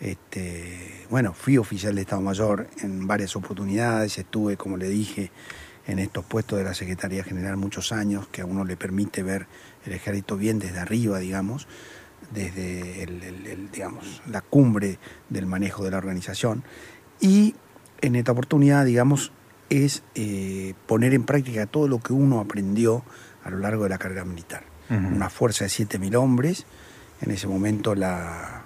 este, 0.00 1.06
bueno, 1.10 1.34
fui 1.34 1.58
oficial 1.58 1.94
de 1.94 2.00
Estado 2.00 2.22
Mayor 2.22 2.68
en 2.82 3.06
varias 3.06 3.36
oportunidades, 3.36 4.18
estuve, 4.18 4.56
como 4.56 4.76
le 4.76 4.88
dije, 4.88 5.30
en 5.86 5.98
estos 5.98 6.24
puestos 6.24 6.58
de 6.58 6.64
la 6.64 6.72
Secretaría 6.74 7.22
General 7.22 7.56
muchos 7.58 7.92
años, 7.92 8.26
que 8.28 8.40
a 8.40 8.46
uno 8.46 8.64
le 8.64 8.76
permite 8.76 9.22
ver 9.22 9.46
el 9.84 9.92
ejército 9.92 10.36
bien 10.36 10.58
desde 10.58 10.78
arriba, 10.78 11.18
digamos, 11.18 11.68
desde 12.32 13.02
el- 13.02 13.70
digamos, 13.70 14.22
la 14.26 14.40
cumbre 14.40 14.98
del 15.28 15.44
manejo 15.44 15.84
de 15.84 15.90
la 15.90 15.98
organización. 15.98 16.64
Y 17.20 17.54
en 18.04 18.16
esta 18.16 18.32
oportunidad, 18.32 18.84
digamos, 18.84 19.32
es 19.70 20.02
eh, 20.14 20.74
poner 20.86 21.14
en 21.14 21.24
práctica 21.24 21.66
todo 21.66 21.88
lo 21.88 22.00
que 22.00 22.12
uno 22.12 22.38
aprendió 22.38 23.02
a 23.42 23.50
lo 23.50 23.58
largo 23.58 23.84
de 23.84 23.88
la 23.88 23.98
carrera 23.98 24.24
militar. 24.24 24.64
Una 24.90 25.30
fuerza 25.30 25.64
de 25.64 25.70
7.000 25.70 26.14
hombres. 26.14 26.66
En 27.22 27.30
ese 27.30 27.48
momento 27.48 27.94
la, 27.94 28.64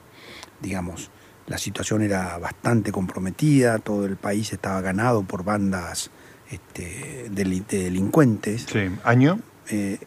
digamos, 0.60 1.10
la 1.46 1.58
situación 1.58 2.02
era 2.02 2.36
bastante 2.38 2.90
comprometida, 2.90 3.78
todo 3.78 4.04
el 4.04 4.16
país 4.16 4.52
estaba 4.52 4.80
ganado 4.80 5.22
por 5.22 5.44
bandas 5.44 6.10
este, 6.50 7.28
de 7.30 7.62
delincuentes. 7.68 8.66
Sí, 8.70 8.90
año. 9.04 9.38
Eh, 9.70 10.00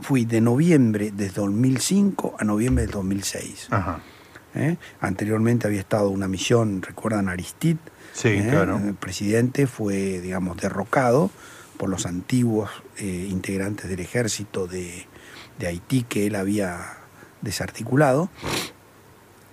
fui 0.00 0.24
de 0.24 0.40
noviembre 0.40 1.10
de 1.10 1.28
2005 1.28 2.36
a 2.38 2.44
noviembre 2.44 2.84
del 2.84 2.92
2006. 2.92 3.68
Ajá. 3.70 4.00
¿eh? 4.54 4.76
Anteriormente 5.00 5.66
había 5.66 5.80
estado 5.80 6.08
una 6.08 6.28
misión, 6.28 6.80
recuerdan 6.82 7.28
Aristide, 7.28 7.78
Sí, 8.12 8.28
¿eh? 8.28 8.46
claro. 8.50 8.78
El 8.78 8.94
presidente 8.94 9.66
fue, 9.66 10.20
digamos, 10.20 10.56
derrocado 10.56 11.30
por 11.76 11.88
los 11.88 12.06
antiguos 12.06 12.70
eh, 12.98 13.26
integrantes 13.30 13.88
del 13.88 14.00
ejército 14.00 14.66
de, 14.66 15.06
de 15.58 15.66
Haití 15.66 16.04
que 16.04 16.26
él 16.26 16.36
había 16.36 16.98
desarticulado. 17.40 18.30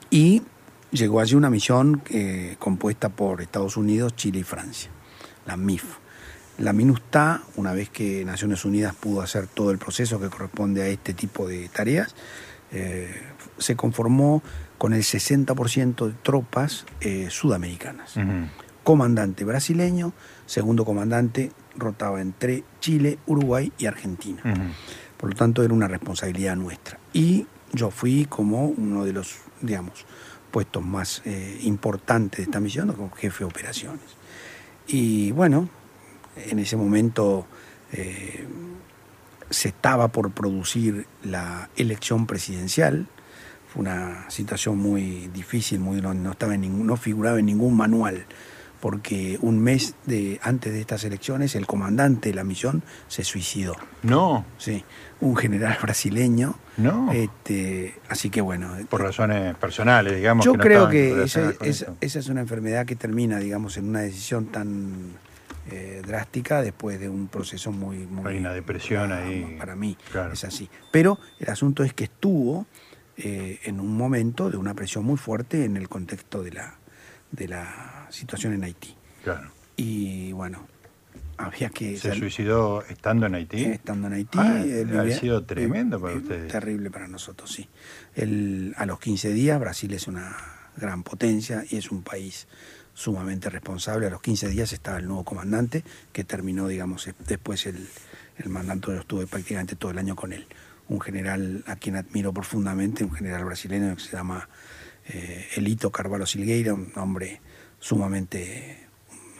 Y 0.09 0.43
llegó 0.91 1.19
allí 1.19 1.35
una 1.35 1.49
misión 1.49 2.01
eh, 2.09 2.55
compuesta 2.59 3.09
por 3.09 3.41
Estados 3.41 3.77
Unidos, 3.77 4.15
Chile 4.15 4.39
y 4.39 4.43
Francia, 4.43 4.89
la 5.45 5.57
MIF. 5.57 5.83
La 6.57 6.73
MINUSTA, 6.73 7.41
una 7.55 7.71
vez 7.71 7.89
que 7.89 8.25
Naciones 8.25 8.65
Unidas 8.65 8.93
pudo 8.93 9.21
hacer 9.21 9.47
todo 9.47 9.71
el 9.71 9.77
proceso 9.77 10.19
que 10.19 10.29
corresponde 10.29 10.81
a 10.81 10.87
este 10.87 11.13
tipo 11.13 11.47
de 11.47 11.69
tareas, 11.69 12.15
eh, 12.73 13.09
se 13.57 13.77
conformó 13.77 14.43
con 14.79 14.93
el 14.93 15.03
60% 15.03 16.07
de 16.07 16.13
tropas 16.23 16.85
eh, 17.01 17.27
sudamericanas. 17.29 18.15
Comandante 18.83 19.45
brasileño, 19.45 20.13
segundo 20.47 20.83
comandante 20.83 21.51
rotaba 21.75 22.21
entre 22.21 22.63
Chile, 22.79 23.19
Uruguay 23.27 23.71
y 23.77 23.85
Argentina. 23.85 24.41
Por 25.17 25.29
lo 25.29 25.35
tanto, 25.35 25.61
era 25.61 25.73
una 25.73 25.87
responsabilidad 25.87 26.55
nuestra. 26.55 26.97
Y 27.13 27.45
yo 27.73 27.91
fui 27.91 28.25
como 28.25 28.65
uno 28.67 29.05
de 29.05 29.13
los, 29.13 29.35
digamos, 29.61 30.05
puestos 30.49 30.83
más 30.83 31.21
eh, 31.25 31.59
importantes 31.63 32.37
de 32.37 32.43
esta 32.43 32.59
misión, 32.59 32.91
como 32.93 33.11
jefe 33.11 33.43
de 33.43 33.49
operaciones. 33.49 34.05
Y 34.87 35.31
bueno, 35.31 35.69
en 36.35 36.57
ese 36.59 36.77
momento 36.77 37.45
eh, 37.91 38.47
se 39.49 39.69
estaba 39.69 40.07
por 40.07 40.31
producir 40.31 41.05
la 41.21 41.69
elección 41.75 42.25
presidencial. 42.25 43.07
Una 43.79 44.29
situación 44.29 44.77
muy 44.77 45.29
difícil, 45.33 45.79
muy, 45.79 46.01
no, 46.01 46.13
no 46.13 46.31
estaba 46.31 46.53
en 46.55 46.61
ningún- 46.61 46.85
no 46.85 46.97
figuraba 46.97 47.39
en 47.39 47.45
ningún 47.45 47.77
manual, 47.77 48.25
porque 48.81 49.37
un 49.41 49.57
mes 49.59 49.95
de, 50.05 50.37
antes 50.43 50.73
de 50.73 50.81
estas 50.81 51.05
elecciones 51.05 51.55
el 51.55 51.65
comandante 51.65 52.27
de 52.29 52.35
la 52.35 52.43
misión 52.43 52.83
se 53.07 53.23
suicidó. 53.23 53.75
No, 54.03 54.43
Sí, 54.57 54.83
un 55.21 55.37
general 55.37 55.77
brasileño. 55.81 56.55
no. 56.75 57.09
Este, 57.13 57.95
así 58.09 58.29
que 58.29 58.41
bueno. 58.41 58.75
por 58.89 59.01
razones 59.01 59.55
personales, 59.55 60.15
digamos. 60.17 60.43
yo 60.45 60.53
no 60.53 60.59
creo 60.59 60.89
que 60.89 61.23
esa, 61.23 61.53
es 62.01 62.27
una 62.27 62.41
enfermedad 62.41 62.85
que 62.85 62.97
termina, 62.97 63.39
digamos, 63.39 63.77
en 63.77 63.87
una 63.87 64.01
decisión 64.01 64.47
tan 64.47 65.13
eh, 65.71 66.01
drástica 66.05 66.61
después 66.61 66.99
de 66.99 67.07
un 67.07 67.27
proceso 67.29 67.71
muy... 67.71 67.99
muy 68.07 68.29
Hay 68.31 68.39
una 68.39 68.51
depresión 68.53 69.11
Ah, 69.13 69.23
ahí. 69.23 69.55
Para 69.57 69.75
mí 69.75 69.95
Claro. 70.11 70.33
es 70.33 70.43
así. 70.43 70.67
Pero 70.91 71.17
el 71.39 71.49
asunto 71.49 71.83
es 71.83 71.93
que 71.93 72.05
estuvo 72.05 72.65
eh, 73.19 73.59
en 73.63 73.79
un 73.79 73.95
momento 73.95 74.49
de 74.49 74.57
una 74.57 74.73
presión 74.73 75.03
muy 75.05 75.17
fuerte 75.17 75.65
en 75.65 75.77
el 75.77 75.87
contexto 75.89 76.41
de 76.41 76.51
la, 76.53 76.75
de 77.31 77.47
la 77.47 78.07
situación 78.09 78.53
en 78.53 78.63
Haití. 78.63 78.95
Claro. 79.23 79.49
Y 79.75 80.31
bueno, 80.31 80.67
había 81.37 81.69
que... 81.69 81.97
¿Se 81.97 82.09
sal- 82.09 82.19
suicidó 82.19 82.83
estando 82.89 83.25
en 83.27 83.35
Haití? 83.35 83.63
eh, 83.65 83.73
estando 83.73 84.07
en 84.07 84.13
Haití. 84.13 84.37
Ah, 84.39 84.61
vivía- 84.63 85.19
sido 85.19 85.43
tremendo 85.43 85.99
para 86.01 86.15
ustedes. 86.15 86.51
Terrible 86.51 86.89
para 86.91 87.07
nosotros, 87.07 87.51
sí. 87.51 87.67
El- 88.15 88.73
a 88.77 88.85
los 88.85 88.99
15 88.99 89.33
días 89.33 89.59
Brasil 89.59 89.93
es 89.93 90.07
una 90.07 90.35
gran 90.77 91.03
potencia 91.03 91.63
y 91.69 91.75
es 91.77 91.91
un 91.91 92.01
país 92.03 92.47
sumamente 92.93 93.49
responsable. 93.49 94.07
A 94.07 94.09
los 94.09 94.21
15 94.21 94.47
días 94.49 94.73
estaba 94.73 94.97
el 94.97 95.05
nuevo 95.07 95.23
comandante 95.23 95.83
que 96.11 96.23
terminó, 96.23 96.67
digamos, 96.67 97.09
después 97.27 97.65
el, 97.65 97.87
el 98.37 98.49
mandato, 98.49 98.93
yo 98.93 99.01
estuve 99.01 99.27
prácticamente 99.27 99.75
todo 99.75 99.91
el 99.91 99.97
año 99.97 100.15
con 100.15 100.33
él. 100.33 100.45
Un 100.89 100.99
general 100.99 101.63
a 101.67 101.75
quien 101.77 101.95
admiro 101.95 102.33
profundamente, 102.33 103.03
un 103.03 103.13
general 103.13 103.45
brasileño 103.45 103.95
que 103.95 104.01
se 104.01 104.11
llama 104.11 104.49
eh, 105.07 105.47
Elito 105.55 105.91
Carvalho 105.91 106.25
Silgueira, 106.25 106.73
un 106.73 106.91
hombre 106.95 107.41
sumamente 107.79 108.87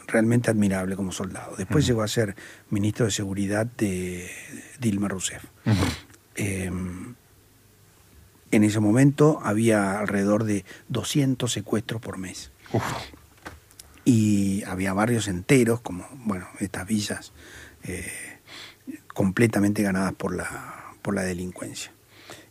realmente 0.06 0.50
admirable 0.50 0.96
como 0.96 1.12
soldado. 1.12 1.54
Después 1.56 1.86
llegó 1.86 2.02
a 2.02 2.08
ser 2.08 2.34
ministro 2.70 3.06
de 3.06 3.12
Seguridad 3.12 3.66
de 3.66 4.28
Dilma 4.80 5.08
Rousseff. 5.08 5.44
Eh, 6.34 6.70
en 8.52 8.64
ese 8.64 8.80
momento 8.80 9.40
había 9.44 10.00
alrededor 10.00 10.44
de 10.44 10.64
200 10.88 11.50
secuestros 11.50 12.00
por 12.00 12.18
mes. 12.18 12.50
Uf, 12.72 12.82
Y 14.04 14.64
había 14.64 14.92
barrios 14.92 15.28
enteros, 15.28 15.80
como 15.80 16.08
bueno, 16.12 16.48
estas 16.58 16.86
villas, 16.86 17.32
eh, 17.84 18.10
completamente 19.14 19.82
ganadas 19.82 20.14
por 20.14 20.34
la, 20.34 20.79
por 21.02 21.14
la 21.14 21.22
delincuencia. 21.22 21.92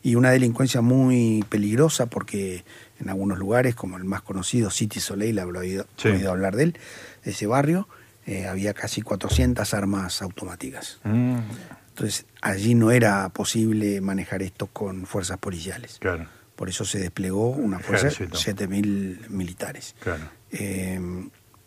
Y 0.02 0.16
una 0.16 0.32
delincuencia 0.32 0.82
muy 0.82 1.44
peligrosa 1.50 2.06
porque 2.06 2.64
en 3.00 3.10
algunos 3.10 3.38
lugares, 3.38 3.76
como 3.76 3.98
el 3.98 4.04
más 4.06 4.22
conocido, 4.22 4.70
City 4.70 5.00
Soleil, 5.00 5.38
habrá 5.40 5.60
oído, 5.60 5.88
Sí. 5.98 6.08
oído 6.10 6.32
hablar 6.32 6.56
de 6.56 6.64
él, 6.64 6.78
de 7.26 7.32
ese 7.32 7.48
barrio, 7.48 7.88
eh, 8.26 8.48
había 8.48 8.74
casi 8.74 9.02
400 9.02 9.74
armas 9.74 10.22
automáticas. 10.22 11.00
mm, 11.04 11.38
Entonces 11.90 12.26
allí 12.42 12.76
no 12.76 12.92
era 12.92 13.28
posible 13.30 14.00
manejar 14.00 14.42
esto 14.42 14.68
con 14.68 15.06
fuerzas 15.06 15.38
policiales. 15.38 15.98
claro, 16.00 16.28
Por 16.56 16.70
eso 16.70 16.86
se 16.86 17.00
desplegó 17.00 17.50
una 17.50 17.80
fuerza 17.80 18.08
de 18.08 18.14
Ejército. 18.14 18.38
7.000 18.38 19.26
militares. 19.30 19.96
claro. 20.00 20.24
Eh, 20.52 21.00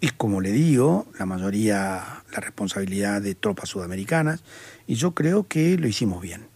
y 0.00 0.08
como 0.10 0.40
le 0.40 0.50
digo, 0.52 1.06
la 1.18 1.26
mayoría, 1.26 2.22
la 2.32 2.40
responsabilidad 2.40 3.20
de 3.22 3.34
tropas 3.34 3.68
sudamericanas, 3.68 4.42
y 4.86 4.94
yo 4.96 5.12
creo 5.12 5.46
que 5.46 5.76
lo 5.78 5.86
hicimos 5.86 6.20
bien. 6.22 6.46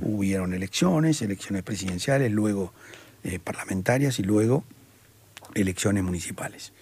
Hubieron 0.00 0.54
elecciones, 0.54 1.22
elecciones 1.22 1.62
presidenciales, 1.62 2.30
luego 2.30 2.72
eh, 3.24 3.38
parlamentarias 3.38 4.18
y 4.18 4.22
luego 4.22 4.64
elecciones 5.54 6.02
municipales. 6.02 6.72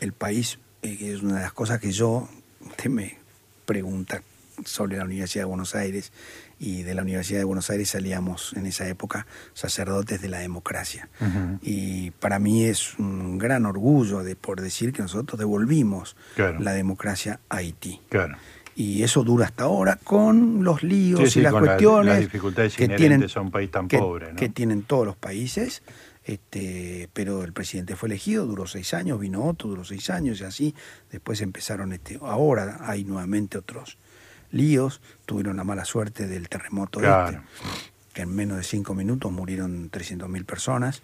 el 0.00 0.12
país, 0.12 0.58
eh, 0.82 0.98
es 1.00 1.22
una 1.22 1.36
de 1.36 1.42
las 1.42 1.52
cosas 1.52 1.80
que 1.80 1.92
yo, 1.92 2.28
usted 2.60 2.90
me 2.90 3.18
pregunta 3.64 4.22
sobre 4.64 4.96
la 4.96 5.04
Universidad 5.04 5.42
de 5.42 5.48
Buenos 5.48 5.74
Aires, 5.74 6.12
y 6.58 6.82
de 6.82 6.94
la 6.94 7.02
Universidad 7.02 7.40
de 7.40 7.44
Buenos 7.44 7.68
Aires 7.70 7.90
salíamos 7.90 8.54
en 8.54 8.66
esa 8.66 8.88
época 8.88 9.26
sacerdotes 9.52 10.20
de 10.22 10.28
la 10.28 10.38
democracia. 10.38 11.08
Y 11.62 12.10
para 12.12 12.38
mí 12.38 12.64
es 12.64 12.98
un 12.98 13.38
gran 13.38 13.66
orgullo 13.66 14.22
de 14.22 14.36
por 14.36 14.60
decir 14.60 14.92
que 14.92 15.02
nosotros 15.02 15.38
devolvimos 15.38 16.16
la 16.36 16.72
democracia 16.72 17.40
a 17.48 17.56
Haití. 17.56 18.00
Claro. 18.08 18.36
Y 18.76 19.02
eso 19.02 19.22
dura 19.22 19.46
hasta 19.46 19.64
ahora 19.64 19.98
con 20.02 20.64
los 20.64 20.82
líos 20.82 21.36
y 21.36 21.40
las 21.40 21.52
cuestiones 21.52 22.20
dificultades 22.20 22.76
que 22.76 22.88
tienen 22.88 23.26
a 23.32 23.40
un 23.40 23.50
país 23.50 23.70
tan 23.70 23.88
pobre, 23.88 24.34
que 24.36 24.48
tienen 24.48 24.82
todos 24.82 25.06
los 25.06 25.16
países. 25.16 25.82
Este, 26.24 27.10
pero 27.12 27.44
el 27.44 27.52
presidente 27.52 27.96
fue 27.96 28.08
elegido, 28.08 28.46
duró 28.46 28.66
seis 28.66 28.94
años, 28.94 29.20
vino 29.20 29.44
otro, 29.44 29.68
duró 29.68 29.84
seis 29.84 30.08
años 30.08 30.40
y 30.40 30.44
así. 30.44 30.74
Después 31.12 31.42
empezaron, 31.42 31.92
este, 31.92 32.18
ahora 32.22 32.78
hay 32.80 33.04
nuevamente 33.04 33.58
otros 33.58 33.98
líos, 34.50 35.02
tuvieron 35.26 35.58
la 35.58 35.64
mala 35.64 35.84
suerte 35.84 36.26
del 36.26 36.48
terremoto 36.48 37.00
este, 37.00 37.40
que 38.14 38.22
en 38.22 38.34
menos 38.34 38.56
de 38.56 38.62
cinco 38.62 38.94
minutos 38.94 39.30
murieron 39.32 39.90
300.000 39.90 40.44
personas. 40.46 41.02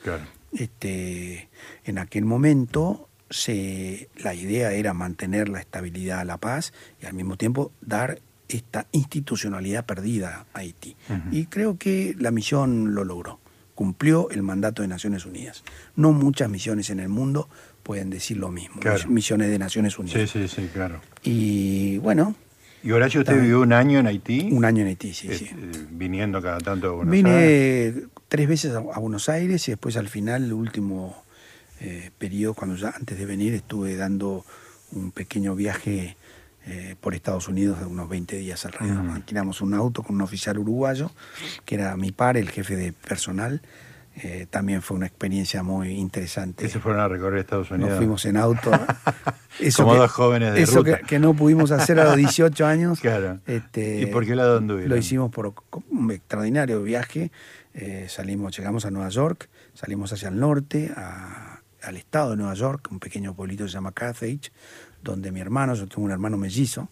Este, 0.53 1.51
en 1.85 1.99
aquel 1.99 2.25
momento 2.25 3.10
se, 3.31 4.09
la 4.16 4.35
idea 4.35 4.72
era 4.72 4.93
mantener 4.93 5.49
la 5.49 5.61
estabilidad, 5.61 6.26
la 6.26 6.39
paz 6.39 6.72
y 7.01 7.07
al 7.07 7.14
mismo 7.14 7.37
tiempo 7.37 7.72
dar 7.81 8.20
esta 8.49 8.87
institucionalidad 8.93 9.87
perdida 9.87 10.47
a 10.53 10.59
Haití. 10.59 10.97
Y 11.31 11.47
creo 11.47 11.78
que 11.78 12.16
la 12.18 12.33
misión 12.33 12.95
lo 12.95 13.05
logró, 13.05 13.39
cumplió 13.74 14.28
el 14.31 14.43
mandato 14.43 14.83
de 14.83 14.89
Naciones 14.89 15.24
Unidas. 15.24 15.62
No 15.95 16.12
muchas 16.12 16.51
misiones 16.51 16.91
en 16.91 16.99
el 16.99 17.09
mundo 17.09 17.49
pueden 17.85 18.11
decir 18.11 18.37
lo 18.37 18.51
mismo, 18.51 18.81
misiones 19.09 19.51
de 19.51 19.59
Naciones 19.59 19.99
Unidas. 19.99 20.28
Sí, 20.28 20.47
sí, 20.47 20.49
sí, 20.49 20.68
claro. 20.72 21.01
Y 21.22 21.99
bueno, 21.99 22.35
¿Y 22.83 22.93
Horacio, 22.93 23.20
usted 23.20 23.39
vivió 23.39 23.61
un 23.61 23.74
año 23.74 23.99
en 23.99 24.07
Haití? 24.07 24.49
Un 24.51 24.64
año 24.64 24.81
en 24.83 24.89
Haití, 24.89 25.12
sí, 25.12 25.28
sí. 25.35 25.51
Viniendo 25.91 26.41
cada 26.41 26.59
tanto 26.59 26.89
a 26.89 26.91
Buenos 26.93 27.12
Aires. 27.12 27.95
Vine 27.95 28.07
tres 28.28 28.49
veces 28.49 28.74
a, 28.74 28.81
Buenos 28.81 29.28
Aires 29.28 29.68
y 29.68 29.72
después 29.72 29.97
al 29.99 30.09
final, 30.09 30.45
el 30.45 30.55
último 30.55 31.24
eh, 31.81 32.11
periodo, 32.16 32.55
cuando 32.55 32.76
ya 32.76 32.91
antes 32.91 33.18
de 33.18 33.26
venir, 33.26 33.55
estuve 33.55 33.97
dando 33.97 34.45
un 34.93 35.12
pequeño 35.12 35.55
viaje 35.55 36.16
eh, 36.66 36.95
por 37.01 37.14
Estados 37.14 37.49
Unidos 37.49 37.81
de 37.81 37.87
unos 37.87 38.09
20 38.09 38.37
días 38.37 38.64
alrededor. 38.66 39.11
Alquilamos 39.11 39.61
un 39.61 39.74
auto 39.74 40.03
con 40.03 40.16
un 40.16 40.22
oficial 40.22 40.59
uruguayo, 40.59 41.11
que 41.64 41.76
era 41.76 41.97
mi 41.97 42.12
par, 42.12 42.37
el 42.37 42.51
jefe 42.51 42.76
de 42.76 42.93
personal, 42.93 43.62
eh, 44.16 44.47
también 44.51 44.83
fue 44.83 44.97
una 44.97 45.07
experiencia 45.07 45.62
muy 45.62 45.93
interesante. 45.93 46.66
¿Y 46.66 46.68
se 46.68 46.81
fueron 46.81 47.01
a 47.01 47.09
recorrer 47.09 47.39
Estados 47.39 47.70
Unidos? 47.70 47.91
Nos 47.91 47.99
fuimos 47.99 48.24
en 48.26 48.37
auto. 48.37 48.70
Eso 49.61 49.85
Como 49.85 49.95
dos 49.95 50.11
jóvenes 50.11 50.55
de 50.55 50.62
Eso 50.62 50.83
Que, 50.83 51.18
no 51.18 51.35
pudimos 51.35 51.70
hacer 51.70 51.99
a 52.01 52.05
los 52.05 52.16
18 52.16 52.66
años. 52.66 53.01
Claro. 53.01 53.39
Este, 53.47 54.01
¿Y 54.01 54.07
por 54.07 54.26
qué 54.26 54.35
lado 54.35 54.59
anduvieron? 54.59 54.91
Lo 54.91 54.97
hicimos 54.97 55.31
por 55.31 55.55
un 55.91 56.11
extraordinario 56.11 56.83
viaje. 56.83 57.31
Eh, 57.72 58.07
salimos, 58.09 58.57
llegamos 58.57 58.85
a 58.85 58.91
Nueva 58.91 59.09
York, 59.11 59.49
salimos 59.74 60.12
hacia 60.12 60.28
el 60.28 60.41
norte, 60.41 60.93
al 61.83 61.97
estado 61.97 62.31
de 62.31 62.37
Nueva 62.37 62.55
York, 62.55 62.89
un 62.91 62.99
pequeño 62.99 63.35
pueblito 63.35 63.64
que 63.64 63.70
se 63.70 63.74
llama 63.74 63.93
Carthage, 63.93 64.53
donde 65.03 65.33
mi 65.33 65.41
hermano, 65.41 65.74
yo 65.74 65.87
tengo 65.87 66.03
un 66.03 66.11
hermano 66.11 66.37
mellizo, 66.37 66.89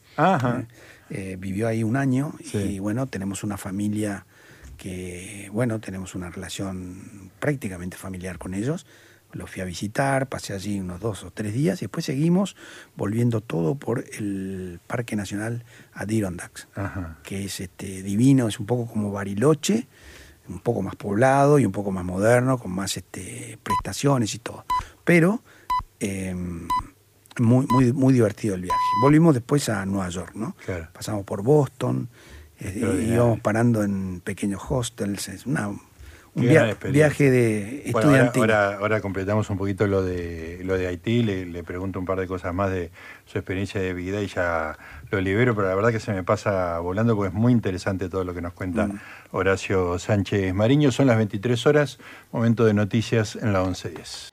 eh, 1.11 1.37
vivió 1.39 1.69
ahí 1.69 1.83
un 1.83 1.97
año 1.97 2.35
y 2.53 2.79
bueno, 2.79 3.07
tenemos 3.07 3.45
una 3.45 3.57
familia 3.57 4.27
que, 4.77 5.51
bueno, 5.53 5.81
tenemos 5.81 6.15
una 6.15 6.31
relación 6.31 7.31
prácticamente 7.41 7.97
familiar 7.97 8.39
con 8.39 8.55
ellos. 8.55 8.87
Los 9.33 9.51
fui 9.51 9.61
a 9.61 9.67
visitar, 9.67 10.27
pasé 10.29 10.55
allí 10.55 10.81
unos 10.81 11.01
dos 11.01 11.23
o 11.23 11.31
tres 11.31 11.53
días 11.53 11.83
y 11.83 11.85
después 11.85 12.07
seguimos 12.07 12.57
volviendo 12.97 13.43
todo 13.43 13.75
por 13.75 14.05
el 14.19 14.81
Parque 14.87 15.17
Nacional 15.17 15.65
Adirondacks, 15.93 16.67
que 17.25 17.45
es 17.45 17.61
este, 17.61 18.03
divino, 18.03 18.49
es 18.49 18.59
un 18.59 18.65
poco 18.65 18.91
como 18.91 19.13
Bariloche, 19.13 19.87
un 20.49 20.61
poco 20.61 20.83
más 20.83 20.97
poblado 20.97 21.59
y 21.59 21.67
un 21.67 21.73
poco 21.73 21.91
más 21.91 22.05
moderno, 22.05 22.59
con 22.59 22.73
más 22.73 22.97
este, 22.97 23.59
prestaciones 23.63 24.35
y 24.35 24.39
todo. 24.39 24.65
Pero 25.05 25.43
em, 26.01 26.67
muy, 27.39 27.67
muy, 27.67 27.93
muy 27.93 28.13
divertido 28.13 28.55
el 28.55 28.63
viaje. 28.63 28.81
Volvimos 29.03 29.35
después 29.35 29.69
a 29.69 29.85
Nueva 29.87 30.09
York, 30.09 30.33
¿no? 30.35 30.57
Pasamos 30.93 31.25
por 31.25 31.43
Boston, 31.43 32.09
íbamos 32.61 33.41
parando 33.41 33.83
en 33.83 34.21
pequeños 34.21 34.63
hostels, 34.69 35.29
es 35.29 35.47
una, 35.47 35.71
un 36.39 36.93
viaje 36.93 37.31
de 37.31 37.83
estudiantil. 37.87 38.43
ahora, 38.43 38.77
ahora, 38.77 39.01
completamos 39.01 39.51
un 39.51 39.59
poquito 39.59 39.87
lo 39.87 40.03
de 40.03 40.61
lo 40.65 40.77
de 40.77 40.87
Haití, 40.87 41.23
le, 41.23 41.63
pregunto 41.65 41.99
un 41.99 42.07
par 42.07 42.19
de 42.19 42.27
cosas 42.27 42.55
más 42.55 42.71
de 42.71 42.91
su 43.27 43.39
experiencia 43.39 43.81
de 43.81 43.93
vida 43.95 44.23
y 44.23 44.27
ya 44.27 44.79
lo 45.11 45.21
libero, 45.21 45.55
pero 45.55 45.69
la 45.69 45.75
verdad 45.75 45.91
que 45.91 46.01
se 46.01 46.13
me 46.13 46.23
pasa 46.23 46.79
volando 46.79 47.17
porque 47.17 47.29
es 47.29 47.35
muy 47.35 47.53
interesante 47.53 48.09
todo 48.09 48.25
lo 48.25 48.35
que 48.35 48.41
nos 48.41 48.53
cuenta 48.53 48.87
mm. 48.87 49.01
Horacio 49.33 49.99
Sánchez 49.99 50.55
Mariño. 50.55 50.93
Son 50.93 51.07
las 51.07 51.17
23 51.17 51.67
horas, 51.67 51.99
momento 52.33 52.65
de 52.65 52.75
noticias 52.75 53.37
en 53.37 53.53
la 53.53 53.63
1110. 53.63 54.33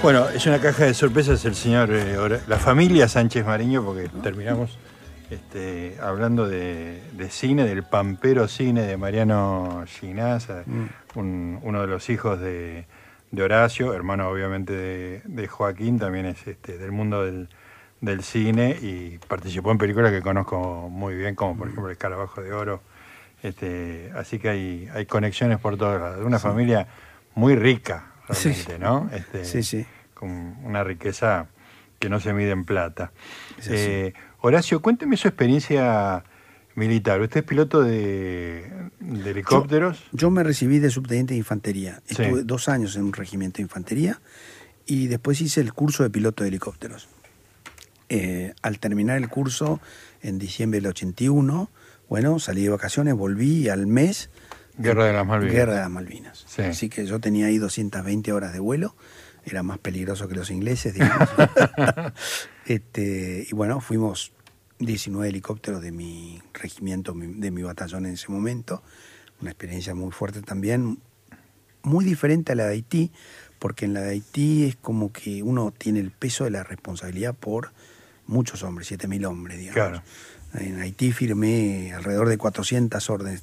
Bueno, 0.00 0.28
es 0.28 0.46
una 0.46 0.60
caja 0.60 0.84
de 0.84 0.94
sorpresas 0.94 1.44
el 1.44 1.56
señor, 1.56 1.90
eh, 1.92 2.40
la 2.46 2.56
familia 2.56 3.08
Sánchez 3.08 3.44
Mariño, 3.44 3.84
porque 3.84 4.08
terminamos 4.22 4.78
este, 5.30 5.96
hablando 6.00 6.48
de, 6.48 7.00
cine, 7.30 7.64
del 7.64 7.82
pampero 7.82 8.48
cine 8.48 8.82
de 8.82 8.96
Mariano 8.96 9.84
Ginaza, 9.86 10.62
mm. 10.64 11.58
uno 11.62 11.80
de 11.80 11.86
los 11.86 12.08
hijos 12.10 12.40
de, 12.40 12.86
Horacio, 13.38 13.92
hermano 13.92 14.28
obviamente 14.28 15.22
de, 15.24 15.48
Joaquín, 15.48 15.98
también 15.98 16.26
es 16.26 16.46
este, 16.46 16.78
del 16.78 16.92
mundo 16.92 17.24
del, 17.24 17.48
cine 18.22 18.76
y 18.80 19.18
participó 19.28 19.70
en 19.70 19.78
películas 19.78 20.12
que 20.12 20.22
conozco 20.22 20.88
muy 20.88 21.14
bien, 21.14 21.34
como 21.34 21.56
por 21.56 21.66
mm. 21.66 21.70
ejemplo 21.70 21.90
El 21.90 21.98
Carabajo 21.98 22.42
de 22.42 22.52
Oro. 22.52 22.80
Este, 23.42 24.10
así 24.16 24.38
que 24.38 24.48
hay, 24.48 24.88
hay 24.94 25.06
conexiones 25.06 25.58
por 25.58 25.76
todos 25.76 26.00
lados. 26.00 26.24
Una 26.24 26.38
familia 26.38 26.88
muy 27.34 27.54
rica, 27.54 28.12
realmente, 28.28 28.78
¿no? 28.78 29.08
Este, 29.12 29.44
sí, 29.44 29.62
sí. 29.62 29.86
Con 30.14 30.56
una 30.64 30.82
riqueza 30.82 31.46
que 31.98 32.08
no 32.08 32.20
se 32.20 32.32
mide 32.32 32.50
en 32.50 32.64
plata. 32.64 33.12
Eh, 33.68 34.12
Horacio, 34.40 34.80
cuénteme 34.80 35.16
su 35.16 35.28
experiencia 35.28 36.24
militar. 36.74 37.20
Usted 37.20 37.40
es 37.40 37.46
piloto 37.46 37.82
de, 37.82 38.70
helicópteros. 39.00 40.04
Yo, 40.12 40.30
me 40.30 40.42
recibí 40.42 40.78
de 40.78 40.90
subteniente 40.90 41.34
de 41.34 41.38
infantería. 41.38 42.00
Estuve 42.06 42.44
dos 42.44 42.68
años 42.68 42.96
en 42.96 43.04
un 43.04 43.12
regimiento 43.12 43.56
de 43.56 43.62
infantería 43.62 44.20
y 44.86 45.08
después 45.08 45.40
hice 45.40 45.60
el 45.60 45.72
curso 45.72 46.02
de 46.02 46.10
piloto 46.10 46.44
de 46.44 46.48
helicópteros. 46.48 47.08
Eh, 48.08 48.54
al 48.62 48.78
terminar 48.78 49.18
el 49.18 49.28
curso 49.28 49.80
en 50.22 50.38
diciembre 50.38 50.80
del 50.80 50.88
81, 50.90 51.70
bueno, 52.08 52.38
salí 52.38 52.62
de 52.62 52.70
vacaciones, 52.70 53.14
volví 53.14 53.68
al 53.68 53.86
mes 53.86 54.30
Guerra 54.78 55.06
de 55.06 55.12
las 55.12 55.26
Malvinas. 55.26 55.54
Guerra 55.54 55.74
de 55.74 55.80
las 55.80 55.90
Malvinas. 55.90 56.58
Así 56.58 56.88
que 56.88 57.04
yo 57.04 57.18
tenía 57.18 57.46
ahí 57.46 57.58
220 57.58 58.32
horas 58.32 58.52
de 58.52 58.60
vuelo, 58.60 58.94
era 59.50 59.62
más 59.62 59.78
peligroso 59.78 60.28
que 60.28 60.34
los 60.34 60.50
ingleses, 60.50 60.94
digamos. 60.94 61.28
este, 62.66 63.46
y 63.50 63.54
bueno, 63.54 63.80
fuimos 63.80 64.32
19 64.78 65.28
helicópteros 65.28 65.82
de 65.82 65.92
mi 65.92 66.40
regimiento, 66.54 67.14
de 67.14 67.50
mi 67.50 67.62
batallón 67.62 68.06
en 68.06 68.14
ese 68.14 68.30
momento. 68.30 68.82
Una 69.40 69.50
experiencia 69.50 69.94
muy 69.94 70.12
fuerte 70.12 70.42
también, 70.42 70.98
muy 71.82 72.04
diferente 72.04 72.52
a 72.52 72.54
la 72.54 72.66
de 72.66 72.74
Haití, 72.74 73.12
porque 73.58 73.84
en 73.84 73.94
la 73.94 74.00
de 74.00 74.10
Haití 74.10 74.64
es 74.64 74.76
como 74.76 75.12
que 75.12 75.42
uno 75.42 75.72
tiene 75.76 76.00
el 76.00 76.10
peso 76.10 76.44
de 76.44 76.50
la 76.50 76.64
responsabilidad 76.64 77.34
por 77.34 77.72
muchos 78.26 78.62
hombres, 78.62 78.90
7.000 78.90 79.26
hombres, 79.26 79.58
digamos. 79.58 80.02
En 80.54 80.80
Haití 80.80 81.12
firmé 81.12 81.92
alrededor 81.92 82.28
de 82.28 82.38
400 82.38 83.10
órdenes 83.10 83.42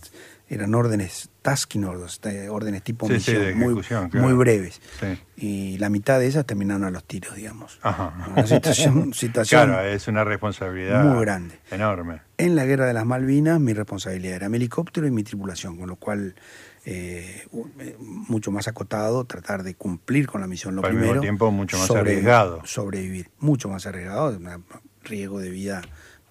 eran 0.49 0.73
órdenes 0.75 1.29
tasking 1.45 1.83
orders, 1.83 2.19
órdenes 2.49 2.81
tipo 2.81 3.07
misión, 3.07 3.55
muy, 3.55 3.75
muy, 4.13 4.33
breves. 4.33 4.81
Y 5.37 5.77
la 5.77 5.89
mitad 5.89 6.17
de 6.17 6.25
esas 6.25 6.43
terminaron 6.43 6.85
a 6.85 6.89
los 6.89 7.03
tiros, 7.03 7.35
digamos. 7.35 7.79
Una 7.83 8.47
situación, 8.47 9.13
claro, 9.47 9.79
es 9.81 10.07
una 10.07 10.23
responsabilidad 10.23 11.03
muy 11.03 11.21
grande. 11.21 11.59
Enorme. 11.69 12.21
En 12.39 12.55
la 12.55 12.65
guerra 12.65 12.87
de 12.87 12.93
las 12.93 13.05
Malvinas 13.05 13.59
mi 13.59 13.73
responsabilidad 13.73 14.37
era 14.37 14.49
mi 14.49 14.57
helicóptero 14.57 15.05
y 15.05 15.11
mi 15.11 15.21
tripulación, 15.23 15.77
con 15.77 15.87
lo 15.87 15.97
cual 15.97 16.33
eh, 16.83 17.45
eh, 17.79 17.95
mucho 17.99 18.49
más 18.49 18.67
acotado, 18.67 19.25
tratar 19.25 19.61
de 19.61 19.75
cumplir 19.75 20.25
con 20.25 20.41
la 20.41 20.47
misión 20.47 20.75
lo 20.75 20.83
Al 20.83 20.89
primero. 20.89 21.09
mismo 21.09 21.21
tiempo 21.21 21.51
mucho 21.51 21.77
más 21.77 21.91
arriesgado. 21.91 22.61
Sobrevivir, 22.65 23.29
mucho 23.37 23.69
más 23.69 23.85
arriesgado, 23.85 24.35
riesgo 25.03 25.39
de 25.39 25.51
vida 25.51 25.83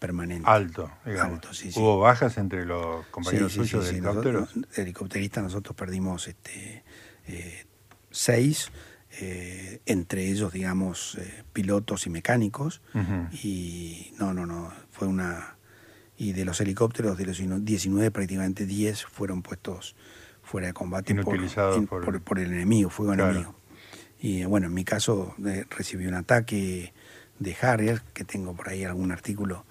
permanente. 0.09 0.45
Alto, 0.51 0.91
Alto 1.05 1.55
sí, 1.55 1.71
¿Hubo 1.75 1.99
bajas 2.01 2.37
entre 2.37 2.67
los 2.67 3.07
compañeros 3.07 3.53
suyos 3.55 3.85
de 3.85 3.91
helicópteros? 3.91 4.55
Helicópteristas 4.77 5.43
nosotros 5.45 5.75
perdimos 5.75 6.29
este, 6.29 6.85
eh, 7.27 7.65
seis, 8.11 8.71
eh, 9.21 9.81
entre 9.87 10.29
ellos, 10.29 10.53
digamos, 10.53 11.17
eh, 11.21 11.45
pilotos 11.55 12.07
y 12.07 12.11
mecánicos. 12.11 12.83
Y 13.43 14.13
no, 14.19 14.35
no, 14.35 14.45
no, 14.47 14.73
fue 14.91 15.09
una... 15.09 15.57
Y 16.17 16.33
de 16.33 16.45
los 16.45 16.61
helicópteros, 16.61 17.17
de 17.17 17.27
los 17.27 17.39
19, 17.65 18.11
prácticamente 18.11 18.67
10 18.67 19.07
fueron 19.07 19.43
puestos 19.43 19.97
fuera 20.43 20.67
de 20.69 20.73
combate 20.75 21.13
por, 21.25 21.35
por- 22.05 22.21
por 22.21 22.39
el 22.39 22.53
enemigo, 22.53 22.91
fuego 22.91 23.15
Claro. 23.15 23.31
enemigo. 23.31 23.55
Y 24.21 24.45
bueno, 24.45 24.67
en 24.69 24.75
mi 24.75 24.85
caso 24.85 25.35
recibí 25.71 26.07
un 26.07 26.15
ataque 26.15 26.93
de 27.41 27.57
Harrier, 27.61 28.03
que 28.13 28.25
tengo 28.25 28.55
por 28.55 28.69
ahí 28.69 28.85
algún 28.85 29.11
artículo 29.11 29.65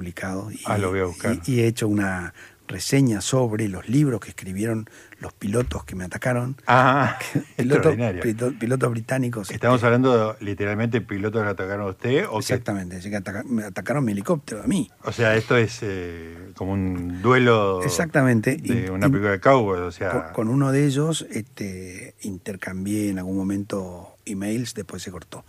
publicado. 0.00 0.50
Y, 0.50 0.60
Ah, 0.66 0.76
lo 0.76 0.90
voy 0.90 1.00
a 1.00 1.04
buscar. 1.04 1.38
Y, 1.46 1.52
y 1.54 1.60
he 1.60 1.66
hecho 1.66 1.88
una 1.88 2.34
reseña 2.68 3.20
sobre 3.20 3.68
los 3.68 3.88
libros 3.88 4.18
que 4.20 4.28
escribieron 4.30 4.90
los 5.20 5.32
pilotos 5.32 5.84
que 5.84 5.94
me 5.94 6.04
atacaron. 6.04 6.56
Ah, 6.66 7.16
Pilotos, 7.56 7.76
extraordinario. 7.92 8.22
pito- 8.22 8.58
pilotos 8.58 8.90
británicos. 8.90 9.50
Estamos 9.50 9.76
este, 9.76 9.86
hablando 9.86 10.34
de, 10.34 10.44
literalmente 10.44 11.00
pilotos 11.00 11.42
que 11.44 11.48
atacaron 11.48 11.86
a 11.86 11.90
usted 11.90 12.26
o 12.28 12.40
Exactamente, 12.40 12.96
así 12.96 13.08
que 13.08 13.16
ataca- 13.16 13.44
me 13.44 13.62
atacaron 13.64 14.04
mi 14.04 14.12
helicóptero 14.12 14.62
a 14.64 14.66
mí. 14.66 14.90
O 15.04 15.12
sea, 15.12 15.34
esto 15.36 15.56
es 15.56 15.78
eh, 15.82 16.50
como 16.56 16.72
un 16.72 17.22
duelo 17.22 17.82
Exactamente. 17.84 18.56
de 18.56 18.86
Y- 18.86 18.88
una 18.90 19.06
y- 19.06 19.10
película 19.10 19.30
de 19.30 19.40
cowboys, 19.40 19.80
o 19.80 19.92
sea, 19.92 20.10
Con, 20.10 20.32
con 20.34 20.48
uno 20.48 20.72
de 20.72 20.84
ellos 20.86 21.24
este, 21.30 22.16
intercambié 22.22 23.08
en 23.10 23.18
algún 23.18 23.36
momento 23.36 24.16
emails, 24.26 24.74
después 24.74 25.02
se 25.04 25.10
cortó. 25.12 25.44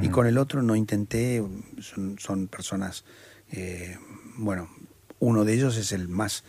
Y 0.00 0.08
con 0.08 0.26
el 0.26 0.38
otro 0.38 0.62
no 0.62 0.74
intenté, 0.74 1.44
son, 1.80 2.16
son 2.18 2.48
personas, 2.48 3.04
eh, 3.52 3.96
bueno, 4.36 4.68
uno 5.20 5.44
de 5.44 5.52
ellos 5.54 5.76
es 5.76 5.92
el 5.92 6.08
más 6.08 6.42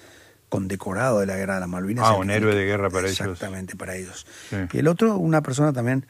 condecorado 0.49 1.19
de 1.19 1.25
la 1.25 1.35
guerra 1.35 1.55
de 1.55 1.59
las 1.61 1.69
Malvinas. 1.69 2.05
Ah, 2.07 2.13
un 2.15 2.27
que- 2.27 2.35
héroe 2.35 2.55
de 2.55 2.65
guerra 2.65 2.89
para 2.89 3.07
ellos. 3.07 3.19
Exactamente, 3.21 3.75
para 3.75 3.95
ellos. 3.95 4.25
Sí. 4.49 4.55
Y 4.73 4.77
el 4.79 4.87
otro, 4.87 5.17
una 5.17 5.41
persona 5.41 5.73
también 5.73 6.05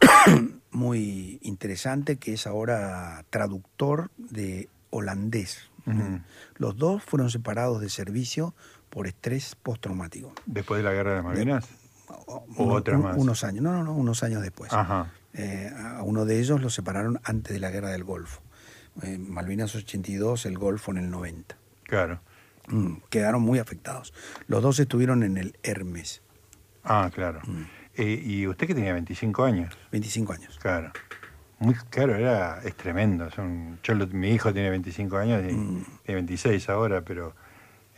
muy 0.70 1.38
interesante, 1.42 2.16
que 2.16 2.34
es 2.34 2.46
ahora 2.46 3.24
traductor 3.30 4.10
de 4.16 4.68
holandés. 4.90 5.58
Ujú. 5.86 6.20
Los 6.56 6.76
dos 6.76 7.02
fueron 7.02 7.30
separados 7.30 7.80
de 7.80 7.88
servicio 7.88 8.54
por 8.90 9.06
estrés 9.06 9.56
postraumático. 9.62 10.32
después 10.46 10.78
de 10.78 10.84
la 10.84 10.92
guerra 10.92 11.10
de 11.10 11.16
las 11.16 11.24
Malvinas. 11.24 11.66
O- 12.26 12.44
¿O 12.56 12.72
otras 12.72 13.00
más? 13.00 13.16
Unos 13.16 13.44
años, 13.44 13.62
no, 13.62 13.72
no, 13.72 13.84
no, 13.84 13.92
unos 13.94 14.22
años 14.22 14.42
después. 14.42 14.72
Ajá. 14.72 15.12
Eh, 15.32 15.70
a 15.76 16.02
uno 16.02 16.24
de 16.24 16.40
ellos 16.40 16.60
lo 16.60 16.68
separaron 16.70 17.20
antes 17.24 17.52
de 17.52 17.60
la 17.60 17.70
guerra 17.70 17.90
del 17.90 18.02
Golfo. 18.04 18.40
Eh, 19.02 19.18
Malvinas 19.18 19.74
82, 19.74 20.46
el 20.46 20.58
Golfo 20.58 20.90
en 20.92 20.98
el 20.98 21.10
90. 21.10 21.56
Claro. 21.84 22.20
Mm, 22.68 22.96
quedaron 23.08 23.42
muy 23.42 23.58
afectados. 23.58 24.12
Los 24.46 24.62
dos 24.62 24.78
estuvieron 24.80 25.22
en 25.22 25.36
el 25.36 25.56
Hermes, 25.62 26.22
Ah, 26.82 27.10
claro. 27.14 27.40
Mm. 27.46 27.62
Eh, 27.96 28.22
y 28.24 28.46
usted 28.46 28.66
que 28.66 28.74
tenía 28.74 28.92
25 28.94 29.44
años. 29.44 29.76
25 29.92 30.32
años. 30.32 30.58
Claro. 30.60 30.92
Muy 31.58 31.74
claro, 31.90 32.14
era, 32.16 32.60
es 32.64 32.74
tremendo. 32.74 33.28
yo 33.82 33.94
mi 34.12 34.30
hijo 34.30 34.52
tiene 34.52 34.70
25 34.70 35.18
años 35.18 35.42
y 35.46 35.52
Mm. 35.52 35.84
tiene 36.04 36.14
26 36.22 36.68
ahora, 36.70 37.02
pero 37.02 37.34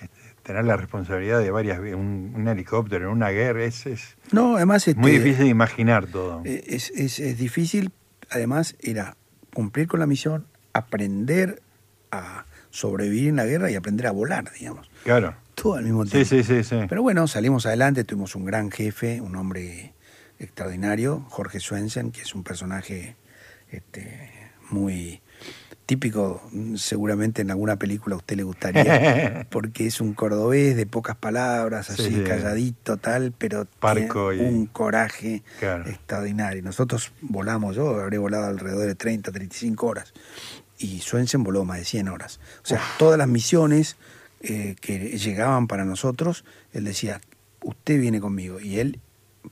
este, 0.01 0.19
tener 0.43 0.65
la 0.65 0.77
responsabilidad 0.77 1.39
de 1.39 1.51
varias 1.53 1.79
un, 1.79 2.33
un 2.35 2.49
helicóptero 2.49 3.07
en 3.07 3.13
una 3.13 3.29
guerra 3.29 3.63
es, 3.63 3.87
es 3.87 4.17
No, 4.33 4.57
además 4.57 4.89
este, 4.89 5.01
muy 5.01 5.13
difícil 5.13 5.45
de 5.45 5.51
imaginar 5.51 6.07
todo. 6.07 6.43
eh, 6.45 6.65
es, 6.67 6.91
es- 6.91 7.21
es 7.21 7.39
difícil. 7.39 7.93
Además 8.31 8.75
era 8.81 9.17
cumplir 9.55 9.87
con 9.87 10.01
la 10.01 10.07
misión, 10.07 10.47
aprender 10.73 11.63
a 12.11 12.47
sobrevivir 12.71 13.29
en 13.29 13.37
la 13.37 13.47
guerra 13.47 13.71
y 13.71 13.75
aprender 13.75 14.07
a 14.07 14.11
volar, 14.13 14.51
digamos. 14.59 14.91
claro. 15.05 15.35
Todo 15.55 15.75
al 15.75 15.85
mismo 15.85 16.05
Sí, 16.07 16.11
tiempo. 16.13 16.29
sí, 16.31 16.43
sí, 16.43 16.65
sí. 16.65 16.77
Pero 16.89 17.03
bueno, 17.03 17.27
salimos 17.29 17.67
adelante, 17.67 18.05
tuvimos 18.05 18.35
un 18.35 18.45
gran 18.47 18.71
jefe, 18.71 19.21
un 19.21 19.37
hombre 19.37 19.93
extraordinario, 20.39 21.25
Jorge 21.29 21.61
Swensen, 21.61 22.11
que 22.11 22.23
es 22.23 22.35
un 22.35 22.43
personaje 22.43 23.17
este, 23.71 24.31
muy 24.71 25.21
típico, 25.87 26.43
seguramente 26.77 27.43
en 27.43 27.51
alguna 27.51 27.77
película 27.77 28.15
a 28.15 28.19
usted 28.19 28.37
le 28.37 28.43
gustaría, 28.45 29.47
porque 29.51 29.87
es 29.87 30.01
un 30.01 30.15
cordobés 30.15 30.75
de 30.75 30.87
pocas 30.87 31.17
palabras, 31.17 31.87
Sí, 31.87 31.93
así 31.93 32.15
sí. 32.17 32.23
calladito, 32.25 32.97
tal, 32.97 33.33
pero 33.37 33.67
Parco 33.79 34.31
tiene 34.31 34.45
y- 34.45 34.49
un 34.55 34.67
coraje 34.67 35.43
Claro. 35.61 35.89
extraordinario. 35.89 36.63
Nosotros 36.63 37.13
volamos, 37.21 37.77
yo 37.77 38.01
habré 38.01 38.19
volado 38.19 38.47
alrededor 38.47 38.87
de 38.87 38.95
30, 38.95 39.31
35 39.33 39.87
horas, 39.87 40.13
y 40.83 41.01
Swensen 41.01 41.43
voló 41.45 41.65
más 41.65 41.79
de 41.79 41.85
100 41.85 42.09
horas. 42.09 42.41
O 42.63 42.67
sea, 42.67 42.81
todas 42.99 43.17
las 43.19 43.29
misiones 43.29 43.97
eh, 44.41 44.75
que 44.81 44.99
llegaban 45.19 45.67
para 45.69 45.85
nosotros, 45.85 46.45
él 46.73 46.85
decía, 46.85 47.21
usted 47.63 48.01
viene 48.01 48.21
conmigo, 48.21 48.59
y 48.61 48.79
él 48.81 48.99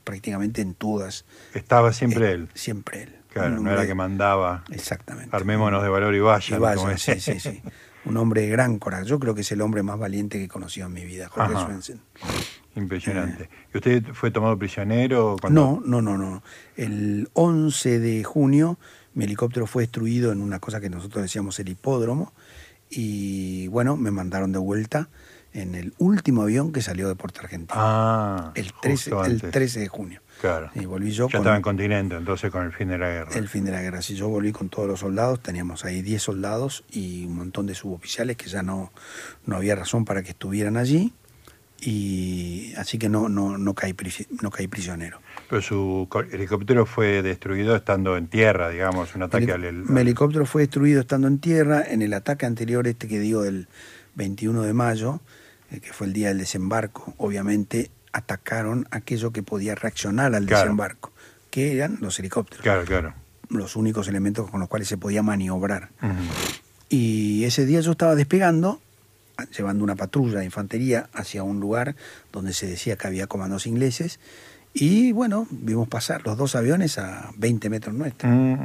prácticamente 0.03 0.61
en 0.61 0.73
todas, 0.73 1.25
Estaba 1.53 1.93
siempre 1.93 2.29
eh, 2.29 2.33
él. 2.33 2.49
siempre 2.53 3.03
él. 3.03 3.15
Claro, 3.33 3.61
no 3.61 3.71
era 3.71 3.87
que 3.87 3.95
mandaba. 3.95 4.65
Exactamente. 4.71 5.33
Armémonos 5.35 5.81
de 5.81 5.87
valor 5.89 6.13
y 6.13 6.19
vaya. 6.19 6.45
Y 6.49 6.51
¿no? 6.53 6.59
vaya, 6.59 6.75
Como 6.75 6.97
sí, 6.97 7.19
sí, 7.21 7.39
sí. 7.39 7.61
Un 8.03 8.17
hombre 8.17 8.41
de 8.41 8.49
gran 8.49 8.77
coraje. 8.77 9.05
Yo 9.05 9.19
creo 9.19 9.33
que 9.33 9.39
es 9.41 9.51
el 9.53 9.61
hombre 9.61 9.83
más 9.83 9.97
valiente 9.97 10.37
que 10.37 10.45
he 10.45 10.47
conocido 10.49 10.87
en 10.87 10.93
mi 10.93 11.05
vida, 11.05 11.29
Jorge 11.29 11.53
Ajá. 11.55 11.65
Swensen. 11.67 12.01
Impresionante. 12.75 13.49
¿Y 13.73 13.77
usted 13.77 14.03
fue 14.13 14.31
tomado 14.31 14.57
prisionero? 14.57 15.35
cuando- 15.39 15.81
No, 15.85 16.01
no, 16.01 16.01
no, 16.01 16.17
no. 16.17 16.43
El 16.75 17.29
11 17.33 17.99
de 17.99 18.23
junio 18.23 18.77
mi 19.13 19.25
helicóptero 19.25 19.67
fue 19.67 19.83
destruido 19.83 20.31
en 20.31 20.41
una 20.41 20.59
cosa 20.59 20.79
que 20.79 20.89
nosotros 20.89 21.21
decíamos 21.21 21.59
el 21.59 21.69
hipódromo 21.69 22.33
y 22.89 23.67
bueno, 23.67 23.95
me 23.95 24.11
mandaron 24.11 24.51
de 24.51 24.59
vuelta 24.59 25.09
en 25.53 25.75
el 25.75 25.93
último 25.97 26.43
avión 26.43 26.71
que 26.71 26.81
salió 26.81 27.07
de 27.07 27.15
Puerto 27.15 27.41
Argentino. 27.41 27.73
Ah, 27.81 28.51
el, 28.55 28.71
13, 28.81 29.11
justo 29.11 29.25
el 29.25 29.31
antes. 29.33 29.51
13 29.51 29.79
de 29.81 29.87
junio. 29.87 30.21
Claro. 30.39 30.71
Y 30.75 30.85
volví 30.85 31.11
yo 31.11 31.27
Ya 31.27 31.33
con 31.33 31.41
estaba 31.41 31.55
en 31.55 31.61
continente, 31.61 32.15
entonces 32.15 32.51
con 32.51 32.65
el 32.65 32.73
fin 32.73 32.87
de 32.87 32.97
la 32.97 33.09
guerra. 33.09 33.31
el 33.33 33.47
fin 33.47 33.65
de 33.65 33.71
la 33.71 33.81
guerra. 33.81 34.01
Si 34.01 34.15
yo 34.15 34.27
volví 34.27 34.51
con 34.51 34.69
todos 34.69 34.87
los 34.87 35.01
soldados, 35.01 35.41
teníamos 35.41 35.85
ahí 35.85 36.01
10 36.01 36.21
soldados 36.21 36.83
y 36.91 37.25
un 37.25 37.35
montón 37.35 37.67
de 37.67 37.75
suboficiales 37.75 38.37
que 38.37 38.49
ya 38.49 38.63
no, 38.63 38.91
no 39.45 39.55
había 39.55 39.75
razón 39.75 40.05
para 40.05 40.23
que 40.23 40.29
estuvieran 40.29 40.77
allí. 40.77 41.13
Y 41.79 42.73
así 42.77 42.97
que 42.97 43.09
no, 43.09 43.27
no, 43.27 43.57
no, 43.57 43.73
caí, 43.73 43.95
no 44.41 44.51
caí 44.51 44.67
prisionero. 44.67 45.19
Pero 45.51 45.61
su 45.61 46.07
helicóptero 46.31 46.85
fue 46.85 47.21
destruido 47.21 47.75
estando 47.75 48.15
en 48.15 48.27
tierra, 48.27 48.69
digamos, 48.69 49.15
un 49.15 49.23
ataque 49.23 49.51
al... 49.51 49.65
El, 49.65 49.83
mi 49.83 49.99
helicóptero 49.99 50.45
fue 50.45 50.61
destruido 50.61 51.01
estando 51.01 51.27
en 51.27 51.39
tierra. 51.39 51.83
En 51.85 52.01
el 52.01 52.13
ataque 52.13 52.45
anterior, 52.45 52.87
este 52.87 53.09
que 53.09 53.19
digo 53.19 53.41
del 53.41 53.67
21 54.15 54.61
de 54.61 54.71
mayo, 54.71 55.19
eh, 55.69 55.81
que 55.81 55.91
fue 55.91 56.07
el 56.07 56.13
día 56.13 56.29
del 56.29 56.37
desembarco, 56.37 57.13
obviamente 57.17 57.91
atacaron 58.13 58.87
aquello 58.91 59.31
que 59.31 59.43
podía 59.43 59.75
reaccionar 59.75 60.33
al 60.35 60.45
Claro. 60.45 60.63
desembarco, 60.63 61.11
que 61.49 61.73
eran 61.75 61.97
los 61.99 62.17
helicópteros, 62.17 62.63
Claro, 62.63 62.85
claro. 62.85 63.13
los 63.49 63.75
únicos 63.75 64.07
elementos 64.07 64.49
con 64.49 64.61
los 64.61 64.69
cuales 64.69 64.87
se 64.87 64.97
podía 64.97 65.21
maniobrar. 65.21 65.89
Y 66.87 67.43
ese 67.43 67.65
día 67.65 67.81
yo 67.81 67.91
estaba 67.91 68.15
despegando, 68.15 68.79
llevando 69.57 69.83
una 69.83 69.95
patrulla 69.97 70.39
de 70.39 70.45
infantería 70.45 71.09
hacia 71.13 71.43
un 71.43 71.59
lugar 71.59 71.97
donde 72.31 72.53
se 72.53 72.67
decía 72.67 72.95
que 72.95 73.07
había 73.07 73.27
comandos 73.27 73.67
ingleses. 73.67 74.21
Y 74.73 75.11
bueno, 75.11 75.47
vimos 75.51 75.87
pasar 75.87 76.25
los 76.25 76.37
dos 76.37 76.55
aviones 76.55 76.97
a 76.97 77.31
20 77.37 77.69
metros 77.69 77.93
nuestros. 77.95 78.31
Mm, 78.31 78.55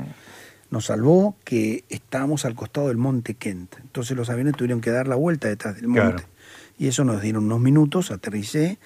Nos 0.70 0.86
salvó 0.86 1.36
que 1.44 1.84
estábamos 1.88 2.44
al 2.44 2.54
costado 2.54 2.88
del 2.88 2.96
monte 2.96 3.34
Kent. 3.34 3.76
Entonces 3.80 4.16
los 4.16 4.30
aviones 4.30 4.54
tuvieron 4.56 4.80
que 4.80 4.90
dar 4.90 5.08
la 5.08 5.16
vuelta 5.16 5.48
detrás 5.48 5.76
del 5.76 5.88
monte. 5.88 6.00
Claro. 6.22 6.28
Y 6.78 6.88
eso 6.88 7.04
nos 7.04 7.22
dieron 7.22 7.44
unos 7.44 7.60
minutos, 7.60 8.10
aterricé. 8.10 8.78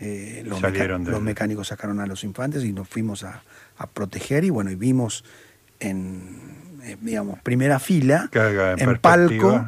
eh, 0.00 0.42
los, 0.46 0.60
Salieron 0.60 1.24
mecánicos 1.24 1.68
sacaron 1.68 1.98
a 2.00 2.06
los 2.06 2.22
infantes 2.22 2.62
y 2.64 2.72
nos 2.72 2.88
fuimos 2.88 3.24
a, 3.24 3.42
a 3.78 3.86
proteger. 3.88 4.44
Y 4.44 4.50
bueno, 4.50 4.70
y 4.70 4.74
vimos 4.76 5.24
en, 5.80 6.78
eh, 6.84 6.96
digamos, 7.00 7.40
primera 7.40 7.78
fila, 7.80 8.28
en 8.32 8.88
en, 8.88 8.98
palco, 8.98 9.66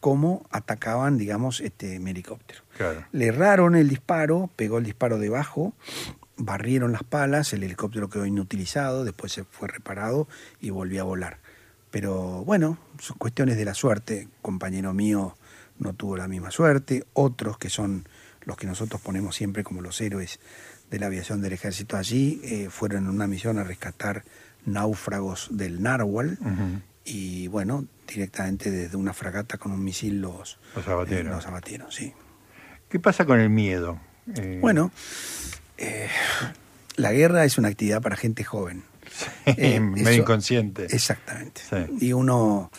cómo 0.00 0.46
atacaban, 0.50 1.18
digamos, 1.18 1.60
este 1.60 1.98
mi 2.00 2.10
helicóptero. 2.12 2.62
claro. 2.76 3.04
Le 3.12 3.26
erraron 3.26 3.76
el 3.76 3.88
disparo, 3.88 4.48
pegó 4.56 4.78
el 4.78 4.84
disparo 4.84 5.18
debajo, 5.18 5.74
barrieron 6.38 6.92
las 6.92 7.02
palas, 7.04 7.52
el 7.52 7.62
helicóptero 7.64 8.08
quedó 8.08 8.24
inutilizado, 8.24 9.04
después 9.04 9.32
se 9.32 9.44
fue 9.44 9.68
reparado 9.68 10.28
y 10.60 10.70
volvió 10.70 11.02
a 11.02 11.04
volar. 11.04 11.38
Pero 11.90 12.44
bueno, 12.44 12.78
son 13.00 13.16
cuestiones 13.18 13.56
de 13.56 13.64
la 13.64 13.74
suerte. 13.74 14.28
Compañero 14.42 14.92
mío 14.94 15.36
no 15.78 15.92
tuvo 15.94 16.16
la 16.16 16.28
misma 16.28 16.50
suerte, 16.50 17.04
otros 17.12 17.58
que 17.58 17.70
son 17.70 18.06
los 18.42 18.56
que 18.56 18.66
nosotros 18.66 19.00
ponemos 19.00 19.34
siempre 19.36 19.64
como 19.64 19.80
los 19.82 20.00
héroes 20.00 20.38
de 20.90 20.98
la 20.98 21.06
aviación 21.06 21.40
del 21.42 21.52
ejército 21.52 21.96
allí, 21.96 22.40
eh, 22.44 22.68
fueron 22.70 23.04
en 23.04 23.10
una 23.10 23.26
misión 23.26 23.58
a 23.58 23.64
rescatar 23.64 24.24
náufragos 24.64 25.48
del 25.50 25.82
Narwhal 25.82 26.38
Ujú. 26.40 26.80
y 27.04 27.46
bueno, 27.48 27.84
directamente 28.06 28.70
desde 28.70 28.96
una 28.96 29.12
fragata 29.12 29.58
con 29.58 29.72
un 29.72 29.82
misil 29.84 30.20
los, 30.20 30.58
Los 30.74 30.88
abatieron. 30.88 31.26
eh, 31.32 31.36
los 31.36 31.46
abatieron, 31.46 31.92
sí. 31.92 32.12
¿Qué 32.88 32.98
pasa 32.98 33.24
con 33.26 33.38
el 33.40 33.50
miedo? 33.50 34.00
Eh, 34.34 34.58
Bueno, 34.62 34.90
eh, 35.78 36.08
la 36.96 37.12
guerra 37.12 37.44
es 37.44 37.58
una 37.58 37.68
actividad 37.68 38.02
para 38.02 38.16
gente 38.16 38.44
joven. 38.44 38.84
eh, 39.46 39.80
medio 39.80 40.08
eso- 40.10 40.20
inconsciente. 40.22 40.86
Exactamente. 40.90 41.60
Sí. 41.68 42.06
Y 42.06 42.12
uno, 42.12 42.70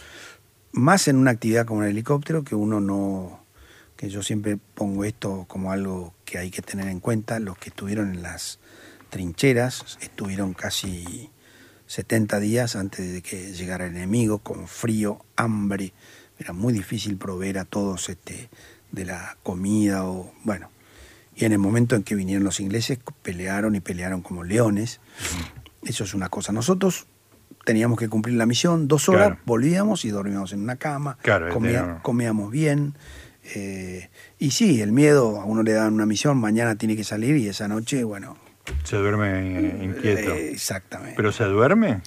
más 0.71 1.07
en 1.07 1.15
una 1.17 1.31
actividad 1.31 1.65
como 1.65 1.83
el 1.83 1.89
helicóptero, 1.89 2.43
que 2.43 2.55
uno 2.55 2.79
no, 2.79 3.43
que 3.95 4.09
yo 4.09 4.21
siempre 4.23 4.57
pongo 4.75 5.03
esto 5.05 5.45
como 5.47 5.71
algo 5.71 6.13
que 6.25 6.37
hay 6.37 6.51
que 6.51 6.61
tener 6.61 6.87
en 6.87 6.99
cuenta, 6.99 7.39
los 7.39 7.57
que 7.57 7.69
estuvieron 7.69 8.13
en 8.13 8.21
las 8.21 8.59
trincheras, 9.09 9.97
estuvieron 10.01 10.53
casi 10.53 11.29
70 11.87 12.39
días 12.39 12.75
antes 12.75 13.11
de 13.11 13.21
que 13.21 13.51
llegara 13.53 13.87
el 13.87 13.95
enemigo, 13.95 14.37
con 14.39 14.67
frío, 14.67 15.25
hambre, 15.35 15.93
era 16.37 16.53
muy 16.53 16.71
difícil 16.71 17.17
proveer 17.17 17.57
a 17.57 17.65
todos 17.65 18.07
este, 18.09 18.49
de 18.91 19.05
la 19.05 19.37
comida 19.43 20.05
o, 20.05 20.31
bueno, 20.43 20.69
Y 21.39 21.45
en 21.45 21.53
el 21.53 21.57
momento 21.59 21.95
en 21.95 22.03
que 22.03 22.15
vinieron 22.15 22.43
los 22.43 22.59
ingleses, 22.59 22.99
pelearon 23.21 23.73
y 23.73 23.79
pelearon 23.79 24.21
como 24.21 24.43
leones. 24.43 24.99
Eso 25.85 26.03
es 26.03 26.13
una 26.13 26.27
cosa. 26.27 26.51
Nosotros 26.51 27.07
teníamos 27.63 27.97
que 27.97 28.09
cumplir 28.09 28.35
la 28.35 28.45
misión, 28.45 28.89
dos 28.89 29.07
horas, 29.07 29.27
Claro. 29.29 29.41
volvíamos 29.45 30.03
y 30.03 30.09
dormíamos 30.09 30.51
en 30.51 30.61
una 30.61 30.75
cama, 30.75 31.17
Claro, 31.21 31.47
comía- 31.53 31.99
comíamos 32.01 32.51
bien. 32.51 32.93
eh, 33.55 34.09
y 34.37 34.51
sí, 34.51 34.81
el 34.81 34.91
miedo, 34.91 35.39
a 35.41 35.45
uno 35.45 35.63
le 35.63 35.71
dan 35.71 35.93
una 35.93 36.05
misión, 36.05 36.37
mañana 36.37 36.75
tiene 36.75 36.95
que 36.97 37.03
salir 37.05 37.37
y 37.37 37.47
esa 37.47 37.67
noche, 37.69 38.03
bueno. 38.03 38.37
Se 38.83 38.97
duerme 38.97 39.59
eh, 39.59 39.83
inquieto. 39.85 40.33
eh, 40.33 40.51
exactamente. 40.51 41.15
¿Pero 41.15 41.31
se 41.31 41.45
duerme? 41.45 42.01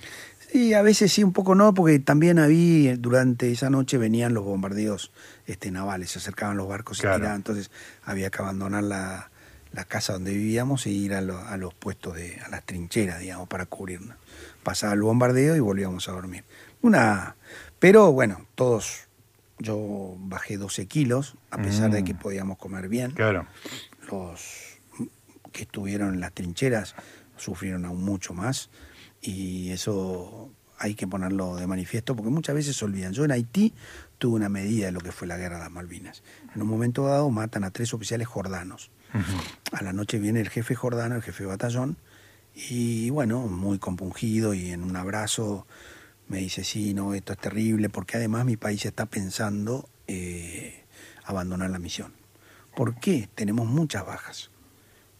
Sí, 0.53 0.75
a 0.75 0.83
veces 0.83 1.11
sí, 1.13 1.25
un 1.25 1.33
poco 1.33 1.55
no, 1.55 1.73
porque 1.73 1.99
también 1.99 2.39
había, 2.39 2.97
durante 2.99 3.51
esa 3.51 3.71
noche 3.71 3.97
venían 3.97 4.35
los 4.35 4.45
bombardeos 4.45 5.11
este, 5.47 5.71
navales, 5.71 6.11
se 6.11 6.19
acercaban 6.19 6.59
los 6.59 6.69
barcos 6.69 6.99
y 6.99 7.03
Claro. 7.03 7.17
tiraban, 7.21 7.37
entonces 7.37 7.71
había 8.05 8.29
que 8.31 8.43
abandonar 8.43 8.83
la, 8.85 9.31
la 9.73 9.85
casa 9.87 10.13
donde 10.13 10.33
vivíamos 10.33 10.85
e 10.87 10.91
ir 10.91 11.15
a, 11.15 11.23
lo- 11.23 11.39
a 11.39 11.57
los 11.57 11.73
puestos, 11.73 12.17
de, 12.17 12.39
a 12.45 12.51
las 12.51 12.65
trincheras, 12.67 13.21
digamos, 13.21 13.49
para 13.49 13.65
cubrirnos. 13.65 14.17
Pasaba 14.63 14.93
el 14.93 15.01
bombardeo 15.01 15.57
y 15.57 15.61
volvíamos 15.61 16.07
a 16.11 16.13
dormir. 16.13 16.45
Una, 16.83 17.35
pero 17.79 18.13
bueno, 18.13 18.47
todos, 18.55 19.09
yo 19.59 20.17
bajé 20.19 20.59
12 20.59 20.85
kilos, 20.87 21.37
a 21.51 21.57
pesar 21.63 21.91
de 21.91 22.03
Mm. 22.03 22.05
que 22.05 22.15
podíamos 22.15 22.59
comer 22.59 22.89
bien 22.89 23.13
Claro. 23.13 23.47
los 24.11 24.79
que 25.51 25.63
estuvieron 25.63 26.13
en 26.15 26.21
las 26.21 26.33
trincheras 26.33 26.95
sufrieron 27.39 27.87
aún 27.87 28.05
mucho 28.05 28.35
más 28.35 28.69
y 29.23 29.71
eso 29.71 30.51
hay 30.79 30.95
que 30.95 31.07
ponerlo 31.07 31.57
de 31.57 31.67
manifiesto 31.67 32.17
porque 32.17 32.31
muchas 32.31 32.57
veces 32.57 32.77
se 32.77 32.85
olvidan. 32.85 33.13
Yo 33.13 33.25
en 33.25 33.31
Haití 33.31 33.73
tuve 34.19 34.35
una 34.37 34.49
medida 34.49 34.87
de 34.87 34.93
lo 34.93 35.01
que 35.01 35.13
fue 35.13 35.29
la 35.29 35.39
guerra 35.39 35.57
de 35.57 35.63
las 35.63 35.71
Malvinas. 35.71 36.23
En 36.55 36.61
un 36.61 36.69
momento 36.69 37.07
dado 37.07 37.31
matan 37.31 37.63
a 37.63 37.71
tres 37.71 37.95
oficiales 37.95 38.27
jordanos. 38.27 38.91
A 39.73 39.83
la 39.83 39.93
noche 39.93 40.19
viene 40.19 40.41
el 40.41 40.49
jefe 40.49 40.75
jordano, 40.75 41.15
el 41.15 41.23
jefe 41.23 41.45
de 41.45 41.51
batallón, 41.51 41.99
y 42.55 43.11
bueno, 43.11 43.41
muy 43.41 43.79
compungido 43.79 44.55
y 44.55 44.71
en 44.71 44.83
un 44.83 44.97
abrazo 44.97 45.67
me 46.29 46.39
dice, 46.39 46.65
sí, 46.65 46.95
no, 46.95 47.15
esto 47.15 47.33
es 47.33 47.39
terrible, 47.39 47.89
porque 47.89 48.17
además 48.17 48.45
mi 48.45 48.57
país 48.57 48.85
está 48.87 49.07
pensando 49.07 49.89
eh, 50.07 50.85
abandonar 51.25 51.71
la 51.71 51.79
misión. 51.79 52.13
¿Por 52.75 52.99
qué? 52.99 53.29
Tenemos 53.35 53.67
muchas 53.67 54.07
bajas. 54.07 54.51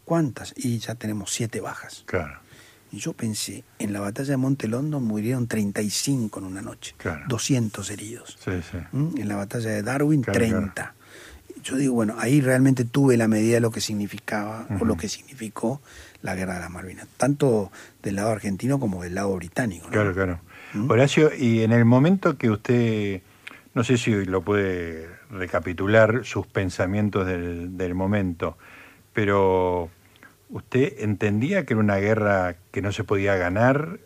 ¿Cuántas? 0.05 0.55
Y 0.57 0.79
ya 0.79 0.95
tenemos 0.95 1.33
siete 1.33 1.61
bajas. 1.61 2.05
Claro. 2.07 2.41
Y 2.93 2.99
yo 2.99 3.15
pensé, 3.15 3.65
en 3.79 3.93
la 3.95 4.01
batalla 4.01 4.31
de 4.33 4.37
Monte 4.37 4.69
London 4.69 5.03
murieron 5.03 5.47
35 5.49 6.39
en 6.41 6.45
una 6.47 6.61
noche, 6.61 6.95
Claro. 6.99 7.25
200 7.27 7.91
heridos. 7.91 8.37
Sí, 8.45 8.51
sí. 8.71 8.77
¿Mm? 8.93 9.19
En 9.19 9.29
la 9.29 9.37
batalla 9.37 9.71
de 9.71 9.83
Darwin, 9.83 10.23
Claro, 10.23 10.39
30. 10.39 10.95
Yo 11.65 11.77
digo, 11.77 11.95
bueno, 11.95 12.17
ahí 12.19 12.41
realmente 12.41 12.85
tuve 12.85 13.17
la 13.17 13.29
medida 13.29 13.55
de 13.55 13.61
lo 13.61 13.71
que 13.71 13.81
significaba 13.81 14.67
o 14.81 14.85
lo 14.85 14.97
que 14.97 15.09
significó 15.09 15.81
la 16.21 16.35
guerra 16.35 16.55
de 16.55 16.61
las 16.61 16.71
Malvinas, 16.71 17.07
tanto 17.17 17.71
del 18.03 18.17
lado 18.17 18.31
argentino 18.31 18.79
como 18.79 19.03
del 19.03 19.15
lado 19.15 19.35
británico. 19.37 19.87
¿no? 19.87 19.93
Claro, 19.93 20.13
claro. 20.13 20.41
¿Mm? 20.75 20.91
Horacio, 20.91 21.31
y 21.35 21.63
en 21.63 21.73
el 21.73 21.85
momento 21.85 22.37
que 22.37 22.51
usted, 22.51 23.23
no 23.75 23.85
sé 23.85 23.97
si 23.97 24.25
lo 24.25 24.43
puede 24.43 25.09
recapitular 25.31 26.25
sus 26.25 26.47
pensamientos 26.47 27.27
del, 27.27 27.77
del 27.77 27.95
momento, 27.95 28.59
pero 29.15 29.89
usted 30.53 30.95
entendía 30.99 31.65
que 31.67 31.75
era 31.75 31.81
una 31.81 31.97
guerra 31.97 32.57
que 32.71 32.81
no 32.83 32.93
se 32.93 33.03
podía 33.05 33.35
ganar, 33.37 33.99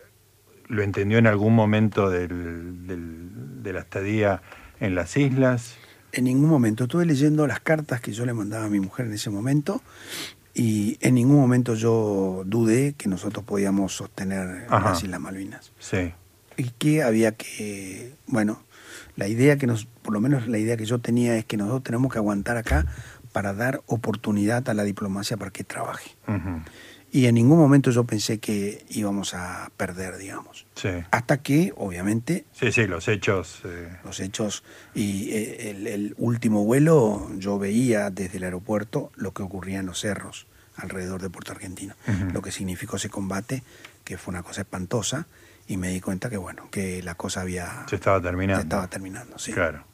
lo 0.68 0.82
entendió 0.82 1.18
en 1.18 1.26
algún 1.26 1.54
momento 1.54 2.08
del, 2.10 2.86
del- 2.86 3.62
de 3.62 3.72
la 3.72 3.80
estadía 3.80 4.42
en 4.80 4.94
las 4.94 5.16
islas. 5.16 5.76
En 6.12 6.24
ningún 6.24 6.48
momento. 6.48 6.84
Estuve 6.84 7.04
leyendo 7.04 7.46
las 7.46 7.60
cartas 7.60 8.00
que 8.00 8.12
yo 8.12 8.24
le 8.24 8.32
mandaba 8.32 8.64
a 8.64 8.68
mi 8.70 8.80
mujer 8.80 9.06
en 9.06 9.12
ese 9.12 9.28
momento 9.30 9.82
y 10.54 10.96
en 11.00 11.14
ningún 11.14 11.36
momento 11.36 11.74
yo 11.74 12.42
dudé 12.46 12.94
que 12.96 13.08
nosotros 13.08 13.44
podíamos 13.44 13.92
sostener 13.94 14.66
Ajá. 14.70 14.90
las 14.90 15.02
Islas 15.02 15.20
Malvinas. 15.20 15.72
Sí, 15.78 16.12
y 16.56 16.70
que 16.78 17.02
había 17.02 17.32
que, 17.32 18.14
bueno, 18.26 18.62
la 19.16 19.28
idea 19.28 19.56
que 19.58 19.66
nos, 19.66 19.84
por 19.84 20.14
lo 20.14 20.20
menos 20.20 20.46
la 20.48 20.56
idea 20.58 20.76
que 20.78 20.86
yo 20.86 20.98
tenía 21.00 21.36
es 21.36 21.44
que 21.44 21.56
nosotros 21.58 21.82
tenemos 21.82 22.10
que 22.10 22.18
aguantar 22.18 22.56
acá 22.56 22.86
para 23.36 23.52
dar 23.52 23.82
oportunidad 23.84 24.66
a 24.70 24.72
la 24.72 24.82
diplomacia 24.82 25.36
para 25.36 25.50
que 25.50 25.62
trabaje. 25.62 26.12
Y 27.12 27.26
en 27.26 27.34
ningún 27.34 27.58
momento 27.58 27.90
yo 27.90 28.04
pensé 28.04 28.38
que 28.38 28.82
íbamos 28.88 29.34
a 29.34 29.70
perder, 29.76 30.16
digamos. 30.16 30.64
sí, 30.74 30.88
Hasta 31.10 31.42
que, 31.42 31.74
obviamente, 31.76 32.46
sí, 32.54 32.72
sí, 32.72 32.86
los 32.86 33.08
hechos. 33.08 33.60
eh, 33.64 33.94
los 34.04 34.20
hechos 34.20 34.64
y 34.94 35.28
eh, 35.32 35.70
el, 35.70 35.86
el 35.86 36.14
último 36.16 36.64
vuelo 36.64 37.30
yo 37.36 37.58
veía 37.58 38.08
desde 38.08 38.38
el 38.38 38.44
aeropuerto 38.44 39.12
lo 39.16 39.32
que 39.32 39.42
ocurría 39.42 39.80
en 39.80 39.86
los 39.86 40.00
cerros 40.00 40.46
alrededor 40.76 41.20
de 41.20 41.28
Puerto 41.28 41.52
Argentino, 41.52 41.94
lo 42.32 42.40
que 42.40 42.50
significó 42.52 42.96
ese 42.96 43.10
combate, 43.10 43.62
que 44.04 44.16
fue 44.16 44.32
una 44.32 44.42
cosa 44.42 44.62
espantosa, 44.62 45.26
y 45.68 45.76
me 45.76 45.90
di 45.90 46.00
cuenta 46.00 46.30
que 46.30 46.38
bueno, 46.38 46.68
que 46.70 47.02
la 47.02 47.16
cosa 47.16 47.42
había 47.42 47.84
se 47.86 47.96
estaba 47.96 48.18
terminando. 48.22 48.62
se 48.62 48.66
estaba 48.66 48.88
terminando, 48.88 49.38
sí. 49.38 49.52
Claro. 49.52 49.84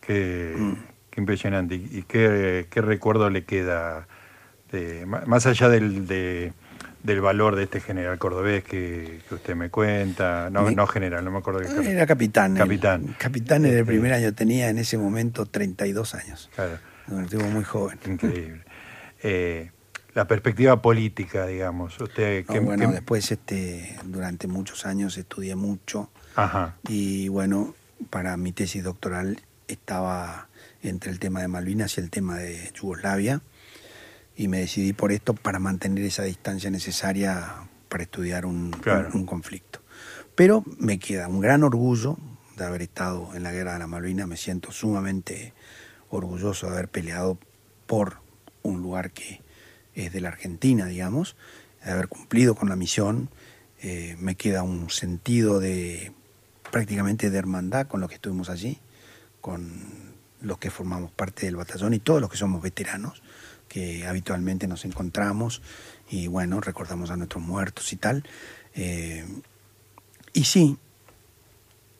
Qué, 0.00 0.54
Mm. 0.56 0.97
Qué 1.10 1.20
impresionante. 1.20 1.74
¿Y 1.76 2.02
qué, 2.06 2.66
qué 2.70 2.80
recuerdo 2.80 3.30
le 3.30 3.44
queda, 3.44 4.06
de, 4.72 5.06
más 5.06 5.46
allá 5.46 5.68
del, 5.68 6.06
de- 6.06 6.52
del 7.02 7.20
valor 7.20 7.54
de 7.56 7.62
este 7.64 7.80
general 7.80 8.18
cordobés 8.18 8.64
que, 8.64 9.20
que 9.28 9.34
usted 9.34 9.54
me 9.54 9.70
cuenta? 9.70 10.50
No, 10.50 10.62
Me- 10.64 10.74
no 10.74 10.86
general, 10.86 11.24
no 11.24 11.30
me 11.30 11.38
acuerdo 11.38 11.60
qué. 11.60 11.90
Era 11.92 12.06
capitán. 12.06 12.54
Capitán. 12.56 13.14
capitán 13.18 13.64
en 13.64 13.72
el 13.72 13.78
Este- 13.78 13.86
primer 13.92 14.12
año 14.12 14.34
tenía 14.34 14.68
en 14.68 14.78
ese 14.78 14.98
momento 14.98 15.46
32 15.46 16.14
años. 16.14 16.50
Claro, 16.54 16.78
estuvo 17.22 17.44
muy 17.44 17.64
joven. 17.64 17.98
increíble. 18.06 18.62
Eh, 19.22 19.70
la 20.14 20.26
perspectiva 20.26 20.82
política, 20.82 21.46
digamos. 21.46 21.98
Usted, 22.00 22.44
No, 22.48 22.52
¿qué- 22.54 22.60
bueno, 22.60 22.86
qué- 22.88 22.94
después 22.94 23.30
este, 23.30 23.96
durante 24.04 24.46
muchos 24.48 24.84
años 24.86 25.16
estudié 25.16 25.54
mucho 25.56 26.10
Ajá, 26.34 26.76
y 26.88 27.28
bueno, 27.28 27.74
para 28.10 28.36
mi 28.36 28.52
tesis 28.52 28.82
doctoral 28.84 29.40
estaba 29.68 30.48
entre 30.82 31.10
el 31.10 31.18
tema 31.18 31.40
de 31.40 31.48
Malvinas 31.48 31.96
y 31.98 32.00
el 32.00 32.10
tema 32.10 32.36
de 32.38 32.70
Yugoslavia 32.74 33.40
y 34.36 34.48
me 34.48 34.60
decidí 34.60 34.92
por 34.92 35.10
esto 35.12 35.34
para 35.34 35.58
mantener 35.58 36.04
esa 36.04 36.22
distancia 36.22 36.70
necesaria 36.70 37.54
para 37.88 38.04
estudiar 38.04 38.46
un, 38.46 38.70
Claro. 38.70 39.08
un- 39.12 39.20
un 39.22 39.26
conflicto. 39.26 39.80
Pero 40.34 40.62
me 40.78 40.98
queda 40.98 41.26
un 41.28 41.40
gran 41.40 41.64
orgullo 41.64 42.16
de 42.56 42.64
haber 42.64 42.82
estado 42.82 43.30
en 43.34 43.42
la 43.42 43.52
guerra 43.52 43.72
de 43.72 43.78
la 43.80 43.86
Malvinas, 43.86 44.28
me 44.28 44.36
siento 44.36 44.70
sumamente 44.72 45.52
orgulloso 46.10 46.66
de 46.66 46.72
haber 46.72 46.88
peleado 46.88 47.38
por 47.86 48.18
un 48.62 48.80
lugar 48.82 49.10
que 49.10 49.40
es 49.94 50.12
de 50.12 50.20
la 50.20 50.28
Argentina, 50.28 50.86
digamos, 50.86 51.36
de 51.84 51.90
haber 51.90 52.08
cumplido 52.08 52.54
con 52.54 52.68
la 52.68 52.76
misión, 52.76 53.30
eh, 53.80 54.16
me 54.20 54.36
queda 54.36 54.62
un 54.62 54.90
sentido 54.90 55.58
de 55.60 56.12
prácticamente 56.70 57.30
de 57.30 57.38
hermandad 57.38 57.86
con 57.88 58.00
los 58.00 58.08
que 58.08 58.16
estuvimos 58.16 58.50
allí, 58.50 58.78
con 59.40 60.07
los 60.40 60.58
que 60.58 60.70
formamos 60.70 61.10
parte 61.10 61.46
del 61.46 61.56
batallón 61.56 61.94
y 61.94 61.98
todos 61.98 62.20
los 62.20 62.30
que 62.30 62.36
somos 62.36 62.62
veteranos, 62.62 63.22
que 63.68 64.06
habitualmente 64.06 64.66
nos 64.66 64.84
encontramos 64.84 65.62
y 66.10 66.26
bueno, 66.26 66.60
recordamos 66.60 67.10
a 67.10 67.16
nuestros 67.16 67.42
muertos 67.42 67.92
y 67.92 67.96
tal. 67.96 68.24
Eh, 68.74 69.26
y 70.32 70.44
sí, 70.44 70.78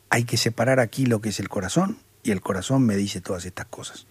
hay 0.09 0.23
que 0.23 0.37
separar 0.37 0.79
aquí 0.79 1.05
lo 1.05 1.21
que 1.21 1.29
es 1.29 1.39
el 1.39 1.49
corazón 1.49 1.97
y 2.23 2.31
el 2.31 2.41
corazón 2.41 2.85
me 2.85 2.95
dice 2.95 3.21
todas 3.21 3.45
estas 3.45 3.67
cosas. 3.67 4.07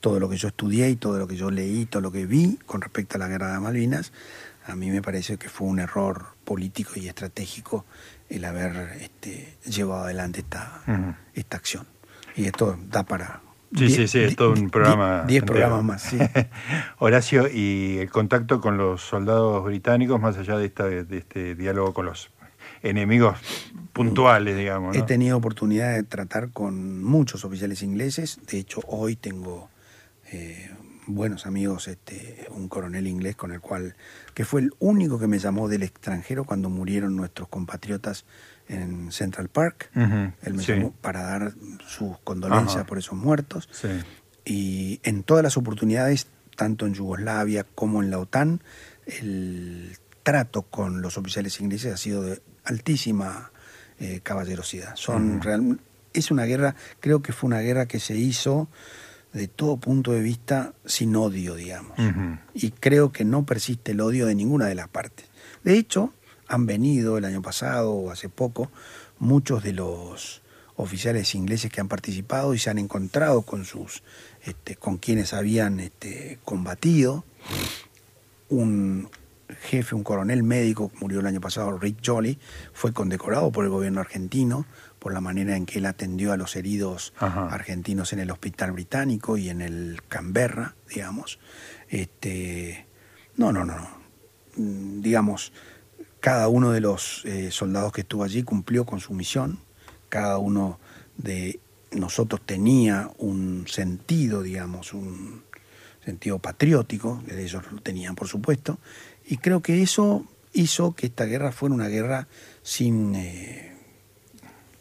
Todo 0.00 0.20
lo 0.20 0.28
que 0.28 0.36
yo 0.36 0.48
estudié 0.48 0.90
y 0.90 0.96
todo 0.96 1.18
lo 1.18 1.26
que 1.26 1.36
yo 1.36 1.50
leí, 1.50 1.86
todo 1.86 2.02
lo 2.02 2.12
que 2.12 2.26
vi 2.26 2.56
con 2.66 2.80
respecto 2.80 3.16
a 3.16 3.18
la 3.18 3.28
guerra 3.28 3.52
de 3.52 3.60
Malvinas, 3.60 4.12
a 4.66 4.74
mí 4.76 4.90
me 4.90 5.02
parece 5.02 5.38
que 5.38 5.48
fue 5.48 5.66
un 5.66 5.78
error 5.80 6.26
político 6.44 6.92
y 6.96 7.08
estratégico 7.08 7.84
el 8.28 8.44
haber 8.44 8.98
este, 9.00 9.56
llevado 9.66 10.04
adelante 10.04 10.40
esta, 10.40 10.82
Ujú. 10.86 11.14
esta 11.34 11.56
acción. 11.56 11.86
Y 12.36 12.44
esto 12.46 12.78
da 12.88 13.02
para... 13.02 13.42
Sí, 13.76 13.86
die- 13.86 13.96
sí, 13.96 14.08
sí, 14.08 14.18
es 14.20 14.36
todo 14.36 14.52
un 14.52 14.70
programa. 14.70 15.24
Diez 15.26 15.42
programas 15.44 15.84
más, 15.84 16.02
sí. 16.02 16.18
Horacio, 16.98 17.48
y 17.52 17.98
el 17.98 18.10
contacto 18.10 18.60
con 18.60 18.78
los 18.78 19.02
soldados 19.02 19.64
británicos, 19.64 20.20
más 20.20 20.36
allá 20.38 20.56
de, 20.56 20.66
esta, 20.66 20.84
de 20.86 21.18
este 21.18 21.54
diálogo 21.54 21.92
con 21.92 22.06
los 22.06 22.30
enemigos 22.82 23.36
puntuales, 23.92 24.56
digamos. 24.56 24.96
He 24.96 25.02
tenido 25.02 25.36
oportunidad 25.36 25.94
de 25.94 26.02
tratar 26.02 26.50
con 26.50 27.02
muchos 27.02 27.44
oficiales 27.44 27.82
ingleses. 27.82 28.38
De 28.50 28.58
hecho, 28.58 28.80
hoy 28.86 29.16
tengo 29.16 29.68
eh, 30.32 30.70
buenos 31.06 31.46
amigos, 31.46 31.88
este, 31.88 32.46
un 32.50 32.68
coronel 32.68 33.06
inglés 33.06 33.36
con 33.36 33.52
el 33.52 33.60
cual, 33.60 33.96
que 34.34 34.44
fue 34.44 34.60
el 34.60 34.72
único 34.78 35.18
que 35.18 35.26
me 35.26 35.38
llamó 35.38 35.68
del 35.68 35.82
extranjero 35.82 36.44
cuando 36.44 36.70
murieron 36.70 37.16
nuestros 37.16 37.48
compatriotas 37.48 38.24
en 38.68 39.10
Central 39.12 39.48
Park. 39.48 39.90
Ujú, 39.96 40.32
Él 40.42 40.54
me 40.54 40.62
sí, 40.62 40.72
llamó 40.72 40.92
para 40.92 41.22
dar 41.22 41.52
sus 41.86 42.18
condolencias 42.24 42.76
Ajá. 42.76 42.86
por 42.86 42.98
esos 42.98 43.14
muertos. 43.18 43.68
sí. 43.72 43.88
Y 44.44 45.00
en 45.02 45.24
todas 45.24 45.42
las 45.42 45.56
oportunidades, 45.58 46.26
tanto 46.56 46.86
en 46.86 46.94
Yugoslavia 46.94 47.64
como 47.74 48.02
en 48.02 48.10
la 48.10 48.18
OTAN, 48.18 48.62
el 49.06 49.96
trato 50.22 50.62
con 50.62 51.02
los 51.02 51.18
oficiales 51.18 51.60
ingleses 51.60 51.92
ha 51.92 51.96
sido 51.96 52.22
de 52.22 52.40
altísima 52.64 53.50
eh, 54.00 54.20
caballerosidad. 54.22 54.94
Son 54.96 55.32
Ujú. 55.36 55.42
real- 55.42 55.80
es 56.14 56.30
una 56.30 56.44
guerra, 56.44 56.74
creo 57.00 57.20
que 57.20 57.32
fue 57.32 57.48
una 57.48 57.60
guerra 57.60 57.86
que 57.86 58.00
se 58.00 58.16
hizo 58.16 58.68
de 59.32 59.48
todo 59.48 59.76
punto 59.76 60.12
de 60.12 60.20
vista 60.22 60.72
sin 60.86 61.14
odio, 61.16 61.54
digamos. 61.54 61.98
Y 62.54 62.70
creo 62.70 63.12
que 63.12 63.24
no 63.24 63.44
persiste 63.44 63.92
el 63.92 64.00
odio 64.00 64.26
de 64.26 64.34
ninguna 64.34 64.66
de 64.66 64.74
las 64.74 64.88
partes. 64.88 65.26
De 65.64 65.76
hecho, 65.76 66.14
han 66.48 66.66
venido 66.66 67.18
el 67.18 67.24
año 67.24 67.42
pasado 67.42 67.92
o 67.92 68.10
hace 68.10 68.28
poco 68.28 68.70
muchos 69.18 69.62
de 69.62 69.72
los 69.72 70.42
oficiales 70.76 71.34
ingleses 71.34 71.70
que 71.70 71.80
han 71.80 71.88
participado 71.88 72.54
y 72.54 72.58
se 72.58 72.70
han 72.70 72.78
encontrado 72.78 73.42
con 73.42 73.64
sus 73.64 74.02
este, 74.44 74.76
con 74.76 74.96
quienes 74.98 75.34
habían 75.34 75.80
este, 75.80 76.38
combatido. 76.44 77.24
Un 78.48 79.10
jefe, 79.60 79.94
un 79.94 80.04
coronel 80.04 80.42
médico, 80.42 80.92
murió 81.00 81.20
el 81.20 81.26
año 81.26 81.40
pasado, 81.40 81.76
Rick 81.78 81.98
Jolly, 82.04 82.38
fue 82.72 82.92
condecorado 82.92 83.50
por 83.50 83.64
el 83.64 83.70
gobierno 83.70 84.00
argentino 84.00 84.66
por 84.98 85.12
la 85.12 85.20
manera 85.20 85.56
en 85.56 85.66
que 85.66 85.78
él 85.78 85.86
atendió 85.86 86.32
a 86.32 86.36
los 86.36 86.56
heridos 86.56 87.12
argentinos 87.18 88.12
en 88.12 88.20
el 88.20 88.30
hospital 88.30 88.72
británico 88.72 89.36
y 89.36 89.48
en 89.48 89.60
el 89.60 90.00
Canberra, 90.08 90.74
digamos. 90.88 91.38
Este, 91.88 92.86
no, 93.36 93.52
no, 93.52 93.64
no, 93.64 93.76
no. 93.76 93.88
Mm, 94.56 95.00
digamos, 95.00 95.52
cada 96.20 96.48
uno 96.48 96.72
de 96.72 96.80
los 96.80 97.24
eh, 97.24 97.50
soldados 97.50 97.92
que 97.92 98.02
estuvo 98.02 98.24
allí 98.24 98.42
cumplió 98.42 98.84
con 98.84 99.00
su 99.00 99.12
misión, 99.12 99.58
cada 100.08 100.38
uno 100.38 100.78
de 101.16 101.60
nosotros 101.92 102.40
tenía 102.44 103.10
un 103.18 103.66
sentido, 103.68 104.42
digamos, 104.42 104.92
un 104.92 105.42
sentido 106.04 106.38
patriótico, 106.38 107.22
ellos 107.28 107.62
lo 107.70 107.80
tenían 107.80 108.14
por 108.14 108.28
supuesto, 108.28 108.78
y 109.26 109.38
creo 109.38 109.60
que 109.60 109.82
eso 109.82 110.24
hizo 110.52 110.94
que 110.94 111.06
esta 111.06 111.24
guerra 111.24 111.52
fuera 111.52 111.74
una 111.74 111.88
guerra 111.88 112.28
sin... 112.62 113.14
Eh, 113.14 113.74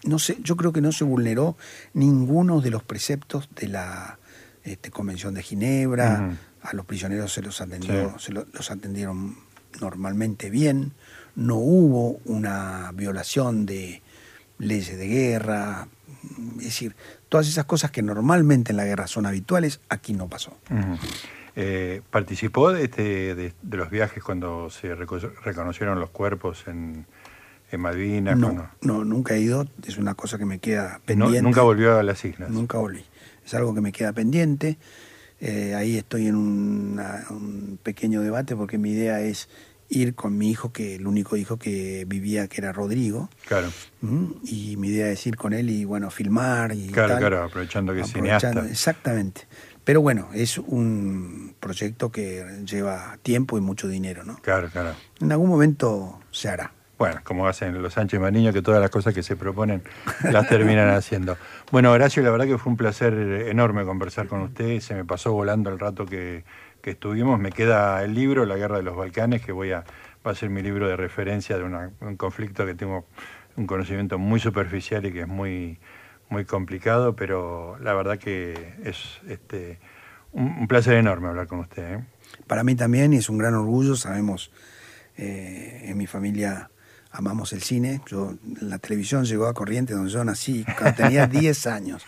no 0.03 0.19
sé, 0.19 0.37
yo 0.41 0.55
creo 0.55 0.71
que 0.71 0.79
no 0.79 0.91
se 0.91 1.03
vulneró 1.03 1.57
ninguno 1.93 2.61
de 2.61 2.69
los 2.69 2.83
preceptos 2.83 3.49
de 3.55 3.67
la 3.67 4.19
este, 4.63 4.89
Convención 4.89 5.33
de 5.33 5.43
Ginebra, 5.43 6.37
a 6.61 6.73
los 6.73 6.85
prisioneros 6.85 7.33
se 7.33 7.41
los 7.41 7.59
atendió, 7.59 8.17
se 8.17 8.31
los 8.31 8.71
atendieron 8.71 9.37
normalmente 9.81 10.49
bien, 10.49 10.93
no 11.37 11.55
hubo 11.55 12.19
una 12.25 12.91
violación 12.93 13.65
de 13.67 14.01
leyes 14.57 14.97
de 14.97 15.07
guerra, 15.07 15.87
es 16.57 16.65
decir, 16.65 16.95
todas 17.29 17.47
esas 17.47 17.65
cosas 17.65 17.91
que 17.91 18.01
normalmente 18.01 18.71
en 18.71 18.77
la 18.77 18.85
guerra 18.85 19.05
son 19.05 19.27
habituales, 19.27 19.79
aquí 19.87 20.13
no 20.13 20.27
pasó. 20.27 20.57
Eh, 21.55 22.01
¿Participó 22.09 22.73
de, 22.73 22.85
este, 22.85 23.35
de, 23.35 23.53
los 23.69 23.89
viajes 23.91 24.23
cuando 24.23 24.71
se 24.71 24.95
reconocieron 24.95 25.99
los 25.99 26.09
cuerpos 26.09 26.63
en, 26.67 27.05
en 27.71 27.81
Malvinas? 27.81 28.35
No, 28.35 28.71
no, 28.81 29.05
nunca 29.05 29.35
he 29.35 29.39
ido, 29.39 29.67
es 29.87 29.99
una 29.99 30.15
cosa 30.15 30.39
que 30.39 30.45
me 30.45 30.57
queda 30.57 31.01
pendiente. 31.05 31.43
¿Nunca 31.43 31.61
volvió 31.61 31.99
a 31.99 32.03
las 32.03 32.25
islas? 32.25 32.49
Nunca 32.49 32.79
volví, 32.79 33.05
es 33.45 33.53
algo 33.53 33.75
que 33.75 33.81
me 33.81 33.91
queda 33.91 34.11
pendiente. 34.11 34.79
Eh, 35.39 35.75
ahí 35.75 35.97
estoy 35.97 36.25
en 36.25 36.35
un 36.35 37.79
pequeño 37.83 38.21
debate 38.21 38.55
porque 38.55 38.79
mi 38.79 38.89
idea 38.89 39.21
es 39.21 39.49
ir 39.89 40.15
con 40.15 40.37
mi 40.37 40.49
hijo, 40.49 40.71
que 40.71 40.95
el 40.95 41.07
único 41.07 41.37
hijo 41.37 41.57
que 41.57 42.05
vivía, 42.07 42.47
que 42.47 42.61
era 42.61 42.71
Rodrigo. 42.71 43.29
Claro. 43.47 43.67
Y 44.43 44.75
mi 44.77 44.89
idea 44.89 45.09
es 45.09 45.25
ir 45.25 45.37
con 45.37 45.53
él 45.53 45.69
y, 45.69 45.85
bueno, 45.85 46.09
filmar 46.11 46.73
y 46.73 46.87
Claro, 46.87 47.17
claro, 47.17 47.43
aprovechando 47.43 47.93
que 47.93 48.01
es 48.01 48.11
cineasta. 48.11 48.65
Exactamente. 48.69 49.47
Pero 49.83 50.01
bueno, 50.01 50.27
es 50.33 50.57
un 50.57 51.55
proyecto 51.59 52.11
que 52.11 52.45
lleva 52.65 53.17
tiempo 53.21 53.57
y 53.57 53.61
mucho 53.61 53.87
dinero, 53.87 54.25
¿no? 54.25 54.37
Claro, 54.41 54.69
claro. 54.69 54.93
En 55.21 55.31
algún 55.31 55.49
momento 55.49 56.19
se 56.29 56.49
hará. 56.49 56.73
Bueno, 56.97 57.21
como 57.23 57.47
hacen 57.47 57.81
los 57.81 57.93
Sánchez 57.93 58.19
Mariño, 58.19 58.51
que 58.51 58.63
todas 58.63 58.81
las 58.81 58.89
cosas 58.89 59.13
que 59.13 59.21
se 59.21 59.35
proponen 59.35 59.83
las 60.23 60.49
terminan 60.49 60.89
haciendo. 60.95 61.37
Bueno, 61.71 61.91
Horacio, 61.91 62.23
la 62.23 62.31
verdad 62.31 62.47
que 62.47 62.57
fue 62.57 62.71
un 62.71 62.77
placer 62.77 63.13
enorme 63.13 63.85
conversar 63.85 64.27
con 64.27 64.41
usted. 64.41 64.79
Se 64.79 64.95
me 64.95 65.05
pasó 65.05 65.31
volando 65.31 65.69
el 65.69 65.77
rato 65.77 66.05
que, 66.05 66.43
que 66.87 66.91
estuvimos. 66.91 67.37
Me 67.37 67.51
queda 67.51 68.01
el 68.01 68.13
libro, 68.13 68.45
La 68.45 68.55
Guerra 68.55 68.77
de 68.77 68.83
los 68.83 68.95
Balcanes, 68.95 69.41
que 69.41 69.51
voy 69.51 69.73
a, 69.73 69.83
va 70.25 70.31
a 70.31 70.35
ser 70.35 70.49
mi 70.49 70.61
libro 70.61 70.87
de 70.87 70.95
referencia 70.95 71.57
de 71.57 71.65
un 71.65 72.15
conflicto 72.15 72.65
que 72.65 72.75
tengo 72.75 73.05
un 73.57 73.67
conocimiento 73.67 74.17
muy 74.17 74.39
superficial 74.39 75.05
y 75.05 75.11
que 75.11 75.21
es 75.23 75.27
muy, 75.27 75.79
muy 76.29 76.45
complicado, 76.45 77.13
pero 77.13 77.77
la 77.81 77.93
verdad 77.93 78.17
que 78.17 78.75
es 78.85 79.19
este, 79.27 79.79
un, 80.31 80.65
placer 80.69 80.93
enorme 80.93 81.27
hablar 81.27 81.47
con 81.47 81.59
usted. 81.59 81.95
¿eh? 81.95 82.05
Para 82.47 82.63
mí 82.63 82.73
también 82.73 83.11
y 83.11 83.17
es 83.17 83.27
un 83.27 83.37
gran 83.37 83.53
orgullo, 83.55 83.97
sabemos, 83.97 84.53
eh, 85.17 85.87
en 85.87 85.97
mi 85.97 86.07
familia 86.07 86.71
amamos 87.17 87.51
el 87.51 87.63
cine. 87.63 88.01
Yo, 88.05 88.35
la 88.61 88.77
televisión 88.77 89.25
llegó 89.25 89.47
a 89.47 89.53
Corrientes 89.53 89.95
donde 89.95 90.11
yo 90.11 90.23
nací 90.23 90.63
cuando 90.77 91.03
tenía 91.03 91.25
10 91.27 91.67
años. 91.67 92.05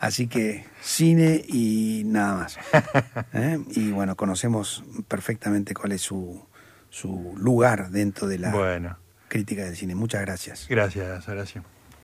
Así 0.00 0.26
que 0.26 0.66
cine 0.82 1.44
y 1.46 2.02
nada 2.06 2.34
más. 2.34 2.58
¿eh? 3.32 3.60
Y 3.70 3.92
bueno, 3.92 4.16
conocemos 4.16 4.82
perfectamente 5.06 5.74
cuál 5.74 5.92
es 5.92 6.02
su, 6.02 6.44
su 6.90 7.34
lugar 7.38 7.90
dentro 7.90 8.26
de 8.26 8.38
la 8.38 8.98
crítica 9.28 9.64
del 9.64 9.76
cine. 9.76 9.94
Muchas 9.94 10.20
gracias. 10.22 10.66
Gracias, 10.68 11.28
Horacio. 11.28 11.64